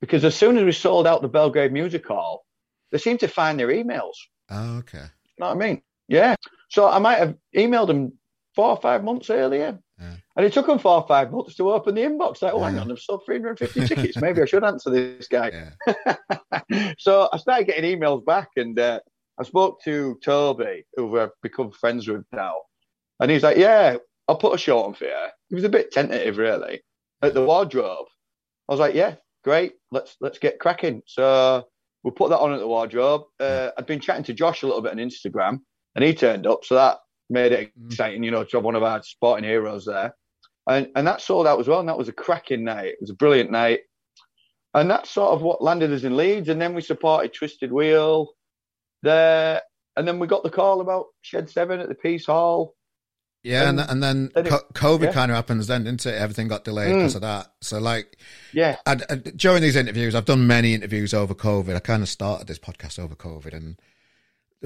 because 0.00 0.24
as 0.24 0.34
soon 0.34 0.58
as 0.58 0.64
we 0.64 0.72
sold 0.72 1.06
out 1.06 1.22
the 1.22 1.28
Belgrave 1.28 1.72
Music 1.72 2.06
Hall, 2.06 2.44
they 2.90 2.98
seemed 2.98 3.20
to 3.20 3.28
find 3.28 3.58
their 3.58 3.68
emails. 3.68 4.14
Oh, 4.50 4.78
okay. 4.78 4.98
You 4.98 5.40
know 5.40 5.46
what 5.46 5.62
I 5.62 5.66
mean? 5.66 5.82
Yeah. 6.08 6.36
So 6.68 6.88
I 6.88 6.98
might 6.98 7.18
have 7.18 7.36
emailed 7.56 7.88
them 7.88 8.12
four 8.54 8.70
or 8.70 8.76
five 8.76 9.04
months 9.04 9.30
earlier. 9.30 9.78
Yeah. 10.00 10.16
And 10.36 10.44
it 10.44 10.52
took 10.52 10.66
them 10.66 10.78
four 10.78 10.96
or 10.96 11.06
five 11.06 11.30
months 11.30 11.54
to 11.56 11.72
open 11.72 11.94
the 11.94 12.02
inbox. 12.02 12.42
Like, 12.42 12.52
oh, 12.52 12.58
yeah. 12.58 12.70
hang 12.70 12.78
on, 12.80 12.90
I've 12.90 12.98
sold 12.98 13.22
350 13.26 13.86
tickets. 13.86 14.20
Maybe 14.20 14.42
I 14.42 14.44
should 14.44 14.64
answer 14.64 14.90
this 14.90 15.28
guy. 15.28 15.70
Yeah. 15.86 16.92
so 16.98 17.28
I 17.32 17.36
started 17.36 17.66
getting 17.66 17.98
emails 17.98 18.24
back, 18.24 18.48
and 18.56 18.78
uh, 18.78 19.00
I 19.38 19.44
spoke 19.44 19.82
to 19.84 20.18
Toby, 20.24 20.84
who 20.96 21.18
I've 21.18 21.30
become 21.42 21.70
friends 21.70 22.08
with 22.08 22.24
now. 22.32 22.54
And 23.20 23.30
he's 23.30 23.42
like, 23.42 23.56
Yeah, 23.56 23.96
I'll 24.28 24.36
put 24.36 24.54
a 24.54 24.58
show 24.58 24.82
on 24.82 24.94
for 24.94 25.04
you. 25.04 25.26
He 25.48 25.54
was 25.54 25.64
a 25.64 25.68
bit 25.68 25.92
tentative, 25.92 26.38
really, 26.38 26.82
at 27.22 27.34
the 27.34 27.44
wardrobe. 27.44 28.06
I 28.68 28.72
was 28.72 28.80
like, 28.80 28.94
Yeah, 28.94 29.16
great. 29.42 29.74
Let's 29.90 30.16
let's 30.20 30.38
get 30.38 30.58
cracking. 30.58 31.02
So 31.06 31.64
we 32.02 32.10
put 32.10 32.30
that 32.30 32.38
on 32.38 32.52
at 32.52 32.60
the 32.60 32.68
wardrobe. 32.68 33.22
Uh, 33.40 33.70
I'd 33.76 33.86
been 33.86 34.00
chatting 34.00 34.24
to 34.24 34.34
Josh 34.34 34.62
a 34.62 34.66
little 34.66 34.82
bit 34.82 34.92
on 34.92 34.98
Instagram, 34.98 35.60
and 35.94 36.04
he 36.04 36.14
turned 36.14 36.46
up. 36.46 36.64
So 36.64 36.74
that 36.74 36.98
made 37.30 37.52
it 37.52 37.72
mm. 37.78 37.86
exciting, 37.86 38.22
you 38.22 38.30
know, 38.30 38.44
to 38.44 38.56
have 38.56 38.64
one 38.64 38.76
of 38.76 38.82
our 38.82 39.02
sporting 39.02 39.48
heroes 39.48 39.84
there. 39.86 40.14
And 40.66 40.88
and 40.96 41.06
that 41.06 41.20
sold 41.20 41.46
out 41.46 41.60
as 41.60 41.68
well. 41.68 41.80
And 41.80 41.88
that 41.88 41.98
was 41.98 42.08
a 42.08 42.12
cracking 42.12 42.64
night. 42.64 42.86
It 42.86 43.00
was 43.00 43.10
a 43.10 43.14
brilliant 43.14 43.50
night. 43.50 43.80
And 44.74 44.90
that's 44.90 45.10
sort 45.10 45.32
of 45.32 45.42
what 45.42 45.62
landed 45.62 45.92
us 45.92 46.02
in 46.02 46.16
Leeds. 46.16 46.48
And 46.48 46.60
then 46.60 46.74
we 46.74 46.80
supported 46.80 47.32
Twisted 47.32 47.72
Wheel 47.72 48.30
there. 49.02 49.62
And 49.96 50.08
then 50.08 50.18
we 50.18 50.26
got 50.26 50.42
the 50.42 50.50
call 50.50 50.80
about 50.80 51.06
Shed 51.22 51.48
7 51.48 51.78
at 51.78 51.88
the 51.88 51.94
Piece 51.94 52.26
Hall. 52.26 52.74
Yeah, 53.44 53.68
and, 53.68 53.78
and 53.78 54.02
then, 54.02 54.30
then 54.34 54.46
it, 54.46 54.52
COVID 54.72 55.04
yeah. 55.04 55.12
kind 55.12 55.30
of 55.30 55.36
happens 55.36 55.66
then, 55.66 55.84
didn't 55.84 56.06
it? 56.06 56.14
Everything 56.14 56.48
got 56.48 56.64
delayed 56.64 56.94
mm. 56.94 56.98
because 57.00 57.14
of 57.14 57.20
that. 57.20 57.52
So, 57.60 57.78
like, 57.78 58.16
yeah. 58.54 58.76
I, 58.86 58.96
I, 59.10 59.16
during 59.16 59.60
these 59.60 59.76
interviews, 59.76 60.14
I've 60.14 60.24
done 60.24 60.46
many 60.46 60.72
interviews 60.72 61.12
over 61.12 61.34
COVID. 61.34 61.76
I 61.76 61.80
kind 61.80 62.02
of 62.02 62.08
started 62.08 62.46
this 62.46 62.58
podcast 62.58 62.98
over 62.98 63.14
COVID, 63.14 63.52
and 63.52 63.76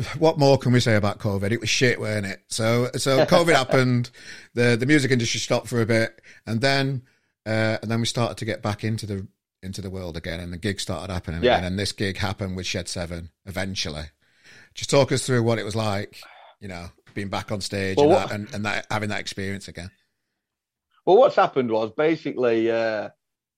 what 0.19 0.39
more 0.39 0.59
can 0.59 0.73
we 0.73 0.79
say 0.79 0.95
about 0.95 1.19
COVID? 1.19 1.51
It 1.51 1.61
was 1.61 1.69
shit, 1.69 2.01
weren't 2.01 2.27
it? 2.27 2.41
So, 2.47 2.91
so 2.97 3.25
COVID 3.27 3.55
happened. 3.55 4.11
The 4.55 4.77
the 4.77 4.87
music 4.87 5.11
industry 5.11 5.41
stopped 5.41 5.67
for 5.67 5.81
a 5.81 5.87
bit, 5.87 6.23
and 6.47 6.61
then 6.61 7.03
uh, 7.45 7.79
and 7.83 7.91
then 7.91 7.99
we 7.99 8.07
started 8.07 8.37
to 8.39 8.45
get 8.45 8.63
back 8.63 8.85
into 8.85 9.07
the 9.07 9.27
into 9.61 9.83
the 9.83 9.91
world 9.91 10.17
again, 10.17 10.39
and 10.39 10.53
the 10.53 10.59
gig 10.59 10.79
started 10.79 11.13
happening 11.13 11.43
yeah. 11.43 11.57
again. 11.57 11.65
And 11.65 11.79
this 11.79 11.91
gig 11.93 12.19
happened 12.19 12.57
with 12.57 12.67
Shed 12.67 12.89
Seven 12.89 13.31
eventually. 13.45 14.05
Just 14.75 14.91
talk 14.91 15.11
us 15.11 15.27
through 15.27 15.43
what 15.43 15.59
it 15.59 15.65
was 15.65 15.75
like, 15.75 16.21
you 16.61 16.69
know, 16.69 16.91
being 17.19 17.29
back 17.29 17.51
on 17.51 17.61
stage 17.61 17.97
well, 17.97 18.07
and, 18.07 18.15
what, 18.15 18.29
that, 18.29 18.35
and, 18.35 18.55
and 18.55 18.65
that 18.65 18.87
having 18.93 19.09
that 19.09 19.19
experience 19.19 19.67
again. 19.67 19.91
Well, 21.05 21.17
what's 21.17 21.35
happened 21.35 21.69
was 21.69 21.91
basically 21.97 22.71
uh, 22.71 23.09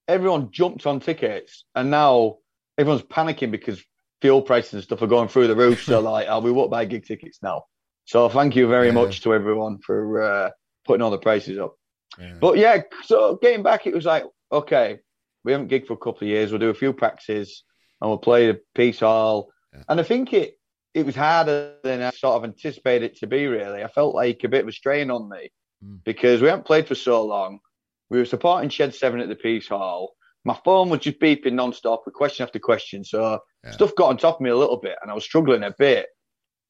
everyone 0.08 0.50
jumped 0.50 0.86
on 0.86 1.00
tickets, 1.00 1.64
and 1.74 1.90
now 1.90 2.38
everyone's 2.78 3.02
panicking 3.02 3.50
because 3.50 3.82
fuel 4.22 4.40
prices 4.40 4.72
and 4.72 4.82
stuff 4.82 5.02
are 5.02 5.06
going 5.06 5.28
through 5.28 5.48
the 5.48 5.56
roof. 5.56 5.84
so, 5.84 6.00
like, 6.12 6.26
oh, 6.30 6.40
we 6.40 6.52
won't 6.52 6.70
buy 6.70 6.86
gig 6.86 7.04
tickets 7.04 7.40
now. 7.42 7.64
So, 8.06 8.30
thank 8.30 8.56
you 8.56 8.66
very 8.66 8.86
yeah. 8.86 8.94
much 8.94 9.20
to 9.22 9.34
everyone 9.34 9.78
for 9.84 10.22
uh, 10.22 10.50
putting 10.86 11.02
all 11.02 11.10
the 11.10 11.18
prices 11.18 11.58
up. 11.58 11.74
Yeah. 12.18 12.36
But 12.40 12.56
yeah, 12.56 12.78
so 13.04 13.38
getting 13.42 13.62
back, 13.62 13.86
it 13.86 13.94
was 13.94 14.06
like, 14.06 14.24
okay, 14.50 15.00
we 15.44 15.52
haven't 15.52 15.70
gigged 15.70 15.86
for 15.86 15.92
a 15.92 15.98
couple 15.98 16.22
of 16.22 16.28
years. 16.28 16.50
We'll 16.50 16.60
do 16.60 16.70
a 16.70 16.74
few 16.74 16.94
practices 16.94 17.62
and 18.00 18.08
we'll 18.08 18.18
play 18.18 18.46
the 18.46 18.60
Piece 18.74 19.00
Hall. 19.00 19.50
Yeah. 19.74 19.82
And 19.90 20.00
I 20.00 20.02
think 20.02 20.32
it 20.32 20.54
it 20.94 21.06
was 21.06 21.14
harder 21.14 21.74
than 21.82 22.02
I 22.02 22.10
sort 22.10 22.36
of 22.36 22.44
anticipated 22.44 23.12
it 23.12 23.18
to 23.18 23.26
be. 23.26 23.46
Really, 23.46 23.82
I 23.82 23.88
felt 23.88 24.14
like 24.14 24.42
a 24.44 24.48
bit 24.48 24.62
of 24.62 24.68
a 24.68 24.72
strain 24.72 25.10
on 25.10 25.28
me 25.28 25.50
mm. 25.84 26.02
because 26.04 26.40
we 26.40 26.48
hadn't 26.48 26.66
played 26.66 26.88
for 26.88 26.94
so 26.94 27.24
long. 27.24 27.60
We 28.08 28.18
were 28.18 28.24
supporting 28.24 28.70
Shed 28.70 28.94
Seven 28.94 29.20
at 29.20 29.28
the 29.28 29.36
Piece 29.36 29.68
Hall. 29.68 30.14
My 30.44 30.58
phone 30.64 30.88
was 30.88 31.00
just 31.00 31.20
beeping 31.20 31.52
non-stop 31.52 32.02
with 32.06 32.14
question 32.14 32.44
after 32.44 32.58
question. 32.58 33.04
So 33.04 33.40
yeah. 33.62 33.70
stuff 33.72 33.94
got 33.94 34.08
on 34.08 34.16
top 34.16 34.36
of 34.36 34.40
me 34.40 34.50
a 34.50 34.56
little 34.56 34.78
bit, 34.78 34.96
and 35.00 35.10
I 35.10 35.14
was 35.14 35.24
struggling 35.24 35.62
a 35.62 35.74
bit. 35.78 36.06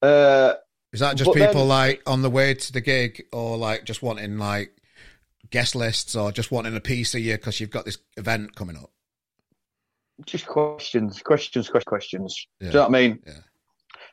Uh, 0.03 0.55
Is 0.93 1.01
that 1.01 1.17
just 1.17 1.33
people 1.33 1.61
then, 1.61 1.69
like 1.69 2.03
on 2.07 2.23
the 2.23 2.31
way 2.31 2.55
to 2.55 2.73
the 2.73 2.81
gig, 2.81 3.25
or 3.33 3.57
like 3.57 3.85
just 3.85 4.03
wanting 4.03 4.39
like 4.39 4.73
guest 5.51 5.75
lists, 5.75 6.15
or 6.15 6.31
just 6.31 6.51
wanting 6.51 6.77
a 6.77 6.81
piece 6.81 7.15
of 7.15 7.21
you 7.21 7.35
because 7.35 7.59
you've 7.61 7.71
got 7.71 7.87
this 7.87 7.99
event 8.17 8.55
coming 8.55 8.77
up? 8.77 8.91
Just 10.27 10.47
questions, 10.47 11.23
questions, 11.23 11.71
questions. 11.71 12.47
Yeah. 12.61 12.67
Do 12.67 12.67
you 12.67 12.75
know 12.75 12.81
what 12.81 12.89
I 12.89 13.09
mean? 13.09 13.19
Yeah 13.27 13.33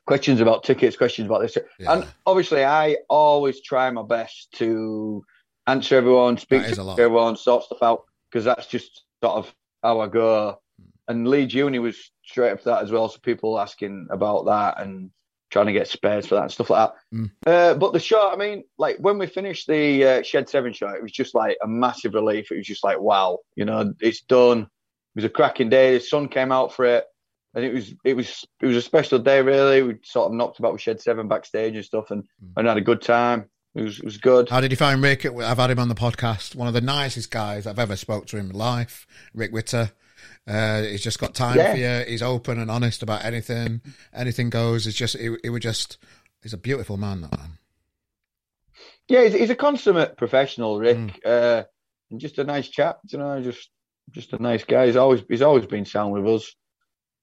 questions 0.08 0.42
about 0.42 0.64
tickets, 0.64 0.98
questions 0.98 1.28
about 1.28 1.42
this. 1.42 1.58
Yeah. 1.78 1.94
And 1.94 2.08
obviously, 2.26 2.66
I 2.66 2.98
always 3.10 3.62
try 3.62 3.92
my 3.92 4.02
best 4.02 4.52
to 4.54 5.24
answer 5.68 5.98
everyone, 5.98 6.38
speak 6.38 6.66
to 6.66 6.82
everyone, 6.98 7.36
sort 7.36 7.66
stuff 7.66 7.84
out, 7.84 8.06
because 8.32 8.46
that's 8.46 8.66
just 8.66 9.04
sort 9.24 9.36
of 9.36 9.54
how 9.84 10.00
I 10.00 10.08
go. 10.08 10.60
And 11.08 11.28
Leeds 11.28 11.54
Uni 11.54 11.80
was 11.80 12.12
straight 12.26 12.52
up 12.52 12.64
that 12.64 12.84
as 12.84 12.92
well. 12.92 13.08
So 13.10 13.20
people 13.20 13.60
asking 13.60 14.08
about 14.10 14.46
that 14.46 14.82
and 14.82 15.12
trying 15.50 15.68
to 15.68 15.74
get 15.74 15.88
spares 15.88 16.26
for 16.26 16.36
that 16.36 16.44
and 16.44 16.52
stuff 16.52 16.70
like 16.70 16.90
that. 16.90 17.18
Mm. 17.18 17.32
Uh, 17.46 17.74
but 17.76 17.94
the 17.94 18.00
show, 18.00 18.30
I 18.32 18.36
mean, 18.36 18.64
like 18.78 18.98
when 19.00 19.18
we 19.18 19.28
finished 19.28 19.68
the 19.68 20.04
uh, 20.04 20.24
Shed 20.24 20.50
7 20.50 20.74
show, 20.74 20.90
it 20.90 21.02
was 21.02 21.12
just 21.12 21.36
like 21.36 21.58
a 21.62 21.68
massive 21.68 22.14
relief. 22.14 22.52
It 22.52 22.58
was 22.58 22.68
just 22.68 22.84
like, 22.84 23.00
wow, 23.00 23.40
you 23.56 23.66
know, 23.66 23.94
it's 24.02 24.22
done. 24.22 24.62
It 24.62 24.68
was 25.16 25.26
a 25.26 25.30
cracking 25.30 25.70
day. 25.70 25.98
The 25.98 26.04
sun 26.04 26.28
came 26.28 26.52
out 26.52 26.74
for 26.74 26.86
it 26.86 27.06
and 27.58 27.66
it 27.66 27.74
was 27.74 27.94
it 28.04 28.16
was 28.16 28.46
it 28.62 28.68
was 28.68 28.76
a 28.76 28.82
special 28.84 29.18
day 29.18 29.42
really. 29.42 29.82
We 29.82 29.96
sort 30.04 30.28
of 30.28 30.34
knocked 30.34 30.60
about 30.60 30.74
with 30.74 30.82
Shed 30.82 31.02
Seven 31.02 31.28
backstage 31.28 31.76
and 31.76 31.84
stuff, 31.84 32.12
and 32.12 32.24
mm. 32.24 32.52
and 32.56 32.68
had 32.68 32.78
a 32.78 32.82
good 32.82 33.02
time. 33.02 33.50
It 33.74 33.82
was 33.82 33.98
it 33.98 34.06
was 34.06 34.18
good. 34.18 34.48
How 34.48 34.62
did 34.62 34.70
you 34.70 34.78
find 34.78 35.02
Rick? 35.02 35.26
I've 35.26 35.58
had 35.58 35.72
him 35.72 35.80
on 35.80 35.90
the 35.90 35.96
podcast. 35.96 36.56
One 36.56 36.68
of 36.68 36.76
the 36.76 36.82
nicest 36.82 37.32
guys 37.32 37.66
I've 37.66 37.80
ever 37.80 37.96
spoke 37.96 38.28
to 38.28 38.38
in 38.38 38.50
life. 38.50 39.08
Rick 39.34 39.52
Witter. 39.54 39.92
Uh, 40.48 40.84
he's 40.84 41.02
just 41.02 41.18
got 41.18 41.34
time 41.34 41.58
yeah. 41.58 41.72
for 41.72 41.78
you. 41.78 42.12
He's 42.12 42.22
open 42.22 42.60
and 42.60 42.70
honest 42.70 43.02
about 43.02 43.26
anything. 43.26 43.82
Anything 44.14 44.52
goes. 44.52 44.86
It's 44.86 44.96
just 44.96 45.16
it, 45.16 45.40
it 45.44 45.50
was 45.50 45.62
just. 45.62 45.98
He's 46.44 46.54
a 46.54 46.58
beautiful 46.58 46.98
man. 46.98 47.22
That 47.22 47.36
man. 47.36 47.58
Yeah, 49.08 49.24
he's, 49.24 49.34
he's 49.34 49.50
a 49.50 49.56
consummate 49.56 50.16
professional, 50.16 50.80
Rick, 50.80 50.98
mm. 50.98 51.26
uh, 51.26 51.64
and 52.12 52.20
just 52.20 52.38
a 52.38 52.44
nice 52.44 52.68
chap. 52.68 53.00
You 53.10 53.18
know, 53.18 53.42
just 53.42 53.72
just 54.12 54.34
a 54.34 54.42
nice 54.42 54.64
guy. 54.64 54.86
He's 54.86 54.96
always 54.96 55.24
he's 55.28 55.42
always 55.42 55.66
been 55.66 55.86
sound 55.86 56.14
with 56.14 56.28
us. 56.28 56.56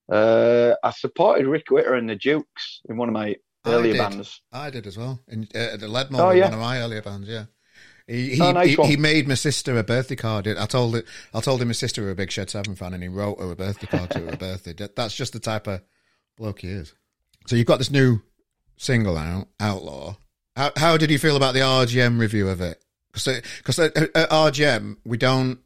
Uh, 0.09 0.75
I 0.83 0.91
supported 0.91 1.47
Rick 1.47 1.71
Witter 1.71 1.95
and 1.95 2.09
the 2.09 2.15
Dukes 2.15 2.81
in 2.87 2.97
one 2.97 3.09
of 3.09 3.13
my 3.13 3.35
earlier 3.65 3.95
I 3.95 4.09
bands. 4.09 4.41
I 4.51 4.69
did 4.69 4.87
as 4.87 4.97
well. 4.97 5.19
In 5.27 5.47
uh, 5.55 5.77
the 5.77 5.87
Leadmill, 5.87 6.19
oh, 6.19 6.31
yeah. 6.31 6.45
one 6.45 6.53
of 6.53 6.59
my 6.59 6.79
earlier 6.79 7.01
bands. 7.01 7.27
Yeah. 7.27 7.45
He 8.07 8.35
he, 8.35 8.41
oh, 8.41 8.51
nice 8.51 8.75
he, 8.75 8.85
he, 8.85 8.97
made 8.97 9.27
my 9.27 9.33
sister 9.33 9.77
a 9.79 9.83
birthday 9.83 10.15
card. 10.15 10.47
I 10.47 10.67
told 10.67 10.95
it. 10.95 11.05
I 11.33 11.41
told 11.41 11.61
him 11.61 11.69
my 11.69 11.73
sister 11.73 12.03
was 12.03 12.11
a 12.11 12.15
big 12.15 12.29
Shed 12.29 12.51
Seven 12.51 12.75
fan, 12.75 12.93
and 12.93 13.01
he 13.01 13.09
wrote 13.09 13.39
her 13.39 13.51
a 13.51 13.55
birthday 13.55 13.87
card 13.87 14.11
to 14.11 14.19
her 14.19 14.37
birthday. 14.37 14.73
That's 14.73 15.15
just 15.15 15.33
the 15.33 15.39
type 15.39 15.65
of 15.65 15.81
bloke 16.37 16.59
he 16.59 16.67
is. 16.67 16.93
So 17.47 17.55
you've 17.55 17.65
got 17.65 17.79
this 17.79 17.89
new 17.89 18.21
single 18.77 19.17
out, 19.17 19.47
Outlaw. 19.59 20.17
How 20.55 20.71
how 20.75 20.97
did 20.97 21.09
you 21.09 21.17
feel 21.17 21.35
about 21.35 21.55
the 21.55 21.61
RGM 21.61 22.19
review 22.19 22.47
of 22.47 22.61
it? 22.61 22.79
Because 23.11 23.79
at, 23.79 23.97
at 23.97 24.29
RGM 24.29 24.97
we 25.03 25.17
don't 25.17 25.59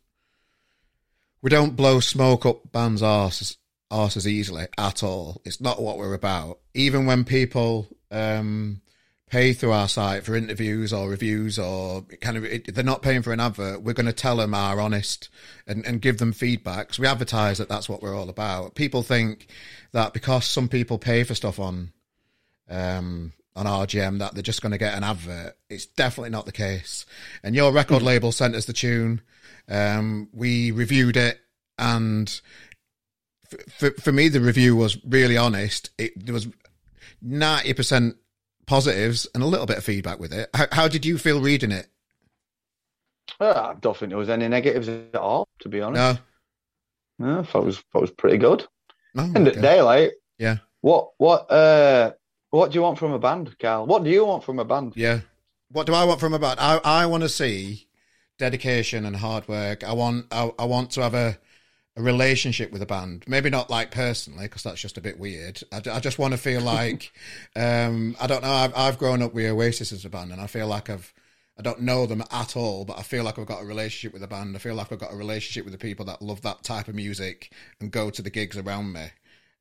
we 1.42 1.50
don't 1.50 1.76
blow 1.76 2.00
smoke 2.00 2.46
up 2.46 2.72
bands' 2.72 3.02
arses 3.02 3.58
arse 3.92 4.18
as 4.18 4.28
easily 4.28 4.68
at 4.78 5.04
all. 5.04 5.42
It's 5.46 5.62
not 5.62 5.82
what 5.82 5.98
we're 5.98 6.14
about. 6.14 6.60
Even 6.74 7.06
when 7.06 7.24
people 7.24 7.88
um, 8.12 8.82
pay 9.30 9.54
through 9.54 9.72
our 9.72 9.88
site 9.88 10.24
for 10.24 10.36
interviews 10.36 10.92
or 10.92 11.10
reviews 11.10 11.60
or 11.60 12.04
kind 12.22 12.38
of 12.38 12.44
it, 12.44 12.74
they're 12.74 12.84
not 12.84 13.02
paying 13.02 13.22
for 13.22 13.34
an 13.34 13.40
advert, 13.40 13.82
we're 13.82 13.94
going 13.94 14.06
to 14.06 14.14
tell 14.14 14.38
them 14.38 14.54
our 14.54 14.80
honest 14.80 15.30
and, 15.68 15.86
and 15.86 16.02
give 16.02 16.18
them 16.18 16.34
feedback. 16.34 16.94
So 16.94 17.02
we 17.02 17.08
advertise 17.08 17.58
that 17.58 17.70
that's 17.70 17.90
what 17.90 18.02
we're 18.02 18.16
all 18.16 18.30
about. 18.30 18.76
People 18.76 19.04
think 19.04 19.48
that 19.92 20.14
because 20.14 20.46
some 20.46 20.68
people 20.68 20.98
pay 20.98 21.24
for 21.24 21.36
stuff 21.36 21.60
on 21.60 21.92
um, 22.70 23.34
on 23.56 23.66
RGM 23.66 24.20
that 24.20 24.34
they're 24.34 24.44
just 24.44 24.62
going 24.62 24.72
to 24.72 24.78
get 24.78 24.96
an 24.96 25.04
advert. 25.04 25.58
It's 25.70 25.86
definitely 25.86 26.30
not 26.30 26.46
the 26.46 26.52
case. 26.52 27.06
And 27.44 27.56
your 27.56 27.72
record 27.72 28.02
label 28.02 28.32
sent 28.32 28.56
us 28.56 28.66
the 28.66 28.74
tune. 28.74 29.22
Um, 29.68 30.30
we 30.34 30.72
reviewed 30.72 31.18
it 31.18 31.40
and 31.78 32.42
for, 33.78 33.92
for 33.92 34.12
me, 34.12 34.28
the 34.28 34.42
review 34.42 34.76
was 34.76 34.98
really 35.06 35.38
honest. 35.38 35.90
It 35.98 36.26
there 36.26 36.34
was 36.34 36.48
ninety 37.22 37.74
percent 37.74 38.18
positives 38.66 39.28
and 39.34 39.44
a 39.44 39.48
little 39.48 39.66
bit 39.66 39.78
of 39.78 39.84
feedback 39.84 40.20
with 40.20 40.32
it. 40.34 40.50
How, 40.54 40.68
how 40.72 40.88
did 40.88 41.06
you 41.06 41.18
feel 41.18 41.42
reading 41.42 41.72
it? 41.72 41.88
Uh, 43.40 43.74
I 43.76 43.80
don't 43.80 43.96
think 43.98 44.10
there 44.10 44.18
was 44.18 44.30
any 44.30 44.48
negatives 44.48 44.88
at 44.88 45.16
all, 45.16 45.48
to 45.62 45.70
be 45.70 45.82
honest. 45.82 46.22
No, 47.18 47.28
no 47.28 47.40
I 47.40 47.44
thought 47.44 47.64
it 47.64 47.66
was 47.66 47.80
thought 47.80 48.00
it 48.00 48.02
was 48.02 48.12
pretty 48.12 48.38
good. 48.38 48.66
Oh, 49.18 49.32
End 49.36 49.48
of 49.48 49.60
day, 49.62 50.12
yeah. 50.38 50.58
What 50.82 51.12
what 51.18 51.52
uh 51.52 52.14
what 52.52 52.72
do 52.72 52.76
you 52.76 52.82
want 52.82 52.98
from 52.98 53.12
a 53.12 53.20
band, 53.20 53.58
Carl? 53.60 53.86
What 53.86 54.04
do 54.04 54.10
you 54.10 54.26
want 54.26 54.44
from 54.44 54.60
a 54.60 54.66
band? 54.66 54.94
Yeah. 54.96 55.22
What 55.72 55.86
do 55.86 55.94
I 55.94 56.04
want 56.04 56.20
from 56.20 56.34
a 56.34 56.40
band? 56.40 56.60
I 56.60 56.80
I 56.84 57.06
want 57.06 57.24
to 57.24 57.30
see 57.30 57.88
dedication 58.38 59.06
and 59.06 59.16
hard 59.16 59.48
work. 59.48 59.84
I 59.84 59.94
want 59.94 60.28
I, 60.32 60.52
I 60.58 60.66
want 60.66 60.92
to 60.92 61.02
have 61.02 61.14
a 61.14 61.38
a 62.00 62.02
relationship 62.02 62.72
with 62.72 62.82
a 62.82 62.86
band. 62.86 63.26
Maybe 63.28 63.50
not 63.50 63.70
like 63.70 63.92
personally, 63.92 64.46
because 64.46 64.64
that's 64.64 64.80
just 64.80 64.98
a 64.98 65.02
bit 65.02 65.20
weird. 65.20 65.62
I, 65.72 65.82
I 65.92 66.00
just 66.00 66.18
want 66.18 66.32
to 66.32 66.38
feel 66.38 66.62
like 66.78 67.12
um, 67.56 68.16
I 68.20 68.26
don't 68.26 68.42
know. 68.42 68.52
I've, 68.52 68.76
I've 68.76 68.98
grown 68.98 69.22
up 69.22 69.34
with 69.34 69.46
Oasis 69.46 69.92
as 69.92 70.06
a 70.06 70.10
band, 70.10 70.32
and 70.32 70.42
I 70.42 70.48
feel 70.48 70.68
like 70.68 70.90
I've 70.90 71.14
I 71.58 71.62
don't 71.62 71.82
know 71.82 72.06
them 72.06 72.24
at 72.32 72.56
all, 72.56 72.86
but 72.86 72.98
I 72.98 73.04
feel 73.04 73.26
like 73.26 73.38
I've 73.38 73.46
got 73.46 73.62
a 73.62 73.66
relationship 73.66 74.14
with 74.14 74.22
the 74.22 74.30
band. 74.30 74.56
I 74.56 74.60
feel 74.60 74.76
like 74.76 74.94
I've 74.94 75.00
got 75.00 75.14
a 75.14 75.18
relationship 75.18 75.66
with 75.66 75.74
the 75.74 75.78
people 75.78 76.06
that 76.06 76.22
love 76.22 76.42
that 76.44 76.64
type 76.64 76.88
of 76.88 76.96
music 76.96 77.52
and 77.82 77.92
go 77.92 78.10
to 78.10 78.22
the 78.22 78.30
gigs 78.30 78.58
around 78.58 78.94
me, 78.94 79.08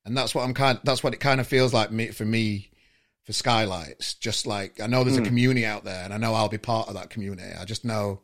and 0.05 0.16
that's 0.16 0.34
what 0.34 0.45
I'm 0.45 0.55
kind. 0.55 0.78
That's 0.84 1.03
what 1.03 1.12
it 1.12 1.20
kind 1.20 1.41
of 1.41 1.49
feels 1.49 1.74
like 1.74 1.91
me 1.91 2.09
for 2.09 2.24
me 2.24 2.70
for 3.24 3.32
Skylights. 3.32 4.14
Just 4.14 4.47
like 4.47 4.80
I 4.80 4.86
know 4.86 5.03
there's 5.03 5.16
mm. 5.16 5.20
a 5.20 5.22
hmm. 5.22 5.28
community 5.28 5.66
out 5.66 5.82
there, 5.82 6.05
and 6.05 6.14
I 6.14 6.18
know 6.18 6.34
I'll 6.34 6.49
be 6.49 6.57
part 6.57 6.86
of 6.86 6.95
that 6.95 7.11
community. 7.11 7.51
I 7.61 7.64
just 7.64 7.84
know 7.84 8.20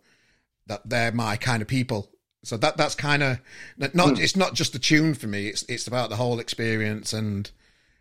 that 0.67 0.89
they're 0.89 1.13
my 1.13 1.37
kind 1.37 1.61
of 1.61 1.69
people 1.69 2.14
so 2.45 2.57
that 2.59 2.77
that's 2.77 2.95
kind 2.95 3.23
of 3.23 3.41
not. 3.77 3.93
Mm. 3.95 4.21
It's 4.21 4.37
not 4.37 4.55
just 4.55 4.73
the 4.73 4.79
tune 4.79 5.15
for 5.15 5.27
me. 5.27 5.49
It's 5.49 5.63
it's 5.65 5.87
about 5.87 6.11
the 6.11 6.17
whole 6.17 6.39
experience 6.39 7.13
and 7.13 7.51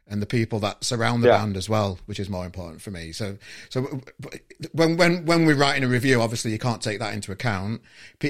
and 0.07 0.21
the 0.21 0.25
people 0.25 0.59
that 0.59 0.83
surround 0.83 1.23
the 1.23 1.29
yeah. 1.29 1.37
band 1.37 1.55
as 1.55 1.69
well, 1.69 1.97
which 2.07 2.19
is 2.19 2.29
more 2.29 2.45
important 2.45 2.81
for 2.81 2.91
me. 2.91 3.13
So 3.13 3.37
so 3.69 4.01
when 4.73 4.97
when 4.97 5.25
when 5.25 5.45
we're 5.45 5.55
writing 5.55 5.83
a 5.83 5.87
review, 5.87 6.21
obviously 6.21 6.51
you 6.51 6.59
can't 6.59 6.81
take 6.81 6.99
that 6.99 7.13
into 7.13 7.31
account. 7.31 7.81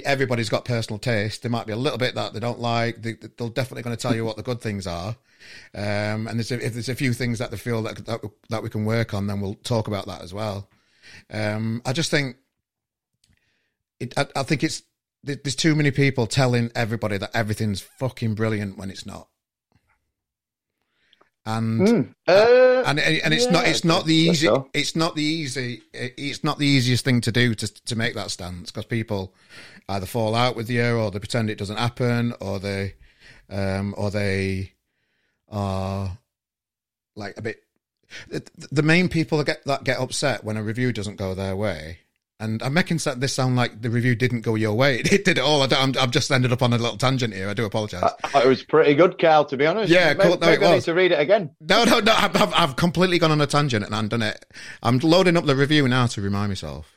Everybody's 0.06 0.50
got 0.50 0.66
personal 0.66 1.00
taste. 1.00 1.42
There 1.42 1.52
might 1.52 1.66
be 1.66 1.74
a 1.74 1.78
little 1.78 1.98
bit 1.98 2.16
that 2.16 2.34
they 2.34 2.40
don't 2.40 2.60
like. 2.60 3.02
They, 3.02 3.12
are 3.12 3.50
definitely 3.50 3.82
going 3.82 3.96
to 3.96 4.02
tell 4.02 4.16
you 4.16 4.24
what 4.24 4.38
the 4.38 4.44
good 4.44 4.62
things 4.62 4.86
are. 4.86 5.16
Um, 5.74 6.28
and 6.28 6.40
there's 6.40 6.52
a, 6.52 6.66
if 6.66 6.74
there's 6.74 6.90
a 6.90 6.96
few 6.96 7.12
things 7.12 7.40
that 7.40 7.52
they 7.52 7.58
feel 7.58 7.82
that, 7.84 8.06
that 8.06 8.22
that 8.50 8.64
we 8.64 8.70
can 8.70 8.86
work 8.86 9.14
on, 9.14 9.28
then 9.28 9.42
we'll 9.42 9.56
talk 9.56 9.88
about 9.88 10.06
that 10.06 10.22
as 10.22 10.34
well. 10.34 10.70
Um, 11.32 11.82
I 11.86 11.92
just 11.92 12.12
think 12.12 12.38
it, 14.00 14.18
I, 14.18 14.28
I 14.36 14.44
think 14.44 14.64
it's 14.64 14.84
there's 15.24 15.56
too 15.56 15.76
many 15.76 15.92
people 15.92 16.28
telling 16.28 16.72
everybody 16.76 17.18
that 17.18 17.32
everything's 17.34 17.82
fucking 17.82 18.36
brilliant 18.36 18.78
when 18.78 18.90
it's 18.90 19.06
not. 19.06 19.28
and 21.46 21.88
mm. 21.88 22.16
uh, 22.28 22.84
and 22.86 23.00
and 23.00 23.34
it's 23.34 23.46
yeah, 23.46 23.52
not 23.52 23.68
it's 23.68 23.84
not 23.84 24.06
the 24.06 24.14
easy 24.14 24.48
so. 24.48 24.70
it's 24.74 24.96
not 24.96 25.16
the 25.16 25.24
easy 25.24 25.82
it's 25.94 26.44
not 26.44 26.58
the 26.58 26.66
easiest 26.66 27.04
thing 27.04 27.22
to 27.22 27.32
do 27.32 27.54
to 27.54 27.68
to 27.86 27.96
make 27.96 28.16
that 28.16 28.32
stance 28.32 28.72
because 28.72 28.86
people 28.86 29.34
either 29.90 30.06
fall 30.06 30.36
out 30.36 30.56
with 30.56 30.70
you 30.70 30.96
or 30.96 31.12
they 31.12 31.20
pretend 31.20 31.50
it 31.50 31.58
doesn't 31.58 31.78
happen 31.78 32.34
or 32.40 32.60
they 32.60 32.94
um 33.50 33.94
or 33.98 34.10
they 34.10 34.72
are 35.50 36.18
like 37.16 37.38
a 37.38 37.42
bit 37.42 37.64
the, 38.30 38.44
the 38.72 38.84
main 38.84 39.10
people 39.10 39.38
that 39.38 39.48
get 39.48 39.66
that 39.66 39.84
get 39.84 40.00
upset 40.00 40.44
when 40.44 40.58
a 40.58 40.64
review 40.64 40.94
doesn't 40.94 41.18
go 41.18 41.34
their 41.34 41.56
way 41.56 42.00
and 42.44 42.62
I'm 42.62 42.74
making 42.74 42.98
this 42.98 43.34
sound 43.34 43.56
like 43.56 43.82
the 43.82 43.90
review 43.90 44.16
didn't 44.16 44.42
go 44.42 44.56
your 44.56 44.74
way. 44.74 45.02
It 45.14 45.26
did 45.26 45.38
it 45.38 45.42
all. 45.42 45.62
I 45.62 45.68
have 46.00 46.12
just 46.12 46.32
ended 46.32 46.52
up 46.52 46.64
on 46.64 46.74
a 46.74 46.78
little 46.78 46.98
tangent 46.98 47.34
here. 47.34 47.48
I 47.48 47.54
do 47.54 47.66
apologise. 47.66 48.04
it 48.36 48.48
was 48.48 48.64
pretty 48.64 48.96
good, 48.96 49.20
Carl, 49.20 49.46
to 49.46 49.56
be 49.56 49.66
honest. 49.66 49.92
Yeah, 49.92 50.16
cool. 50.16 50.38
No, 50.40 50.48
maybe 50.48 50.66
I 50.66 50.76
need 50.76 50.84
to 50.84 50.94
read 50.94 51.12
it 51.12 51.20
again. 51.20 51.52
No, 51.62 51.84
no, 51.84 52.00
no. 52.00 52.14
I've, 52.14 52.54
I've 52.54 52.76
completely 52.76 53.20
gone 53.20 53.32
on 53.32 53.40
a 53.40 53.46
tangent 53.46 53.86
and 53.86 53.96
I've 53.96 54.10
done 54.10 54.24
it. 54.24 54.44
I'm 54.82 54.98
loading 55.00 55.38
up 55.38 55.46
the 55.46 55.56
review 55.56 55.88
now 55.88 56.08
to 56.08 56.22
remind 56.22 56.50
myself. 56.50 56.93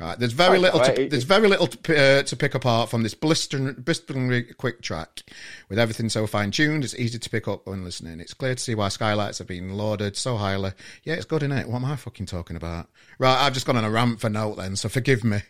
Right, 0.00 0.16
there's 0.16 0.32
very 0.32 0.60
little. 0.60 0.78
To, 0.78 1.08
there's 1.08 1.24
very 1.24 1.48
little 1.48 1.66
to, 1.66 2.20
uh, 2.20 2.22
to 2.22 2.36
pick 2.36 2.54
apart 2.54 2.88
from 2.88 3.02
this 3.02 3.14
blistering, 3.14 3.74
blisteringly 3.74 4.44
quick 4.44 4.80
track. 4.80 5.22
With 5.68 5.80
everything 5.80 6.08
so 6.08 6.24
fine 6.28 6.52
tuned, 6.52 6.84
it's 6.84 6.94
easy 6.94 7.18
to 7.18 7.28
pick 7.28 7.48
up 7.48 7.66
when 7.66 7.82
listening. 7.82 8.20
It's 8.20 8.32
clear 8.32 8.54
to 8.54 8.62
see 8.62 8.76
why 8.76 8.90
skylights 8.90 9.38
have 9.38 9.48
been 9.48 9.70
lauded 9.70 10.16
so 10.16 10.36
highly. 10.36 10.70
Yeah, 11.02 11.14
it's 11.14 11.24
good, 11.24 11.42
isn't 11.42 11.50
it? 11.50 11.68
What 11.68 11.82
am 11.82 11.86
I 11.86 11.96
fucking 11.96 12.26
talking 12.26 12.54
about? 12.54 12.88
Right, 13.18 13.44
I've 13.44 13.54
just 13.54 13.66
gone 13.66 13.76
on 13.76 13.82
a 13.82 13.90
rant 13.90 14.20
for 14.20 14.30
note 14.30 14.56
then, 14.58 14.76
so 14.76 14.88
forgive 14.88 15.24
me. 15.24 15.40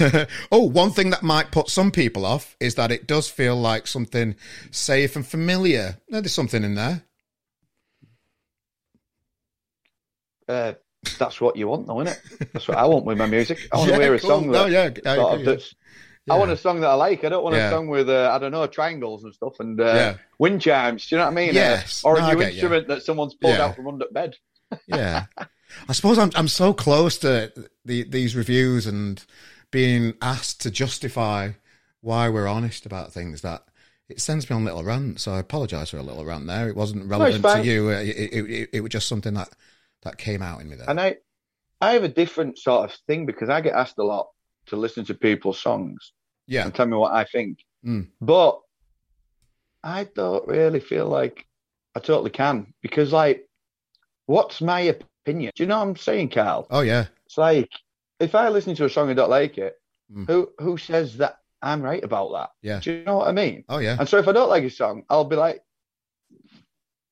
oh, 0.50 0.66
one 0.66 0.90
thing 0.90 1.10
that 1.10 1.22
might 1.22 1.52
put 1.52 1.68
some 1.68 1.92
people 1.92 2.26
off 2.26 2.56
is 2.58 2.74
that 2.74 2.90
it 2.90 3.06
does 3.06 3.28
feel 3.28 3.54
like 3.54 3.86
something 3.86 4.34
safe 4.72 5.14
and 5.14 5.24
familiar. 5.24 5.98
No, 6.08 6.20
there's 6.20 6.32
something 6.32 6.64
in 6.64 6.74
there. 6.74 7.04
Uh, 10.48 10.72
that's 11.18 11.40
what 11.40 11.56
you 11.56 11.68
want, 11.68 11.86
though, 11.86 12.00
isn't 12.00 12.18
it? 12.40 12.52
That's 12.52 12.68
what 12.68 12.76
I 12.76 12.86
want 12.86 13.04
with 13.04 13.18
my 13.18 13.26
music. 13.26 13.68
I 13.72 13.76
want 13.78 13.90
yeah, 13.90 13.96
to 13.98 14.02
hear 14.02 14.14
a 14.14 14.18
cool. 14.18 14.30
song 14.30 14.50
that, 14.50 14.58
no, 14.58 14.66
yeah, 14.66 14.90
I, 15.06 15.42
that's, 15.42 15.74
yeah. 16.26 16.34
I 16.34 16.38
want 16.38 16.50
a 16.50 16.56
song 16.56 16.80
that 16.80 16.88
I 16.88 16.94
like. 16.94 17.24
I 17.24 17.28
don't 17.28 17.44
want 17.44 17.56
yeah. 17.56 17.68
a 17.68 17.70
song 17.70 17.88
with 17.88 18.08
uh, 18.08 18.30
I 18.32 18.38
don't 18.38 18.52
know 18.52 18.66
triangles 18.66 19.24
and 19.24 19.34
stuff 19.34 19.60
and 19.60 19.80
uh, 19.80 20.14
wind 20.38 20.60
chimes. 20.60 21.06
Do 21.06 21.14
you 21.14 21.18
know 21.18 21.26
what 21.26 21.32
I 21.32 21.34
mean? 21.34 21.50
Uh, 21.50 21.52
yes. 21.52 22.04
Uh, 22.04 22.08
or 22.08 22.18
a 22.18 22.34
new 22.34 22.42
instrument 22.42 22.88
that 22.88 23.02
someone's 23.02 23.34
pulled 23.34 23.56
out 23.56 23.76
from 23.76 23.88
under 23.88 24.06
bed. 24.10 24.36
yeah, 24.86 25.26
I 25.88 25.92
suppose 25.92 26.18
I'm 26.18 26.30
I'm 26.34 26.48
so 26.48 26.72
close 26.72 27.18
to 27.18 27.52
the, 27.84 28.02
these 28.04 28.34
reviews 28.34 28.86
and 28.86 29.24
being 29.70 30.14
asked 30.20 30.60
to 30.62 30.70
justify 30.70 31.50
why 32.00 32.28
we're 32.28 32.48
honest 32.48 32.86
about 32.86 33.12
things 33.12 33.42
that 33.42 33.62
it 34.08 34.20
sends 34.20 34.48
me 34.48 34.54
on 34.54 34.62
a 34.62 34.64
little 34.66 34.84
rants. 34.84 35.22
So 35.22 35.32
I 35.32 35.40
apologise 35.40 35.90
for 35.90 35.98
a 35.98 36.02
little 36.02 36.24
rant 36.24 36.46
there. 36.46 36.68
It 36.68 36.76
wasn't 36.76 37.06
relevant 37.06 37.42
no, 37.42 37.56
to 37.56 37.64
you. 37.64 37.90
It, 37.90 38.08
it, 38.08 38.32
it, 38.32 38.70
it 38.74 38.80
was 38.80 38.90
just 38.90 39.08
something 39.08 39.34
that 39.34 39.48
that 40.06 40.18
came 40.18 40.42
out 40.42 40.60
in 40.60 40.68
me 40.68 40.76
there. 40.76 40.88
And 40.88 41.00
I, 41.00 41.16
I 41.80 41.92
have 41.92 42.04
a 42.04 42.08
different 42.08 42.58
sort 42.58 42.90
of 42.90 42.96
thing 43.06 43.26
because 43.26 43.48
I 43.48 43.60
get 43.60 43.74
asked 43.74 43.98
a 43.98 44.04
lot 44.04 44.28
to 44.66 44.76
listen 44.76 45.04
to 45.06 45.14
people's 45.14 45.60
songs. 45.60 46.12
Yeah. 46.46 46.64
And 46.64 46.74
tell 46.74 46.86
me 46.86 46.96
what 46.96 47.12
I 47.12 47.24
think. 47.24 47.58
Mm. 47.84 48.08
But 48.20 48.60
I 49.82 50.04
don't 50.14 50.46
really 50.48 50.80
feel 50.80 51.06
like 51.06 51.46
I 51.94 52.00
totally 52.00 52.30
can 52.30 52.72
because, 52.82 53.12
like, 53.12 53.48
what's 54.26 54.60
my 54.60 54.80
opinion? 54.80 55.52
Do 55.54 55.62
you 55.62 55.68
know 55.68 55.78
what 55.78 55.88
I'm 55.88 55.96
saying, 55.96 56.30
Carl? 56.30 56.66
Oh, 56.70 56.80
yeah. 56.80 57.06
It's 57.26 57.38
like 57.38 57.70
if 58.20 58.34
I 58.34 58.48
listen 58.48 58.74
to 58.76 58.84
a 58.84 58.90
song 58.90 59.08
and 59.08 59.16
don't 59.16 59.30
like 59.30 59.58
it, 59.58 59.74
mm. 60.12 60.26
who 60.26 60.50
who 60.58 60.78
says 60.78 61.18
that 61.18 61.38
I'm 61.62 61.82
right 61.82 62.02
about 62.02 62.32
that? 62.32 62.50
Yeah. 62.62 62.80
Do 62.80 62.92
you 62.92 63.04
know 63.04 63.18
what 63.18 63.28
I 63.28 63.32
mean? 63.32 63.64
Oh, 63.68 63.78
yeah. 63.78 63.96
And 63.98 64.08
so 64.08 64.18
if 64.18 64.28
I 64.28 64.32
don't 64.32 64.48
like 64.50 64.64
a 64.64 64.70
song, 64.70 65.04
I'll 65.08 65.24
be 65.24 65.36
like, 65.36 65.62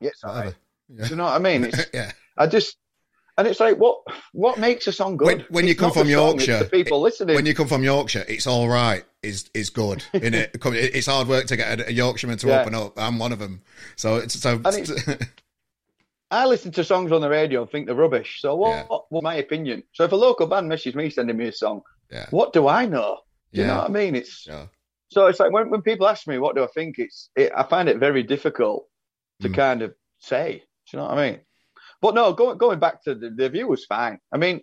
yeah, 0.00 0.10
it's 0.10 0.24
all 0.24 0.34
right. 0.34 0.54
Yeah. 0.88 1.04
Do 1.04 1.10
you 1.10 1.16
know 1.16 1.24
what 1.24 1.34
I 1.34 1.38
mean? 1.38 1.64
It's, 1.72 1.86
yeah. 1.92 2.12
I 2.36 2.46
just 2.46 2.76
and 3.36 3.48
it's 3.48 3.58
like, 3.58 3.76
what 3.78 4.02
what 4.32 4.58
makes 4.58 4.86
a 4.86 4.92
song 4.92 5.16
good? 5.16 5.26
When, 5.26 5.40
when 5.50 5.66
you 5.66 5.74
come 5.74 5.90
from 5.90 6.08
Yorkshire, 6.08 6.60
the 6.60 6.64
people 6.66 7.00
listening. 7.00 7.34
When 7.34 7.46
you 7.46 7.54
come 7.54 7.66
from 7.66 7.82
Yorkshire, 7.82 8.24
it's 8.28 8.46
all 8.46 8.68
right. 8.68 9.04
Is 9.22 9.50
is 9.54 9.70
good 9.70 10.04
in 10.12 10.34
it. 10.34 10.56
It's 10.64 11.06
hard 11.06 11.28
work 11.28 11.46
to 11.46 11.56
get 11.56 11.88
a, 11.88 11.92
Yorkshireman 11.92 12.38
to 12.38 12.48
yeah. 12.48 12.60
open 12.60 12.74
up. 12.74 12.92
I'm 12.96 13.18
one 13.18 13.32
of 13.32 13.38
them. 13.38 13.62
So 13.96 14.16
it's 14.16 14.38
so. 14.38 14.60
I 16.30 16.46
listen 16.46 16.72
to 16.72 16.84
songs 16.84 17.12
on 17.12 17.20
the 17.20 17.28
radio 17.28 17.62
and 17.62 17.70
think 17.70 17.86
they're 17.86 17.94
rubbish. 17.94 18.40
So 18.40 18.56
what? 18.56 18.86
Yeah. 18.90 18.98
What, 19.08 19.22
my 19.22 19.36
opinion? 19.36 19.84
So 19.92 20.04
if 20.04 20.12
a 20.12 20.16
local 20.16 20.46
band 20.46 20.68
messages 20.68 20.94
me 20.94 21.10
sending 21.10 21.36
me 21.36 21.48
a 21.48 21.52
song, 21.52 21.82
yeah. 22.10 22.26
what 22.30 22.52
do 22.52 22.66
I 22.66 22.86
know? 22.86 23.20
Do 23.52 23.60
you 23.60 23.66
know 23.68 23.78
what 23.78 23.90
I 23.90 23.92
mean? 23.92 24.16
It's 24.16 24.48
so 25.08 25.26
it's 25.26 25.38
like 25.38 25.52
when, 25.52 25.70
when 25.70 25.82
people 25.82 26.08
ask 26.08 26.26
me 26.26 26.38
what 26.38 26.56
do 26.56 26.64
I 26.64 26.68
think, 26.68 26.98
it's 26.98 27.30
it, 27.36 27.52
I 27.56 27.62
find 27.64 27.88
it 27.88 27.98
very 27.98 28.22
difficult 28.24 28.88
to 29.42 29.48
mm. 29.48 29.54
kind 29.54 29.82
of 29.82 29.94
say. 30.18 30.64
Do 30.90 30.96
you 30.96 30.98
know 30.98 31.06
what 31.06 31.18
I 31.18 31.30
mean? 31.30 31.40
But 32.04 32.14
no, 32.14 32.34
going 32.34 32.58
going 32.58 32.80
back 32.80 33.02
to 33.04 33.14
the, 33.14 33.30
the 33.30 33.48
view 33.48 33.66
was 33.66 33.86
fine. 33.86 34.18
I 34.30 34.36
mean, 34.36 34.60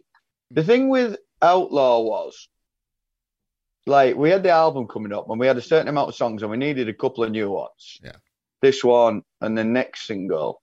the 0.51 0.63
thing 0.63 0.89
with 0.89 1.17
Outlaw 1.41 2.01
was 2.01 2.47
like 3.87 4.15
we 4.15 4.29
had 4.29 4.43
the 4.43 4.51
album 4.51 4.87
coming 4.87 5.11
up 5.11 5.27
and 5.27 5.39
we 5.39 5.47
had 5.47 5.57
a 5.57 5.61
certain 5.61 5.87
amount 5.87 6.09
of 6.09 6.13
songs 6.13 6.43
and 6.43 6.51
we 6.51 6.57
needed 6.57 6.87
a 6.87 6.93
couple 6.93 7.23
of 7.23 7.31
new 7.31 7.49
ones. 7.49 7.99
Yeah. 8.03 8.17
This 8.61 8.83
one 8.83 9.23
and 9.41 9.57
the 9.57 9.63
next 9.63 10.05
single. 10.05 10.61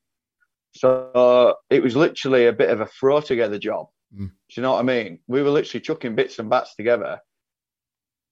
So 0.76 1.10
uh, 1.16 1.54
it 1.68 1.82
was 1.82 1.96
literally 1.96 2.46
a 2.46 2.52
bit 2.52 2.70
of 2.70 2.80
a 2.80 2.86
throw 2.86 3.20
together 3.22 3.58
job. 3.58 3.88
Mm. 4.14 4.28
Do 4.28 4.54
you 4.54 4.62
know 4.62 4.74
what 4.74 4.78
I 4.78 4.82
mean? 4.82 5.18
We 5.26 5.42
were 5.42 5.50
literally 5.50 5.80
chucking 5.80 6.14
bits 6.14 6.38
and 6.38 6.48
bats 6.48 6.76
together. 6.76 7.18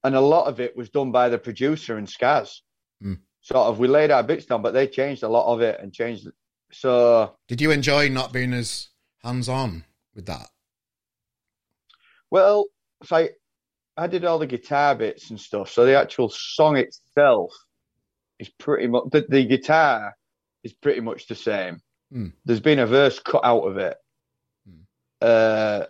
And 0.04 0.14
a 0.14 0.20
lot 0.20 0.46
of 0.46 0.60
it 0.60 0.76
was 0.76 0.90
done 0.90 1.10
by 1.10 1.30
the 1.30 1.38
producer 1.38 1.96
and 1.96 2.06
Skaz. 2.06 2.60
Mm. 3.02 3.18
Sort 3.40 3.66
of, 3.66 3.80
we 3.80 3.88
laid 3.88 4.12
our 4.12 4.22
bits 4.22 4.46
down, 4.46 4.62
but 4.62 4.72
they 4.72 4.86
changed 4.86 5.24
a 5.24 5.28
lot 5.28 5.52
of 5.52 5.62
it 5.62 5.80
and 5.80 5.92
changed 5.92 6.28
so, 6.72 7.36
did 7.48 7.60
you 7.60 7.70
enjoy 7.70 8.08
not 8.08 8.32
being 8.32 8.52
as 8.52 8.88
hands 9.22 9.48
on 9.48 9.84
with 10.14 10.26
that? 10.26 10.48
Well, 12.30 12.66
so 13.04 13.28
I 13.96 14.06
did 14.06 14.24
all 14.24 14.38
the 14.38 14.46
guitar 14.46 14.94
bits 14.94 15.30
and 15.30 15.40
stuff. 15.40 15.70
So 15.70 15.86
the 15.86 15.98
actual 15.98 16.28
song 16.28 16.76
itself 16.76 17.52
is 18.38 18.48
pretty 18.48 18.88
much 18.88 19.04
the, 19.10 19.24
the 19.28 19.44
guitar 19.44 20.14
is 20.62 20.72
pretty 20.72 21.00
much 21.00 21.26
the 21.26 21.34
same. 21.34 21.80
Mm. 22.12 22.32
There's 22.44 22.60
been 22.60 22.78
a 22.78 22.86
verse 22.86 23.18
cut 23.18 23.44
out 23.44 23.62
of 23.62 23.78
it, 23.78 23.96
mm. 24.68 24.82
uh, 25.20 25.86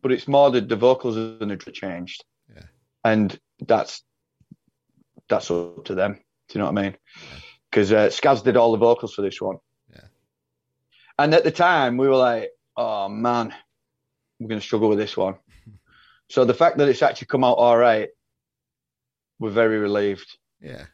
but 0.00 0.12
it's 0.12 0.26
more 0.26 0.50
the, 0.50 0.60
the 0.60 0.76
vocals 0.76 1.16
and 1.16 1.50
the 1.50 1.56
changed, 1.72 2.24
yeah. 2.52 2.62
and 3.04 3.38
that's 3.66 4.02
that's 5.28 5.50
up 5.50 5.84
to 5.84 5.94
them. 5.94 6.14
Do 6.48 6.58
you 6.58 6.58
know 6.60 6.70
what 6.70 6.78
I 6.78 6.82
mean? 6.82 6.96
Because 7.70 7.90
yeah. 7.90 7.98
uh, 7.98 8.08
Skaz 8.08 8.42
did 8.42 8.56
all 8.56 8.72
the 8.72 8.78
vocals 8.78 9.14
for 9.14 9.22
this 9.22 9.40
one. 9.40 9.58
And 11.20 11.34
at 11.34 11.44
the 11.44 11.50
time, 11.50 11.98
we 11.98 12.08
were 12.08 12.16
like, 12.16 12.50
oh 12.78 13.10
man, 13.10 13.52
we're 14.38 14.48
going 14.48 14.60
to 14.60 14.66
struggle 14.66 14.88
with 14.88 14.96
this 14.96 15.18
one. 15.18 15.34
so 16.30 16.46
the 16.46 16.54
fact 16.54 16.78
that 16.78 16.88
it's 16.88 17.02
actually 17.02 17.26
come 17.26 17.44
out 17.44 17.58
all 17.58 17.76
right, 17.76 18.08
we're 19.38 19.50
very 19.50 19.78
relieved. 19.78 20.38
Yeah. 20.62 20.84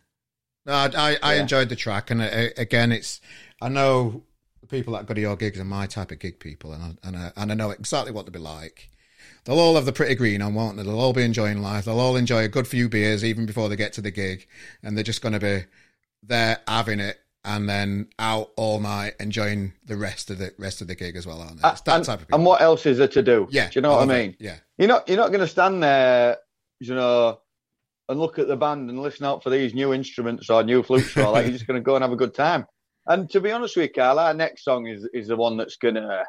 No, 0.65 0.73
I, 0.73 0.91
I, 0.97 1.19
I 1.23 1.35
enjoyed 1.35 1.69
the 1.69 1.77
track. 1.77 2.11
And 2.11 2.21
uh, 2.21 2.49
again, 2.57 2.91
it's, 2.91 3.21
I 3.63 3.69
know 3.69 4.25
the 4.61 4.67
people 4.67 4.95
that 4.95 5.07
go 5.07 5.15
to 5.15 5.21
your 5.21 5.37
gigs 5.37 5.61
are 5.61 5.65
my 5.65 5.87
type 5.87 6.11
of 6.11 6.19
gig 6.19 6.41
people, 6.41 6.73
and 6.73 6.83
I, 6.83 7.07
and 7.07 7.17
I, 7.17 7.33
and 7.37 7.53
I 7.53 7.55
know 7.55 7.71
exactly 7.71 8.11
what 8.11 8.27
they'll 8.27 8.33
be 8.33 8.41
like. 8.41 8.91
They'll 9.45 9.61
all 9.61 9.77
have 9.77 9.85
the 9.85 9.93
pretty 9.93 10.17
green 10.17 10.43
on, 10.43 10.55
won't 10.55 10.77
they? 10.77 10.83
They'll 10.83 10.99
all 10.99 11.13
be 11.13 11.23
enjoying 11.23 11.63
life. 11.63 11.85
They'll 11.85 12.01
all 12.01 12.17
enjoy 12.17 12.43
a 12.43 12.49
good 12.49 12.67
few 12.67 12.89
beers 12.89 13.25
even 13.25 13.47
before 13.47 13.69
they 13.69 13.77
get 13.77 13.93
to 13.93 14.01
the 14.01 14.11
gig, 14.11 14.49
and 14.83 14.97
they're 14.97 15.05
just 15.05 15.23
going 15.23 15.35
to 15.35 15.41
be 15.41 15.67
there 16.25 16.59
having 16.67 16.99
it 16.99 17.21
and 17.47 17.69
then 17.69 18.09
out 18.19 18.51
all 18.57 18.81
night 18.81 19.15
enjoying 19.21 19.73
the 19.87 19.97
rest 19.97 20.31
of 20.31 20.39
the 20.39 20.53
rest 20.59 20.81
of 20.81 20.89
the 20.89 20.97
gig 20.97 21.17
as 21.17 21.27
well, 21.27 21.41
aren't 21.41 21.63
they? 21.63 21.69
Uh, 21.69 21.73
it's 21.73 21.81
that 21.83 21.97
and, 21.97 22.05
type 22.05 22.21
of 22.21 22.27
people. 22.27 22.39
and 22.39 22.45
what 22.45 22.61
else 22.61 22.85
is 22.85 22.99
there 22.99 23.09
to 23.09 23.23
do? 23.23 23.47
Yeah, 23.51 23.69
do 23.69 23.77
you 23.77 23.81
know 23.81 23.93
what 23.93 24.03
I 24.03 24.07
mean? 24.07 24.31
It. 24.31 24.37
Yeah, 24.41 24.57
you're 24.77 24.89
not 24.89 25.09
you're 25.09 25.17
not 25.17 25.29
going 25.29 25.41
to 25.41 25.47
stand 25.47 25.83
there, 25.83 26.39
you 26.81 26.95
know, 26.95 27.39
and 28.09 28.19
look 28.19 28.39
at 28.39 28.49
the 28.49 28.57
band 28.57 28.91
and 28.91 29.01
listen 29.01 29.25
out 29.25 29.43
for 29.43 29.51
these 29.51 29.73
new 29.73 29.95
instruments 29.95 30.51
or 30.51 30.65
new 30.65 30.83
flutes 30.83 31.17
or 31.17 31.31
like 31.31 31.45
you're 31.47 31.53
just 31.53 31.67
going 31.67 31.81
to 31.81 31.85
go 31.85 31.95
and 31.95 32.03
have 32.03 32.13
a 32.13 32.17
good 32.17 32.35
time. 32.35 32.67
And 33.07 33.31
to 33.31 33.41
be 33.41 33.53
honest 33.53 33.77
with 33.77 33.85
you, 33.85 33.93
Carl, 33.93 34.19
our 34.19 34.35
next 34.35 34.65
song 34.65 34.89
is 34.89 35.09
is 35.15 35.29
the 35.29 35.37
one 35.37 35.57
that's 35.57 35.77
going 35.77 35.95
to 35.95 36.25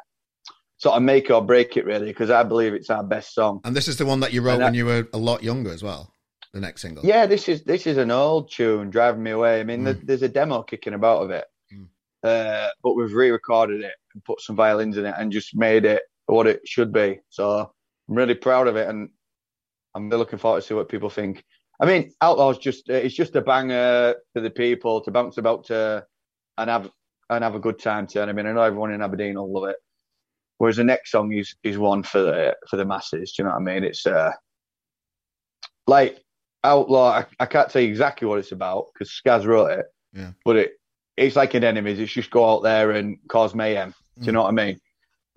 sort 0.78 0.96
of 0.96 1.02
make 1.02 1.32
or 1.32 1.44
break 1.44 1.76
it 1.76 1.86
really 1.86 2.06
because 2.06 2.30
I 2.30 2.44
believe 2.44 2.76
it's 2.76 2.92
our 2.92 3.04
best 3.04 3.34
song. 3.34 3.62
And 3.66 3.76
this 3.76 3.88
is 3.88 3.98
the 3.98 4.06
one 4.06 4.20
that 4.20 4.32
you 4.32 4.44
wrote 4.44 4.60
when 4.60 4.76
you 4.76 4.86
were 4.86 5.08
a 5.12 5.18
lot 5.18 5.42
younger 5.42 5.72
as 5.72 5.82
well 5.82 6.14
the 6.58 6.66
next 6.66 6.82
single? 6.82 7.06
Yeah, 7.06 7.26
this 7.26 7.48
is 7.48 7.64
this 7.64 7.88
is 7.88 7.98
an 7.98 8.12
old 8.12 8.52
tune, 8.52 8.90
"Driving 8.90 9.24
Me 9.24 9.32
Away." 9.32 9.60
I 9.60 9.64
mean, 9.64 9.84
mm. 9.84 10.00
there's 10.06 10.24
a 10.24 10.30
demo 10.30 10.64
kicking 10.64 10.94
about 10.94 11.24
of 11.24 11.32
it, 11.32 11.46
mm. 11.74 11.88
uh, 12.24 12.70
but 12.84 12.96
we've 12.96 13.14
re-recorded 13.14 13.82
it 13.82 13.94
and 14.14 14.24
put 14.24 14.42
some 14.42 14.56
violins 14.56 14.98
in 14.98 15.06
it 15.06 15.16
and 15.18 15.32
just 15.32 15.56
made 15.56 15.86
it 15.86 16.04
what 16.26 16.48
it 16.48 16.62
should 16.66 16.92
be. 16.92 17.20
So 17.30 17.72
I'm 18.10 18.16
really 18.16 18.36
proud 18.36 18.68
of 18.68 18.76
it, 18.76 18.88
and 18.88 19.10
I'm 19.96 20.10
really 20.10 20.20
looking 20.20 20.40
forward 20.40 20.62
to 20.62 20.68
see 20.68 20.74
what 20.74 20.90
people 20.90 21.10
think. 21.10 21.44
I 21.80 21.86
mean, 21.86 22.12
Outlaw's 22.22 22.58
just 22.58 22.90
it's 22.90 23.16
just 23.16 23.36
a 23.36 23.42
banger 23.42 24.16
for 24.34 24.42
the 24.42 24.50
people 24.50 25.02
to 25.02 25.12
bounce 25.12 25.38
about 25.38 25.66
to 25.66 26.06
and 26.58 26.70
have 26.70 26.90
and 27.30 27.44
have 27.44 27.56
a 27.56 27.60
good 27.60 27.80
time 27.80 28.08
to. 28.08 28.22
And 28.22 28.30
I 28.30 28.34
mean, 28.34 28.48
I 28.48 28.52
know 28.52 28.62
everyone 28.62 28.92
in 28.92 29.02
Aberdeen 29.02 29.36
will 29.36 29.52
love 29.52 29.70
it. 29.70 29.78
Whereas 30.58 30.78
the 30.78 30.84
next 30.84 31.12
song 31.12 31.32
is 31.34 31.56
is 31.64 31.78
one 31.78 32.04
for 32.04 32.20
the 32.20 32.56
for 32.70 32.78
the 32.78 32.86
masses. 32.86 33.34
Do 33.34 33.44
you 33.44 33.48
know 33.48 33.54
what 33.54 33.62
I 33.62 33.64
mean? 33.64 33.84
It's 33.84 34.06
uh 34.06 34.32
like 35.86 36.22
Outlaw, 36.64 37.10
I, 37.10 37.26
I 37.40 37.46
can't 37.46 37.70
tell 37.70 37.82
you 37.82 37.88
exactly 37.88 38.28
what 38.28 38.40
it's 38.40 38.52
about 38.52 38.88
because 38.94 39.10
Skaz 39.10 39.46
wrote 39.46 39.72
it. 39.72 39.86
Yeah. 40.14 40.32
But 40.44 40.56
it 40.58 40.72
it's 41.16 41.36
like 41.36 41.54
an 41.54 41.64
enemies. 41.64 42.00
It's 42.00 42.12
just 42.12 42.32
go 42.32 42.50
out 42.50 42.64
there 42.64 42.92
and 42.92 43.18
cause 43.28 43.56
mayhem. 43.56 43.94
Do 44.20 44.26
you 44.26 44.32
know 44.32 44.44
what 44.44 44.50
I 44.50 44.52
mean? 44.52 44.80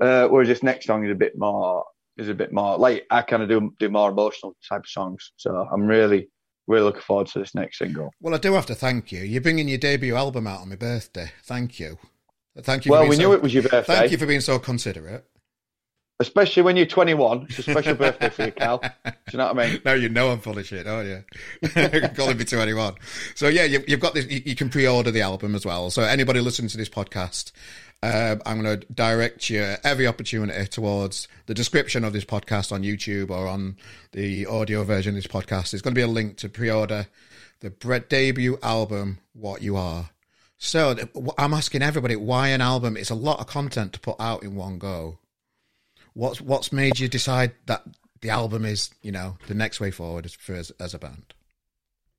Uh, 0.01 0.29
whereas 0.29 0.49
this 0.49 0.63
next 0.63 0.87
song 0.87 1.05
is 1.05 1.11
a 1.11 1.15
bit 1.15 1.37
more 1.37 1.85
is 2.17 2.29
a 2.29 2.35
bit 2.35 2.53
more 2.53 2.79
like 2.79 3.07
I 3.11 3.23
kind 3.23 3.43
of 3.43 3.49
do 3.49 3.75
do 3.79 3.89
more 3.89 4.11
emotional 4.11 4.55
type 4.69 4.81
of 4.81 4.89
songs. 4.89 5.33
So 5.37 5.67
I'm 5.73 5.87
really 5.87 6.29
really 6.67 6.85
looking 6.85 7.03
forward 7.03 7.27
to 7.29 7.39
this 7.39 7.55
next 7.55 7.79
single. 7.79 8.11
Well, 8.21 8.35
I 8.35 8.39
do 8.39 8.53
have 8.55 8.67
to 8.67 8.75
thank 8.75 9.11
you. 9.13 9.21
You're 9.23 9.41
bringing 9.41 9.69
your 9.69 9.79
debut 9.79 10.15
album 10.15 10.47
out 10.47 10.61
on 10.61 10.69
my 10.69 10.77
birthday. 10.77 11.33
Thank 11.45 11.81
you. 11.81 11.99
Thank 12.63 12.85
you. 12.85 12.93
Well, 12.93 13.09
we 13.09 13.17
so, 13.17 13.23
knew 13.23 13.33
it 13.33 13.43
was 13.43 13.53
your 13.55 13.63
birthday. 13.65 13.95
Thank 13.95 14.13
you 14.13 14.19
for 14.19 14.27
being 14.27 14.41
so 14.41 14.59
considerate. 14.59 15.25
Especially 16.21 16.63
when 16.63 16.77
you're 16.77 16.85
21. 16.85 17.47
It's 17.49 17.61
a 17.61 17.63
special 17.63 17.95
birthday 17.97 18.29
for 18.29 18.45
you, 18.45 18.53
Cal. 18.53 18.79
Do 18.79 18.89
you 19.33 19.39
know 19.39 19.47
what 19.55 19.59
I 19.59 19.69
mean? 19.71 19.81
No, 19.87 19.95
you 19.95 20.11
know 20.11 20.31
I'm 20.31 20.39
full 20.41 20.59
of 20.59 20.67
shit, 20.67 20.85
don't 20.85 21.07
you? 21.07 21.25
Calling 22.15 22.37
me 22.37 22.45
21. 22.45 22.95
So, 23.35 23.49
yeah, 23.49 23.65
you, 23.65 23.83
have 23.89 24.01
got 24.01 24.13
this. 24.13 24.27
You, 24.27 24.43
you, 24.45 24.55
can 24.55 24.69
pre 24.69 24.87
order 24.87 25.11
the 25.11 25.23
album 25.23 25.55
as 25.55 25.65
well. 25.65 25.89
So, 25.91 26.03
anybody 26.03 26.41
listening 26.41 26.69
to 26.69 26.77
this 26.77 26.91
podcast, 26.91 27.53
uh, 28.03 28.37
I'm 28.45 28.63
going 28.63 28.81
to 28.81 28.87
direct 28.93 29.49
you 29.49 29.77
every 29.83 30.07
opportunity 30.07 30.67
towards 30.67 31.27
the 31.47 31.55
description 31.55 32.05
of 32.05 32.13
this 32.13 32.27
podcast 32.27 32.71
on 32.71 32.83
YouTube 32.83 33.31
or 33.31 33.49
on 33.49 33.79
the 34.13 34.45
audio 34.45 34.85
version 34.85 35.17
of 35.17 35.23
this 35.23 35.27
podcast. 35.27 35.71
There's 35.71 35.81
going 35.81 35.95
to 35.95 35.99
be 35.99 36.03
a 36.03 36.07
link 36.07 36.37
to 36.39 36.51
pre 36.51 36.71
order 36.71 37.07
the 37.61 37.71
debut 38.11 38.59
album, 38.63 39.21
What 39.33 39.63
You 39.63 39.77
Are. 39.77 40.11
So, 40.59 40.97
I'm 41.39 41.55
asking 41.55 41.81
everybody 41.81 42.15
why 42.15 42.49
an 42.49 42.61
album? 42.61 42.99
It's 42.99 43.09
a 43.09 43.15
lot 43.15 43.41
of 43.41 43.47
content 43.47 43.95
to 43.95 44.01
put 44.01 44.17
out 44.21 44.43
in 44.43 44.55
one 44.55 44.79
go. 44.79 45.20
What's 46.15 46.41
what's 46.41 46.73
made 46.73 46.99
you 46.99 47.09
decide 47.09 47.53
that 47.67 47.85
the 48.21 48.31
album 48.31 48.65
is 48.65 48.91
you 49.03 49.13
know 49.13 49.37
the 49.47 49.55
next 49.55 49.81
way 49.81 49.91
forward 49.91 50.31
for 50.31 50.55
as, 50.55 50.71
as 50.81 50.95
a 50.95 50.99
band? 50.99 51.35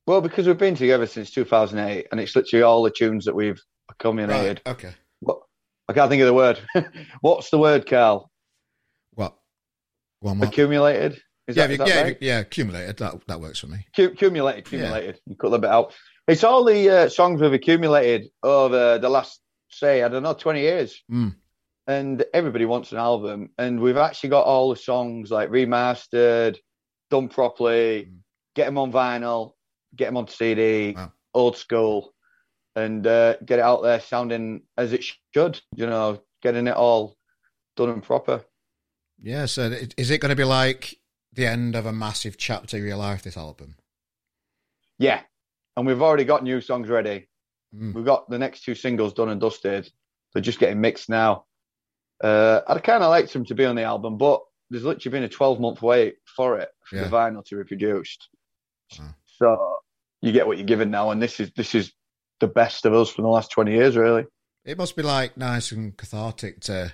Well, 0.07 0.21
because 0.21 0.47
we've 0.47 0.57
been 0.57 0.75
together 0.75 1.05
since 1.05 1.31
2008, 1.31 2.07
and 2.11 2.19
it's 2.19 2.35
literally 2.35 2.63
all 2.63 2.83
the 2.83 2.89
tunes 2.89 3.25
that 3.25 3.35
we've 3.35 3.61
accumulated. 3.89 4.61
Right, 4.65 4.73
okay. 4.73 4.93
But 5.21 5.37
I 5.87 5.93
can't 5.93 6.09
think 6.09 6.21
of 6.21 6.27
the 6.27 6.33
word. 6.33 6.59
What's 7.21 7.49
the 7.51 7.59
word, 7.59 7.87
Carl? 7.87 8.31
What? 9.13 9.35
One 10.19 10.37
more. 10.37 10.47
Accumulated. 10.47 11.21
Is 11.47 11.55
yeah, 11.55 11.67
that, 11.67 11.77
that 11.77 11.87
yeah, 11.87 12.01
right? 12.01 12.17
yeah, 12.21 12.39
accumulated. 12.39 12.97
That 12.97 13.27
that 13.27 13.41
works 13.41 13.59
for 13.59 13.67
me. 13.67 13.85
accumulated, 13.97 14.65
accumulated. 14.65 15.15
Yeah. 15.15 15.31
You 15.31 15.35
cut 15.35 15.53
a 15.53 15.59
bit 15.59 15.69
out. 15.69 15.93
It's 16.27 16.43
all 16.43 16.63
the 16.63 16.89
uh, 16.89 17.09
songs 17.09 17.41
we've 17.41 17.53
accumulated 17.53 18.29
over 18.41 18.97
the 18.99 19.09
last, 19.09 19.41
say, 19.69 20.01
I 20.01 20.07
don't 20.07 20.23
know, 20.23 20.33
20 20.33 20.61
years. 20.61 21.03
Mm 21.11 21.35
and 21.91 22.23
everybody 22.33 22.65
wants 22.65 22.91
an 22.91 22.97
album. 22.97 23.49
And 23.57 23.79
we've 23.79 23.97
actually 23.97 24.29
got 24.29 24.45
all 24.45 24.69
the 24.69 24.75
songs 24.75 25.29
like 25.29 25.49
remastered, 25.49 26.57
done 27.09 27.27
properly, 27.27 28.09
mm. 28.09 28.17
get 28.55 28.65
them 28.65 28.77
on 28.77 28.91
vinyl, 28.91 29.51
get 29.95 30.05
them 30.05 30.17
on 30.17 30.27
CD, 30.27 30.93
wow. 30.95 31.11
old 31.33 31.57
school, 31.57 32.13
and 32.75 33.05
uh, 33.05 33.35
get 33.45 33.59
it 33.59 33.63
out 33.63 33.83
there 33.83 33.99
sounding 33.99 34.61
as 34.77 34.93
it 34.93 35.03
should. 35.33 35.59
You 35.75 35.85
know, 35.85 36.21
getting 36.41 36.67
it 36.67 36.75
all 36.75 37.15
done 37.75 37.89
and 37.89 38.03
proper. 38.03 38.43
Yeah. 39.19 39.45
So, 39.45 39.71
is 39.97 40.09
it 40.09 40.21
going 40.21 40.29
to 40.29 40.35
be 40.35 40.45
like 40.45 40.97
the 41.33 41.45
end 41.45 41.75
of 41.75 41.85
a 41.85 41.93
massive 41.93 42.37
chapter 42.37 42.77
of 42.77 42.83
your 42.83 42.97
life? 42.97 43.23
This 43.23 43.37
album. 43.37 43.75
Yeah, 44.97 45.21
and 45.75 45.85
we've 45.85 46.01
already 46.01 46.25
got 46.25 46.43
new 46.43 46.61
songs 46.61 46.87
ready. 46.87 47.27
Mm. 47.75 47.93
We've 47.93 48.05
got 48.05 48.29
the 48.29 48.39
next 48.39 48.63
two 48.63 48.75
singles 48.75 49.13
done 49.13 49.29
and 49.29 49.41
dusted. 49.41 49.91
They're 50.33 50.41
just 50.41 50.59
getting 50.59 50.79
mixed 50.79 51.09
now. 51.09 51.45
Uh, 52.21 52.61
I'd 52.67 52.83
kind 52.83 53.03
of 53.03 53.09
liked 53.09 53.33
him 53.33 53.45
to 53.45 53.55
be 53.55 53.65
on 53.65 53.75
the 53.75 53.83
album, 53.83 54.17
but 54.17 54.41
there's 54.69 54.83
literally 54.83 55.11
been 55.11 55.23
a 55.23 55.29
12 55.29 55.59
month 55.59 55.81
wait 55.81 56.15
for 56.25 56.59
it 56.59 56.69
for 56.83 56.95
yeah. 56.95 57.03
the 57.03 57.09
vinyl 57.09 57.45
to 57.45 57.57
be 57.57 57.63
produced. 57.63 58.29
So 59.25 59.77
you 60.21 60.31
get 60.31 60.47
what 60.47 60.57
you're 60.57 60.67
given 60.67 60.91
now, 60.91 61.11
and 61.11 61.21
this 61.21 61.39
is 61.39 61.51
this 61.55 61.73
is 61.73 61.91
the 62.39 62.47
best 62.47 62.85
of 62.85 62.93
us 62.93 63.09
from 63.09 63.23
the 63.23 63.29
last 63.29 63.51
20 63.51 63.71
years, 63.71 63.95
really. 63.95 64.25
It 64.63 64.77
must 64.77 64.95
be 64.95 65.01
like 65.01 65.37
nice 65.37 65.71
and 65.71 65.95
cathartic 65.97 66.61
to 66.61 66.93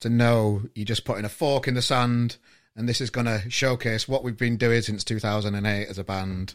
to 0.00 0.08
know 0.08 0.62
you're 0.74 0.86
just 0.86 1.04
putting 1.04 1.24
a 1.24 1.30
fork 1.30 1.66
in 1.66 1.74
the 1.74 1.82
sand, 1.82 2.36
and 2.76 2.88
this 2.88 3.00
is 3.00 3.10
going 3.10 3.26
to 3.26 3.50
showcase 3.50 4.08
what 4.08 4.22
we've 4.22 4.36
been 4.36 4.56
doing 4.56 4.82
since 4.82 5.04
2008 5.04 5.88
as 5.88 5.98
a 5.98 6.04
band, 6.04 6.54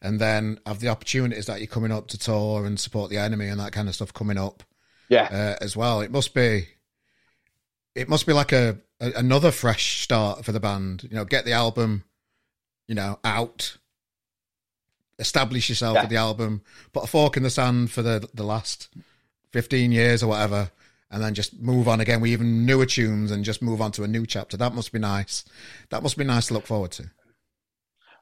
and 0.00 0.20
then 0.20 0.58
have 0.66 0.80
the 0.80 0.88
opportunities 0.88 1.46
that 1.46 1.60
you're 1.60 1.66
coming 1.66 1.92
up 1.92 2.08
to 2.08 2.18
tour 2.18 2.66
and 2.66 2.80
support 2.80 3.10
the 3.10 3.18
enemy 3.18 3.48
and 3.48 3.60
that 3.60 3.72
kind 3.72 3.88
of 3.88 3.94
stuff 3.94 4.12
coming 4.12 4.38
up. 4.38 4.62
Yeah, 5.08 5.28
uh, 5.30 5.62
as 5.62 5.76
well. 5.76 6.00
It 6.00 6.10
must 6.10 6.32
be 6.34 6.68
it 7.94 8.08
must 8.08 8.26
be 8.26 8.32
like 8.32 8.52
a, 8.52 8.78
a, 9.00 9.12
another 9.16 9.50
fresh 9.50 10.02
start 10.02 10.44
for 10.44 10.52
the 10.52 10.60
band. 10.60 11.04
You 11.04 11.16
know, 11.16 11.24
get 11.24 11.44
the 11.44 11.52
album, 11.52 12.04
you 12.88 12.94
know, 12.94 13.18
out, 13.24 13.76
establish 15.18 15.68
yourself 15.68 15.94
yeah. 15.96 16.02
with 16.02 16.10
the 16.10 16.16
album, 16.16 16.62
put 16.92 17.04
a 17.04 17.06
fork 17.06 17.36
in 17.36 17.42
the 17.42 17.50
sand 17.50 17.90
for 17.90 18.02
the 18.02 18.28
the 18.34 18.44
last 18.44 18.88
fifteen 19.50 19.92
years 19.92 20.22
or 20.22 20.28
whatever, 20.28 20.70
and 21.10 21.22
then 21.22 21.34
just 21.34 21.60
move 21.60 21.88
on 21.88 22.00
again 22.00 22.20
with 22.20 22.30
even 22.30 22.64
newer 22.66 22.86
tunes 22.86 23.30
and 23.30 23.44
just 23.44 23.62
move 23.62 23.80
on 23.80 23.92
to 23.92 24.04
a 24.04 24.08
new 24.08 24.26
chapter. 24.26 24.56
That 24.56 24.74
must 24.74 24.92
be 24.92 24.98
nice. 24.98 25.44
That 25.90 26.02
must 26.02 26.16
be 26.16 26.24
nice 26.24 26.48
to 26.48 26.54
look 26.54 26.66
forward 26.66 26.92
to. 26.92 27.10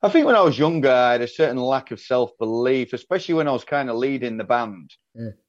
I 0.03 0.09
think 0.09 0.26
when 0.26 0.36
I 0.36 0.40
was 0.40 0.59
younger, 0.59 0.90
I 0.90 1.12
had 1.12 1.20
a 1.20 1.28
certain 1.28 1.59
lack 1.59 1.90
of 1.90 2.01
self 2.01 2.30
belief, 2.38 2.92
especially 2.92 3.34
when 3.34 3.48
I 3.48 3.53
was 3.53 3.64
kind 3.64 3.90
of 3.90 3.96
leading 3.96 4.38
the 4.38 4.44
band. 4.44 4.90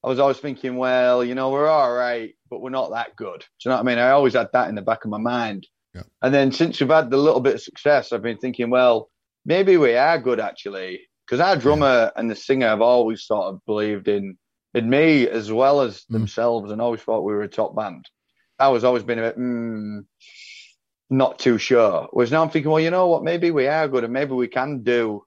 I 0.03 0.09
was 0.09 0.19
always 0.19 0.39
thinking, 0.39 0.75
well, 0.75 1.23
you 1.23 1.35
know, 1.35 1.51
we're 1.51 1.69
all 1.69 1.93
right, 1.93 2.33
but 2.49 2.61
we're 2.61 2.69
not 2.69 2.91
that 2.91 3.15
good. 3.15 3.39
Do 3.39 3.45
you 3.63 3.69
know 3.69 3.75
what 3.77 3.83
I 3.83 3.85
mean? 3.85 3.97
I 3.97 4.11
always 4.11 4.33
had 4.33 4.49
that 4.51 4.67
in 4.67 4.75
the 4.75 4.81
back 4.81 5.05
of 5.05 5.11
my 5.11 5.19
mind. 5.19 5.67
Yeah. 5.95 6.03
And 6.21 6.33
then 6.33 6.51
since 6.51 6.79
we've 6.79 6.89
had 6.89 7.09
the 7.09 7.17
little 7.17 7.39
bit 7.39 7.55
of 7.55 7.61
success, 7.61 8.11
I've 8.11 8.21
been 8.21 8.37
thinking, 8.37 8.69
well, 8.69 9.09
maybe 9.45 9.77
we 9.77 9.95
are 9.95 10.17
good 10.17 10.39
actually. 10.39 11.01
Because 11.25 11.39
our 11.39 11.55
drummer 11.55 11.85
yeah. 11.85 12.09
and 12.17 12.29
the 12.29 12.35
singer 12.35 12.67
have 12.67 12.81
always 12.81 13.23
sort 13.25 13.45
of 13.45 13.65
believed 13.65 14.09
in 14.09 14.37
in 14.73 14.89
me 14.89 15.27
as 15.27 15.51
well 15.51 15.81
as 15.81 15.99
mm. 15.99 16.07
themselves 16.09 16.71
and 16.71 16.81
always 16.81 17.01
thought 17.01 17.23
we 17.23 17.33
were 17.33 17.43
a 17.43 17.47
top 17.47 17.75
band. 17.75 18.05
I 18.59 18.69
was 18.69 18.83
always 18.83 19.03
been 19.03 19.19
a 19.19 19.23
bit, 19.23 19.39
mm, 19.39 20.05
not 21.11 21.37
too 21.37 21.57
sure. 21.57 22.07
Whereas 22.11 22.31
now 22.31 22.41
I'm 22.41 22.49
thinking, 22.49 22.71
well, 22.71 22.79
you 22.79 22.89
know 22.89 23.07
what? 23.07 23.23
Maybe 23.23 23.51
we 23.51 23.67
are 23.67 23.87
good 23.87 24.05
and 24.05 24.13
maybe 24.13 24.31
we 24.31 24.47
can 24.47 24.81
do 24.81 25.23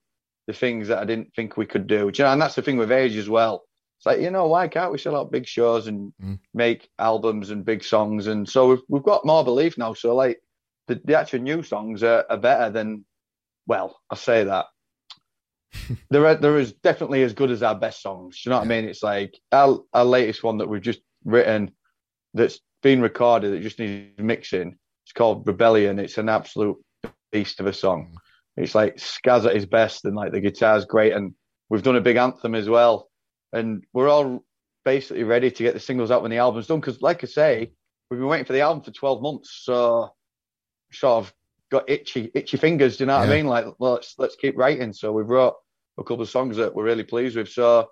the 0.47 0.53
things 0.53 0.87
that 0.87 0.97
I 0.97 1.05
didn't 1.05 1.33
think 1.35 1.55
we 1.55 1.67
could 1.67 1.85
do. 1.85 2.11
do 2.11 2.17
you 2.17 2.25
know, 2.25 2.33
and 2.33 2.41
that's 2.41 2.55
the 2.55 2.63
thing 2.63 2.77
with 2.77 2.91
age 2.91 3.15
as 3.15 3.29
well. 3.29 3.63
It's 3.99 4.05
like, 4.05 4.19
you 4.19 4.31
know, 4.31 4.47
why 4.47 4.67
can't 4.67 4.91
we 4.91 4.97
sell 4.97 5.15
out 5.15 5.31
big 5.31 5.45
shows 5.47 5.87
and 5.87 6.11
mm. 6.21 6.39
make 6.53 6.89
albums 6.97 7.51
and 7.51 7.63
big 7.63 7.83
songs? 7.83 8.25
And 8.27 8.49
so 8.49 8.69
we've, 8.69 8.81
we've 8.89 9.03
got 9.03 9.25
more 9.25 9.43
belief 9.43 9.77
now. 9.77 9.93
So, 9.93 10.15
like, 10.15 10.41
the, 10.87 10.99
the 11.05 11.17
actual 11.17 11.39
new 11.39 11.63
songs 11.63 12.03
are, 12.03 12.25
are 12.29 12.37
better 12.37 12.71
than, 12.71 13.05
well, 13.67 13.99
I 14.09 14.15
say 14.15 14.43
that. 14.43 14.65
there 16.09 16.25
are, 16.25 16.35
there 16.35 16.57
is 16.57 16.73
definitely 16.73 17.21
as 17.21 17.33
good 17.33 17.51
as 17.51 17.63
our 17.63 17.75
best 17.75 18.01
songs. 18.01 18.41
Do 18.41 18.49
you 18.49 18.51
know 18.51 18.59
what 18.59 18.67
yeah. 18.67 18.75
I 18.75 18.81
mean? 18.81 18.89
It's 18.89 19.03
like 19.03 19.39
our, 19.51 19.79
our 19.93 20.05
latest 20.05 20.43
one 20.43 20.57
that 20.57 20.67
we've 20.67 20.81
just 20.81 21.01
written 21.23 21.71
that's 22.33 22.59
been 22.81 23.01
recorded 23.01 23.53
that 23.53 23.61
just 23.61 23.79
needs 23.79 24.17
mixing 24.17 24.77
it's 25.05 25.13
called 25.13 25.45
Rebellion. 25.45 25.99
It's 25.99 26.17
an 26.17 26.29
absolute 26.29 26.77
beast 27.31 27.59
of 27.59 27.67
a 27.67 27.73
song. 27.73 28.11
Mm. 28.11 28.63
It's 28.63 28.73
like 28.73 28.95
Skaz 28.95 29.45
at 29.45 29.53
his 29.53 29.67
best, 29.67 30.05
and 30.05 30.15
like 30.15 30.31
the 30.31 30.39
guitar's 30.39 30.85
great. 30.85 31.13
And 31.13 31.33
we've 31.69 31.83
done 31.83 31.95
a 31.95 32.01
big 32.01 32.15
anthem 32.15 32.55
as 32.55 32.67
well. 32.67 33.09
And 33.53 33.83
we're 33.93 34.09
all 34.09 34.43
basically 34.83 35.23
ready 35.23 35.51
to 35.51 35.63
get 35.63 35.75
the 35.75 35.79
singles 35.79 36.09
out 36.09 36.23
when 36.23 36.31
the 36.31 36.37
album's 36.37 36.67
done. 36.67 36.79
Because, 36.79 37.01
like 37.01 37.23
I 37.23 37.27
say, 37.27 37.71
we've 38.09 38.19
been 38.19 38.29
waiting 38.29 38.45
for 38.45 38.53
the 38.53 38.61
album 38.61 38.83
for 38.83 38.91
12 38.91 39.21
months. 39.21 39.61
So, 39.63 40.09
sort 40.91 41.25
of 41.25 41.33
got 41.69 41.89
itchy, 41.89 42.31
itchy 42.33 42.57
fingers. 42.57 42.97
Do 42.97 43.03
you 43.03 43.07
know 43.07 43.19
what 43.19 43.27
yeah. 43.27 43.33
I 43.33 43.37
mean? 43.37 43.47
Like, 43.47 43.65
well, 43.77 43.93
let's 43.93 44.15
let's 44.17 44.35
keep 44.35 44.57
writing. 44.57 44.91
So 44.91 45.11
we've 45.11 45.29
wrote 45.29 45.55
a 45.99 46.03
couple 46.03 46.23
of 46.23 46.29
songs 46.29 46.57
that 46.57 46.73
we're 46.73 46.83
really 46.83 47.03
pleased 47.03 47.37
with. 47.37 47.49
So 47.49 47.89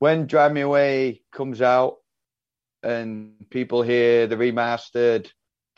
when 0.00 0.26
Drive 0.26 0.52
Me 0.52 0.62
Away 0.62 1.22
comes 1.32 1.62
out 1.62 1.98
and 2.82 3.34
people 3.50 3.82
hear 3.82 4.26
the 4.26 4.36
remastered 4.36 5.30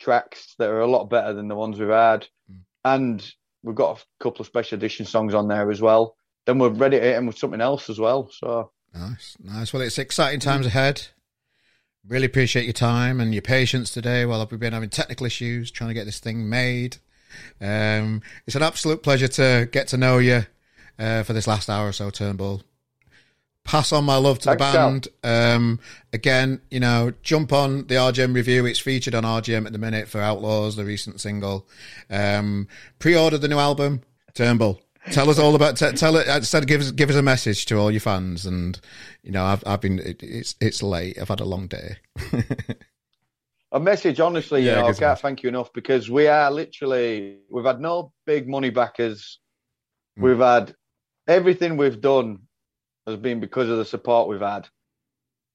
tracks 0.05 0.55
that 0.59 0.69
are 0.69 0.81
a 0.81 0.87
lot 0.87 1.09
better 1.09 1.33
than 1.33 1.47
the 1.47 1.55
ones 1.55 1.79
we've 1.79 1.89
had, 1.89 2.27
mm. 2.51 2.59
and 2.85 3.33
we've 3.63 3.75
got 3.75 3.99
a 3.99 4.23
couple 4.23 4.41
of 4.41 4.47
special 4.47 4.77
edition 4.77 5.05
songs 5.05 5.33
on 5.33 5.47
there 5.47 5.69
as 5.71 5.81
well. 5.81 6.15
Then 6.45 6.59
we're 6.59 6.69
ready 6.69 6.97
to 6.97 7.03
hit 7.03 7.15
them 7.15 7.25
with 7.25 7.37
something 7.37 7.59
else 7.59 7.89
as 7.89 7.99
well. 7.99 8.29
So 8.29 8.71
nice, 8.93 9.35
nice. 9.43 9.73
Well, 9.73 9.81
it's 9.81 9.97
exciting 9.97 10.39
times 10.39 10.67
ahead. 10.67 11.07
Really 12.07 12.27
appreciate 12.27 12.65
your 12.65 12.73
time 12.73 13.19
and 13.19 13.33
your 13.33 13.41
patience 13.41 13.89
today 13.89 14.25
while 14.25 14.47
we've 14.49 14.59
been 14.59 14.73
having 14.73 14.89
technical 14.91 15.25
issues 15.25 15.71
trying 15.71 15.89
to 15.89 15.95
get 15.95 16.05
this 16.05 16.19
thing 16.19 16.47
made. 16.47 16.97
Um, 17.59 18.21
it's 18.45 18.55
an 18.55 18.61
absolute 18.61 19.01
pleasure 19.01 19.27
to 19.27 19.67
get 19.71 19.87
to 19.87 19.97
know 19.97 20.19
you 20.19 20.45
uh, 20.99 21.23
for 21.23 21.33
this 21.33 21.47
last 21.47 21.67
hour 21.67 21.87
or 21.87 21.93
so, 21.93 22.11
Turnbull 22.11 22.61
pass 23.65 23.91
on 23.91 24.05
my 24.05 24.15
love 24.15 24.39
to 24.39 24.55
Thanks, 24.55 24.65
the 24.65 24.77
band. 24.77 25.07
Um, 25.23 25.79
again, 26.13 26.61
you 26.71 26.79
know, 26.79 27.11
jump 27.23 27.51
on 27.51 27.87
the 27.87 27.95
RGM 27.95 28.33
review. 28.33 28.65
It's 28.65 28.79
featured 28.79 29.13
on 29.13 29.23
RGM 29.23 29.65
at 29.65 29.73
the 29.73 29.77
minute 29.77 30.07
for 30.07 30.21
Outlaws, 30.21 30.77
the 30.77 30.85
recent 30.85 31.19
single. 31.19 31.67
Um, 32.09 32.69
pre-order 32.99 33.37
the 33.37 33.49
new 33.49 33.59
album, 33.59 34.01
Turnbull. 34.33 34.79
Tell 35.11 35.29
us 35.29 35.37
all 35.37 35.53
about. 35.53 35.77
T- 35.77 35.91
tell 35.91 36.15
it. 36.15 36.27
Instead, 36.27 36.65
give 36.65 36.81
us 36.81 36.89
give 36.91 37.11
us 37.11 37.15
a 37.15 37.21
message 37.21 37.67
to 37.67 37.77
all 37.77 37.91
your 37.91 37.99
fans. 37.99 38.45
And 38.45 38.79
you 39.21 39.31
know, 39.31 39.43
I've 39.43 39.63
I've 39.65 39.81
been. 39.81 39.99
It, 39.99 40.23
it's 40.23 40.55
it's 40.59 40.81
late. 40.81 41.19
I've 41.19 41.27
had 41.27 41.41
a 41.41 41.45
long 41.45 41.67
day. 41.67 41.97
a 43.71 43.79
message, 43.79 44.19
honestly, 44.19 44.63
yeah, 44.63 44.77
you 44.77 44.81
know, 44.81 44.87
I 44.87 44.93
can't 44.93 45.19
thank 45.19 45.43
you 45.43 45.49
enough 45.49 45.71
because 45.73 46.09
we 46.09 46.27
are 46.27 46.49
literally. 46.49 47.37
We've 47.51 47.65
had 47.65 47.79
no 47.79 48.13
big 48.25 48.49
money 48.49 48.71
backers. 48.71 49.37
Mm. 50.17 50.23
We've 50.23 50.39
had 50.39 50.75
everything 51.27 51.77
we've 51.77 52.01
done 52.01 52.39
has 53.07 53.17
been 53.17 53.39
because 53.39 53.69
of 53.69 53.77
the 53.77 53.85
support 53.85 54.27
we've 54.27 54.41
had. 54.41 54.67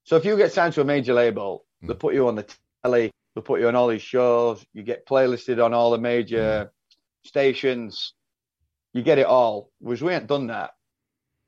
So 0.05 0.17
if 0.17 0.25
you 0.25 0.37
get 0.37 0.53
signed 0.53 0.75
to 0.75 0.81
a 0.81 0.85
major 0.85 1.15
label, 1.15 1.65
mm. 1.83 1.89
they 1.89 1.95
put 1.95 2.15
you 2.15 2.29
on 2.29 2.37
the 2.37 2.47
telly, 2.85 3.11
they 3.35 3.41
put 3.43 3.61
you 3.61 3.69
on 3.69 3.77
all 3.77 3.89
these 3.89 4.03
shows, 4.03 4.65
you 4.73 4.83
get 4.83 5.07
playlisted 5.07 5.65
on 5.65 5.75
all 5.75 5.91
the 5.91 5.99
major 5.99 6.71
mm. 6.71 7.29
stations, 7.29 8.15
you 8.93 9.03
get 9.03 9.19
it 9.19 9.27
all. 9.27 9.71
Whereas 9.79 10.03
we 10.03 10.13
ain't 10.13 10.27
done 10.27 10.49
that. 10.49 10.71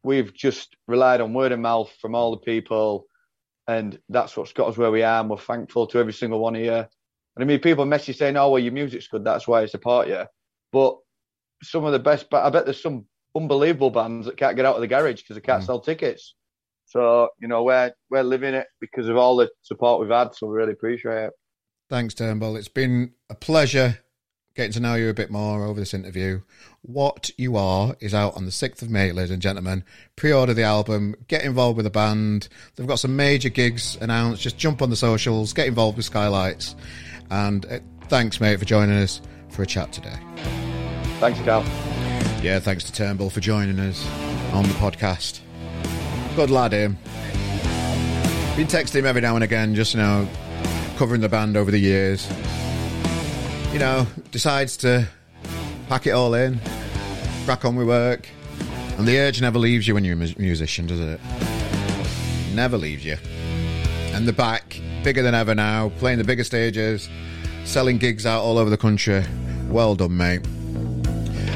We've 0.04 0.32
just 0.34 0.76
relied 0.88 1.20
on 1.20 1.32
word 1.32 1.52
of 1.52 1.60
mouth 1.60 1.92
from 2.00 2.14
all 2.14 2.32
the 2.32 2.38
people, 2.38 3.06
and 3.68 3.98
that's 4.08 4.36
what's 4.36 4.52
got 4.52 4.68
us 4.68 4.76
where 4.76 4.90
we 4.90 5.02
are. 5.02 5.20
And 5.20 5.30
we're 5.30 5.36
thankful 5.38 5.86
to 5.88 5.98
every 5.98 6.12
single 6.12 6.40
one 6.40 6.56
of 6.56 6.62
you. 6.62 6.72
And 6.72 6.88
I 7.38 7.44
mean, 7.44 7.60
people 7.60 7.84
message 7.84 8.16
saying, 8.16 8.36
"Oh, 8.36 8.50
well, 8.50 8.58
your 8.58 8.72
music's 8.72 9.06
good. 9.06 9.24
That's 9.24 9.46
why 9.46 9.62
I 9.62 9.66
support 9.66 10.08
you." 10.08 10.24
But 10.72 10.98
some 11.62 11.84
of 11.84 11.92
the 11.92 12.00
best, 12.00 12.28
but 12.30 12.44
I 12.44 12.50
bet 12.50 12.64
there's 12.64 12.82
some 12.82 13.06
unbelievable 13.34 13.90
bands 13.90 14.26
that 14.26 14.36
can't 14.36 14.56
get 14.56 14.64
out 14.64 14.74
of 14.74 14.80
the 14.80 14.88
garage 14.88 15.22
because 15.22 15.36
they 15.36 15.40
can't 15.40 15.62
mm. 15.62 15.66
sell 15.66 15.80
tickets. 15.80 16.34
So 16.86 17.28
you 17.40 17.48
know 17.48 17.62
we're 17.62 17.92
we're 18.10 18.22
living 18.22 18.54
it 18.54 18.66
because 18.80 19.08
of 19.08 19.16
all 19.16 19.36
the 19.36 19.50
support 19.62 20.00
we've 20.00 20.10
had. 20.10 20.34
So 20.34 20.46
we 20.46 20.56
really 20.56 20.72
appreciate 20.72 21.26
it. 21.26 21.32
Thanks, 21.88 22.14
Turnbull. 22.14 22.56
It's 22.56 22.68
been 22.68 23.12
a 23.28 23.34
pleasure 23.34 23.98
getting 24.54 24.72
to 24.72 24.80
know 24.80 24.94
you 24.94 25.08
a 25.08 25.14
bit 25.14 25.30
more 25.30 25.64
over 25.64 25.80
this 25.80 25.94
interview. 25.94 26.40
What 26.82 27.30
You 27.38 27.56
Are 27.56 27.96
is 28.00 28.14
out 28.14 28.36
on 28.36 28.44
the 28.44 28.50
6th 28.50 28.82
of 28.82 28.90
May, 28.90 29.12
ladies 29.12 29.30
and 29.30 29.40
gentlemen. 29.40 29.84
Pre 30.16 30.32
order 30.32 30.54
the 30.54 30.64
album, 30.64 31.14
get 31.28 31.44
involved 31.44 31.76
with 31.76 31.84
the 31.84 31.90
band. 31.90 32.48
They've 32.76 32.86
got 32.86 32.98
some 32.98 33.16
major 33.16 33.48
gigs 33.48 33.96
announced. 34.00 34.42
Just 34.42 34.58
jump 34.58 34.82
on 34.82 34.90
the 34.90 34.96
socials, 34.96 35.52
get 35.52 35.68
involved 35.68 35.96
with 35.96 36.06
Skylights. 36.06 36.76
And 37.30 37.64
uh, 37.66 37.78
thanks, 38.08 38.40
mate, 38.40 38.58
for 38.58 38.64
joining 38.64 38.98
us 38.98 39.20
for 39.48 39.62
a 39.62 39.66
chat 39.66 39.92
today. 39.92 40.18
Thanks, 41.20 41.40
Carl. 41.40 41.64
Yeah, 42.42 42.58
thanks 42.58 42.82
to 42.82 42.92
Turnbull 42.92 43.30
for 43.30 43.38
joining 43.38 43.78
us 43.78 44.04
on 44.52 44.64
the 44.64 44.74
podcast. 44.74 45.38
Good 46.34 46.50
lad, 46.50 46.72
him. 46.72 46.98
Been 48.56 48.66
texting 48.66 48.96
him 48.96 49.06
every 49.06 49.20
now 49.20 49.36
and 49.36 49.44
again, 49.44 49.76
just 49.76 49.94
you 49.94 50.00
know, 50.00 50.28
covering 50.96 51.20
the 51.20 51.28
band 51.28 51.56
over 51.56 51.70
the 51.70 51.78
years. 51.78 52.28
You 53.72 53.78
know, 53.78 54.08
decides 54.32 54.76
to 54.78 55.06
pack 55.88 56.08
it 56.08 56.10
all 56.10 56.34
in, 56.34 56.60
crack 57.44 57.64
on 57.64 57.76
with 57.76 57.86
work, 57.86 58.28
and 58.98 59.06
the 59.06 59.20
urge 59.20 59.40
never 59.40 59.60
leaves 59.60 59.86
you 59.86 59.94
when 59.94 60.04
you're 60.04 60.14
a 60.20 60.40
musician, 60.40 60.88
does 60.88 60.98
it? 60.98 61.20
Never 62.54 62.76
leaves 62.76 63.04
you. 63.04 63.18
And 64.14 64.26
the 64.26 64.32
back, 64.32 64.80
bigger 65.04 65.22
than 65.22 65.36
ever 65.36 65.54
now, 65.54 65.90
playing 65.98 66.18
the 66.18 66.24
bigger 66.24 66.44
stages, 66.44 67.08
selling 67.64 67.98
gigs 67.98 68.26
out 68.26 68.42
all 68.42 68.58
over 68.58 68.68
the 68.68 68.76
country. 68.76 69.22
Well 69.68 69.94
done, 69.94 70.16
mate. 70.16 70.44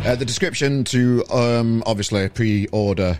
Uh, 0.07 0.15
the 0.15 0.25
description 0.25 0.85
to 0.85 1.25
um, 1.33 1.83
obviously 1.85 2.29
pre-order 2.29 3.19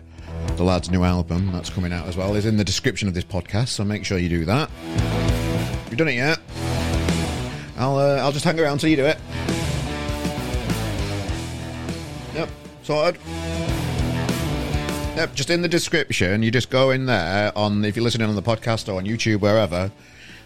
the 0.55 0.62
lad's 0.62 0.89
new 0.89 1.03
album 1.03 1.51
that's 1.51 1.68
coming 1.68 1.93
out 1.93 2.07
as 2.07 2.16
well 2.16 2.37
is 2.37 2.47
in 2.47 2.57
the 2.57 2.62
description 2.62 3.09
of 3.09 3.14
this 3.14 3.24
podcast, 3.24 3.68
so 3.68 3.84
make 3.84 4.05
sure 4.05 4.18
you 4.18 4.28
do 4.28 4.45
that. 4.45 4.70
If 4.87 5.91
you've 5.91 5.99
done 5.99 6.07
it 6.07 6.14
yet, 6.14 6.39
I'll 7.76 7.97
uh, 7.97 8.18
I'll 8.18 8.30
just 8.30 8.45
hang 8.45 8.61
around 8.61 8.78
till 8.78 8.89
you 8.89 8.95
do 8.95 9.05
it. 9.05 9.18
Yep, 12.34 12.49
sorted. 12.84 13.20
Yep, 15.16 15.34
just 15.34 15.51
in 15.51 15.62
the 15.62 15.68
description, 15.68 16.41
you 16.45 16.53
just 16.53 16.70
go 16.70 16.91
in 16.91 17.07
there 17.07 17.51
on 17.59 17.84
if 17.84 17.97
you're 17.97 18.05
listening 18.05 18.28
on 18.28 18.37
the 18.37 18.43
podcast 18.43 18.89
or 18.89 18.99
on 18.99 19.05
YouTube, 19.07 19.41
wherever. 19.41 19.91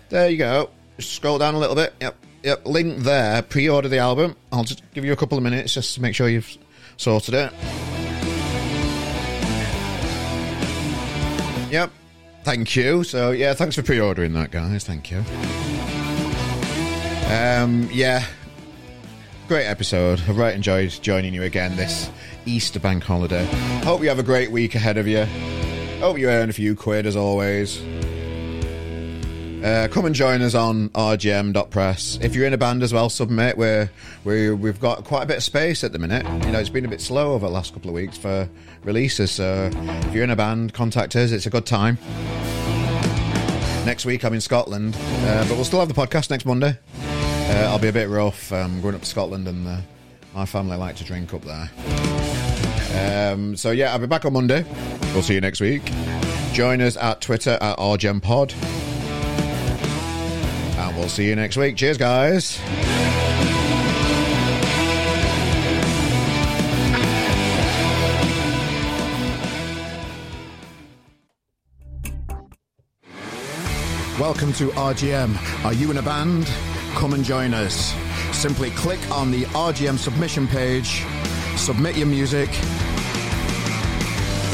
There 0.09 0.31
you 0.31 0.39
go. 0.39 0.71
Just 0.97 1.13
scroll 1.13 1.37
down 1.37 1.55
a 1.55 1.59
little 1.59 1.77
bit. 1.77 1.93
Yep, 2.01 2.17
Yep, 2.43 2.67
link 2.67 2.99
there. 3.01 3.43
Pre-order 3.43 3.89
the 3.89 3.99
album. 3.99 4.37
I'll 4.51 4.65
just 4.65 4.83
give 4.93 5.05
you 5.05 5.13
a 5.13 5.17
couple 5.17 5.37
of 5.37 5.45
minutes 5.45 5.75
just 5.75 5.95
to 5.95 6.03
make 6.03 6.15
sure 6.15 6.29
you've 6.29 6.57
sorted 6.97 7.35
it. 7.35 7.53
Yep. 11.71 11.91
Thank 12.43 12.75
you. 12.75 13.05
So 13.05 13.31
yeah, 13.31 13.53
thanks 13.55 13.77
for 13.77 13.83
pre-ordering 13.83 14.33
that, 14.33 14.51
guys. 14.51 14.85
Thank 14.85 15.11
you. 15.11 15.19
Um, 17.31 17.89
yeah, 17.93 18.25
great 19.47 19.67
episode. 19.67 20.21
I've 20.27 20.37
right 20.37 20.55
enjoyed 20.55 20.91
joining 20.91 21.33
you 21.33 21.45
again 21.45 21.77
this 21.77 22.11
Easter 22.45 22.81
bank 22.81 23.05
holiday. 23.05 23.45
Hope 23.85 24.03
you 24.03 24.09
have 24.09 24.19
a 24.19 24.25
great 24.25 24.51
week 24.51 24.75
ahead 24.75 24.97
of 24.97 25.07
you. 25.07 25.27
Hope 26.01 26.19
you 26.19 26.29
earn 26.29 26.51
a 26.51 26.53
few 26.53 26.75
quid 26.75 27.07
as 27.07 27.15
always. 27.15 27.81
Uh, 29.63 29.89
come 29.89 30.07
and 30.07 30.15
join 30.15 30.41
us 30.41 30.55
on 30.55 30.89
rgm.press. 30.91 32.19
If 32.23 32.35
you're 32.35 32.47
in 32.47 32.55
a 32.55 32.59
band 32.59 32.83
as 32.83 32.95
well, 32.95 33.11
submit. 33.11 33.59
We're, 33.59 33.91
we 34.25 34.51
we've 34.53 34.81
got 34.81 35.05
quite 35.05 35.25
a 35.25 35.27
bit 35.27 35.37
of 35.37 35.43
space 35.43 35.85
at 35.85 35.93
the 35.93 35.99
minute. 35.99 36.25
You 36.47 36.53
know, 36.53 36.59
it's 36.59 36.71
been 36.71 36.87
a 36.87 36.89
bit 36.89 37.03
slow 37.03 37.35
over 37.35 37.47
the 37.47 37.53
last 37.53 37.75
couple 37.75 37.91
of 37.91 37.95
weeks 37.95 38.17
for 38.17 38.49
releases. 38.85 39.31
So 39.31 39.71
if 39.75 40.15
you're 40.15 40.25
in 40.25 40.31
a 40.31 40.37
band, 40.37 40.73
contact 40.73 41.15
us. 41.15 41.31
It's 41.31 41.45
a 41.45 41.51
good 41.51 41.67
time. 41.67 41.99
Next 43.85 44.07
week 44.07 44.25
I'm 44.25 44.33
in 44.33 44.41
Scotland, 44.41 44.97
uh, 44.99 45.47
but 45.47 45.57
we'll 45.57 45.65
still 45.65 45.81
have 45.81 45.89
the 45.89 45.95
podcast 45.95 46.31
next 46.31 46.47
Monday. 46.47 46.79
Uh, 47.03 47.67
I'll 47.69 47.79
be 47.79 47.89
a 47.89 47.93
bit 47.93 48.09
rough. 48.09 48.53
I'm 48.53 48.81
going 48.81 48.95
up 48.95 49.03
to 49.03 49.07
Scotland, 49.07 49.47
and 49.47 49.69
uh, 49.69 49.81
my 50.35 50.47
family 50.47 50.79
like 50.79 50.97
to 50.97 51.05
drink 51.05 51.35
up 51.35 51.43
there. 51.43 51.71
Um, 53.33 53.57
so 53.57 53.73
yeah, 53.73 53.93
I'll 53.93 53.99
be 53.99 54.07
back 54.07 54.25
on 54.25 54.33
Monday. 54.33 54.65
We'll 55.13 55.23
see 55.23 55.35
you 55.35 55.41
next 55.43 55.61
week. 55.61 55.83
Join 56.55 56.81
us 56.81 56.97
at 56.97 57.21
Twitter 57.21 57.59
at 57.61 57.77
RGMPod. 57.77 58.80
We'll 61.01 61.09
see 61.09 61.27
you 61.27 61.35
next 61.35 61.57
week. 61.57 61.77
Cheers, 61.77 61.97
guys. 61.97 62.61
Welcome 74.21 74.53
to 74.53 74.69
RGM. 74.73 75.65
Are 75.65 75.73
you 75.73 75.91
in 75.91 75.97
a 75.97 76.03
band? 76.03 76.47
Come 76.93 77.15
and 77.15 77.25
join 77.25 77.55
us. 77.55 77.95
Simply 78.37 78.69
click 78.73 79.01
on 79.11 79.31
the 79.31 79.45
RGM 79.45 79.97
submission 79.97 80.47
page, 80.47 81.03
submit 81.57 81.97
your 81.97 82.09
music, 82.09 82.51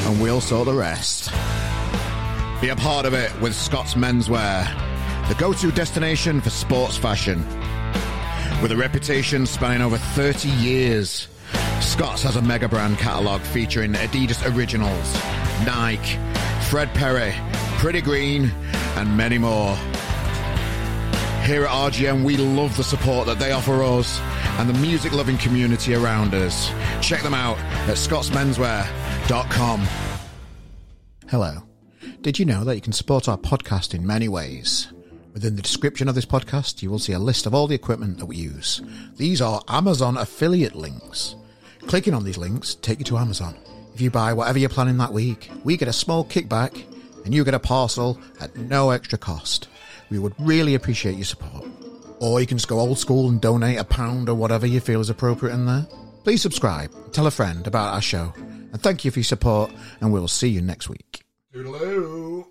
and 0.07 0.23
we'll 0.23 0.41
sort 0.41 0.67
the 0.67 0.75
rest. 0.75 1.33
Be 2.61 2.69
a 2.69 2.77
part 2.77 3.05
of 3.05 3.15
it 3.15 3.37
with 3.41 3.53
Scott's 3.57 3.95
Menswear 3.95 4.86
the 5.29 5.35
go 5.39 5.53
to 5.53 5.73
destination 5.73 6.41
for 6.41 6.51
sports 6.51 6.97
fashion. 6.97 7.45
With 8.63 8.73
a 8.73 8.77
reputation 8.77 9.45
spanning 9.45 9.83
over 9.83 9.99
30 9.99 10.49
years, 10.49 11.29
Scott's 11.81 12.23
has 12.23 12.37
a 12.37 12.43
mega 12.43 12.69
brand 12.69 12.99
catalogue 12.99 13.41
featuring 13.43 13.93
Adidas 13.93 14.43
Originals, 14.55 15.15
Nike, 15.67 16.17
Fred 16.69 16.93
Perry, 16.95 17.35
Pretty 17.79 18.01
Green, 18.01 18.53
and 18.97 19.17
many 19.17 19.37
more. 19.39 19.75
Here 21.45 21.65
at 21.65 21.71
RGM, 21.71 22.25
we 22.25 22.37
love 22.37 22.77
the 22.77 22.85
support 22.85 23.27
that 23.27 23.39
they 23.39 23.53
offer 23.53 23.83
us 23.83 24.21
and 24.59 24.69
the 24.69 24.75
music 24.81 25.13
loving 25.13 25.39
community 25.39 25.95
around 25.95 26.35
us. 26.35 26.71
Check 27.01 27.23
them 27.23 27.35
out 27.35 27.59
at 27.89 27.97
scottsmenswear.com. 27.97 29.87
Hello. 31.29 31.63
Did 32.23 32.39
you 32.39 32.45
know 32.45 32.65
that 32.65 32.75
you 32.75 32.81
can 32.81 32.93
support 32.93 33.29
our 33.29 33.39
podcast 33.39 33.95
in 33.95 34.07
many 34.07 34.29
ways? 34.29 34.93
Within 35.37 35.55
the 35.55 35.61
description 35.61 36.09
of 36.09 36.15
this 36.15 36.25
podcast, 36.25 36.81
you 36.81 36.89
will 36.89 36.99
see 36.99 37.13
a 37.13 37.19
list 37.19 37.45
of 37.45 37.55
all 37.55 37.67
the 37.67 37.75
equipment 37.75 38.17
that 38.21 38.25
we 38.25 38.37
use. 38.37 38.81
These 39.19 39.43
are 39.43 39.61
Amazon 39.69 40.17
affiliate 40.17 40.75
links. 40.75 41.37
Clicking 41.81 42.15
on 42.15 42.25
these 42.25 42.39
links 42.39 42.75
take 42.77 43.01
you 43.01 43.05
to 43.05 43.19
Amazon. 43.19 43.55
If 43.93 44.01
you 44.01 44.11
buy 44.11 44.33
whatever 44.33 44.59
you're 44.59 44.71
planning 44.71 44.97
that 44.97 45.13
week, 45.13 45.51
we 45.63 45.77
get 45.77 45.89
a 45.89 45.93
small 45.93 46.25
kickback 46.25 46.83
and 47.27 47.35
you 47.35 47.45
get 47.45 47.53
a 47.53 47.59
parcel 47.59 48.19
at 48.41 48.57
no 48.57 48.89
extra 48.89 49.19
cost. 49.19 49.69
We 50.09 50.19
would 50.19 50.33
really 50.39 50.75
appreciate 50.75 51.17
your 51.17 51.27
support. 51.27 51.67
Or 52.19 52.41
you 52.41 52.47
can 52.47 52.57
just 52.57 52.69
go 52.69 52.81
old 52.81 52.99
school 52.99 53.29
and 53.29 53.39
donate 53.39 53.77
a 53.79 53.85
pound 53.85 54.31
or 54.31 54.35
whatever 54.37 54.67
you 54.67 54.81
feel 54.81 55.03
is 55.03 55.11
appropriate 55.11 55.53
in 55.53 55.67
there. 55.67 55.87
Please 56.25 56.41
subscribe, 56.41 57.13
tell 57.13 57.27
a 57.27 57.31
friend 57.31 57.67
about 57.67 57.93
our 57.93 58.01
show, 58.01 58.33
and 58.39 58.83
thank 58.83 59.05
you 59.05 59.11
for 59.11 59.19
your 59.19 59.25
support, 59.25 59.71
and 60.01 60.15
we'll 60.15 60.29
see 60.29 60.49
you 60.49 60.63
next 60.63 60.89
week. 60.89 61.27
Toodaloo. 61.55 62.47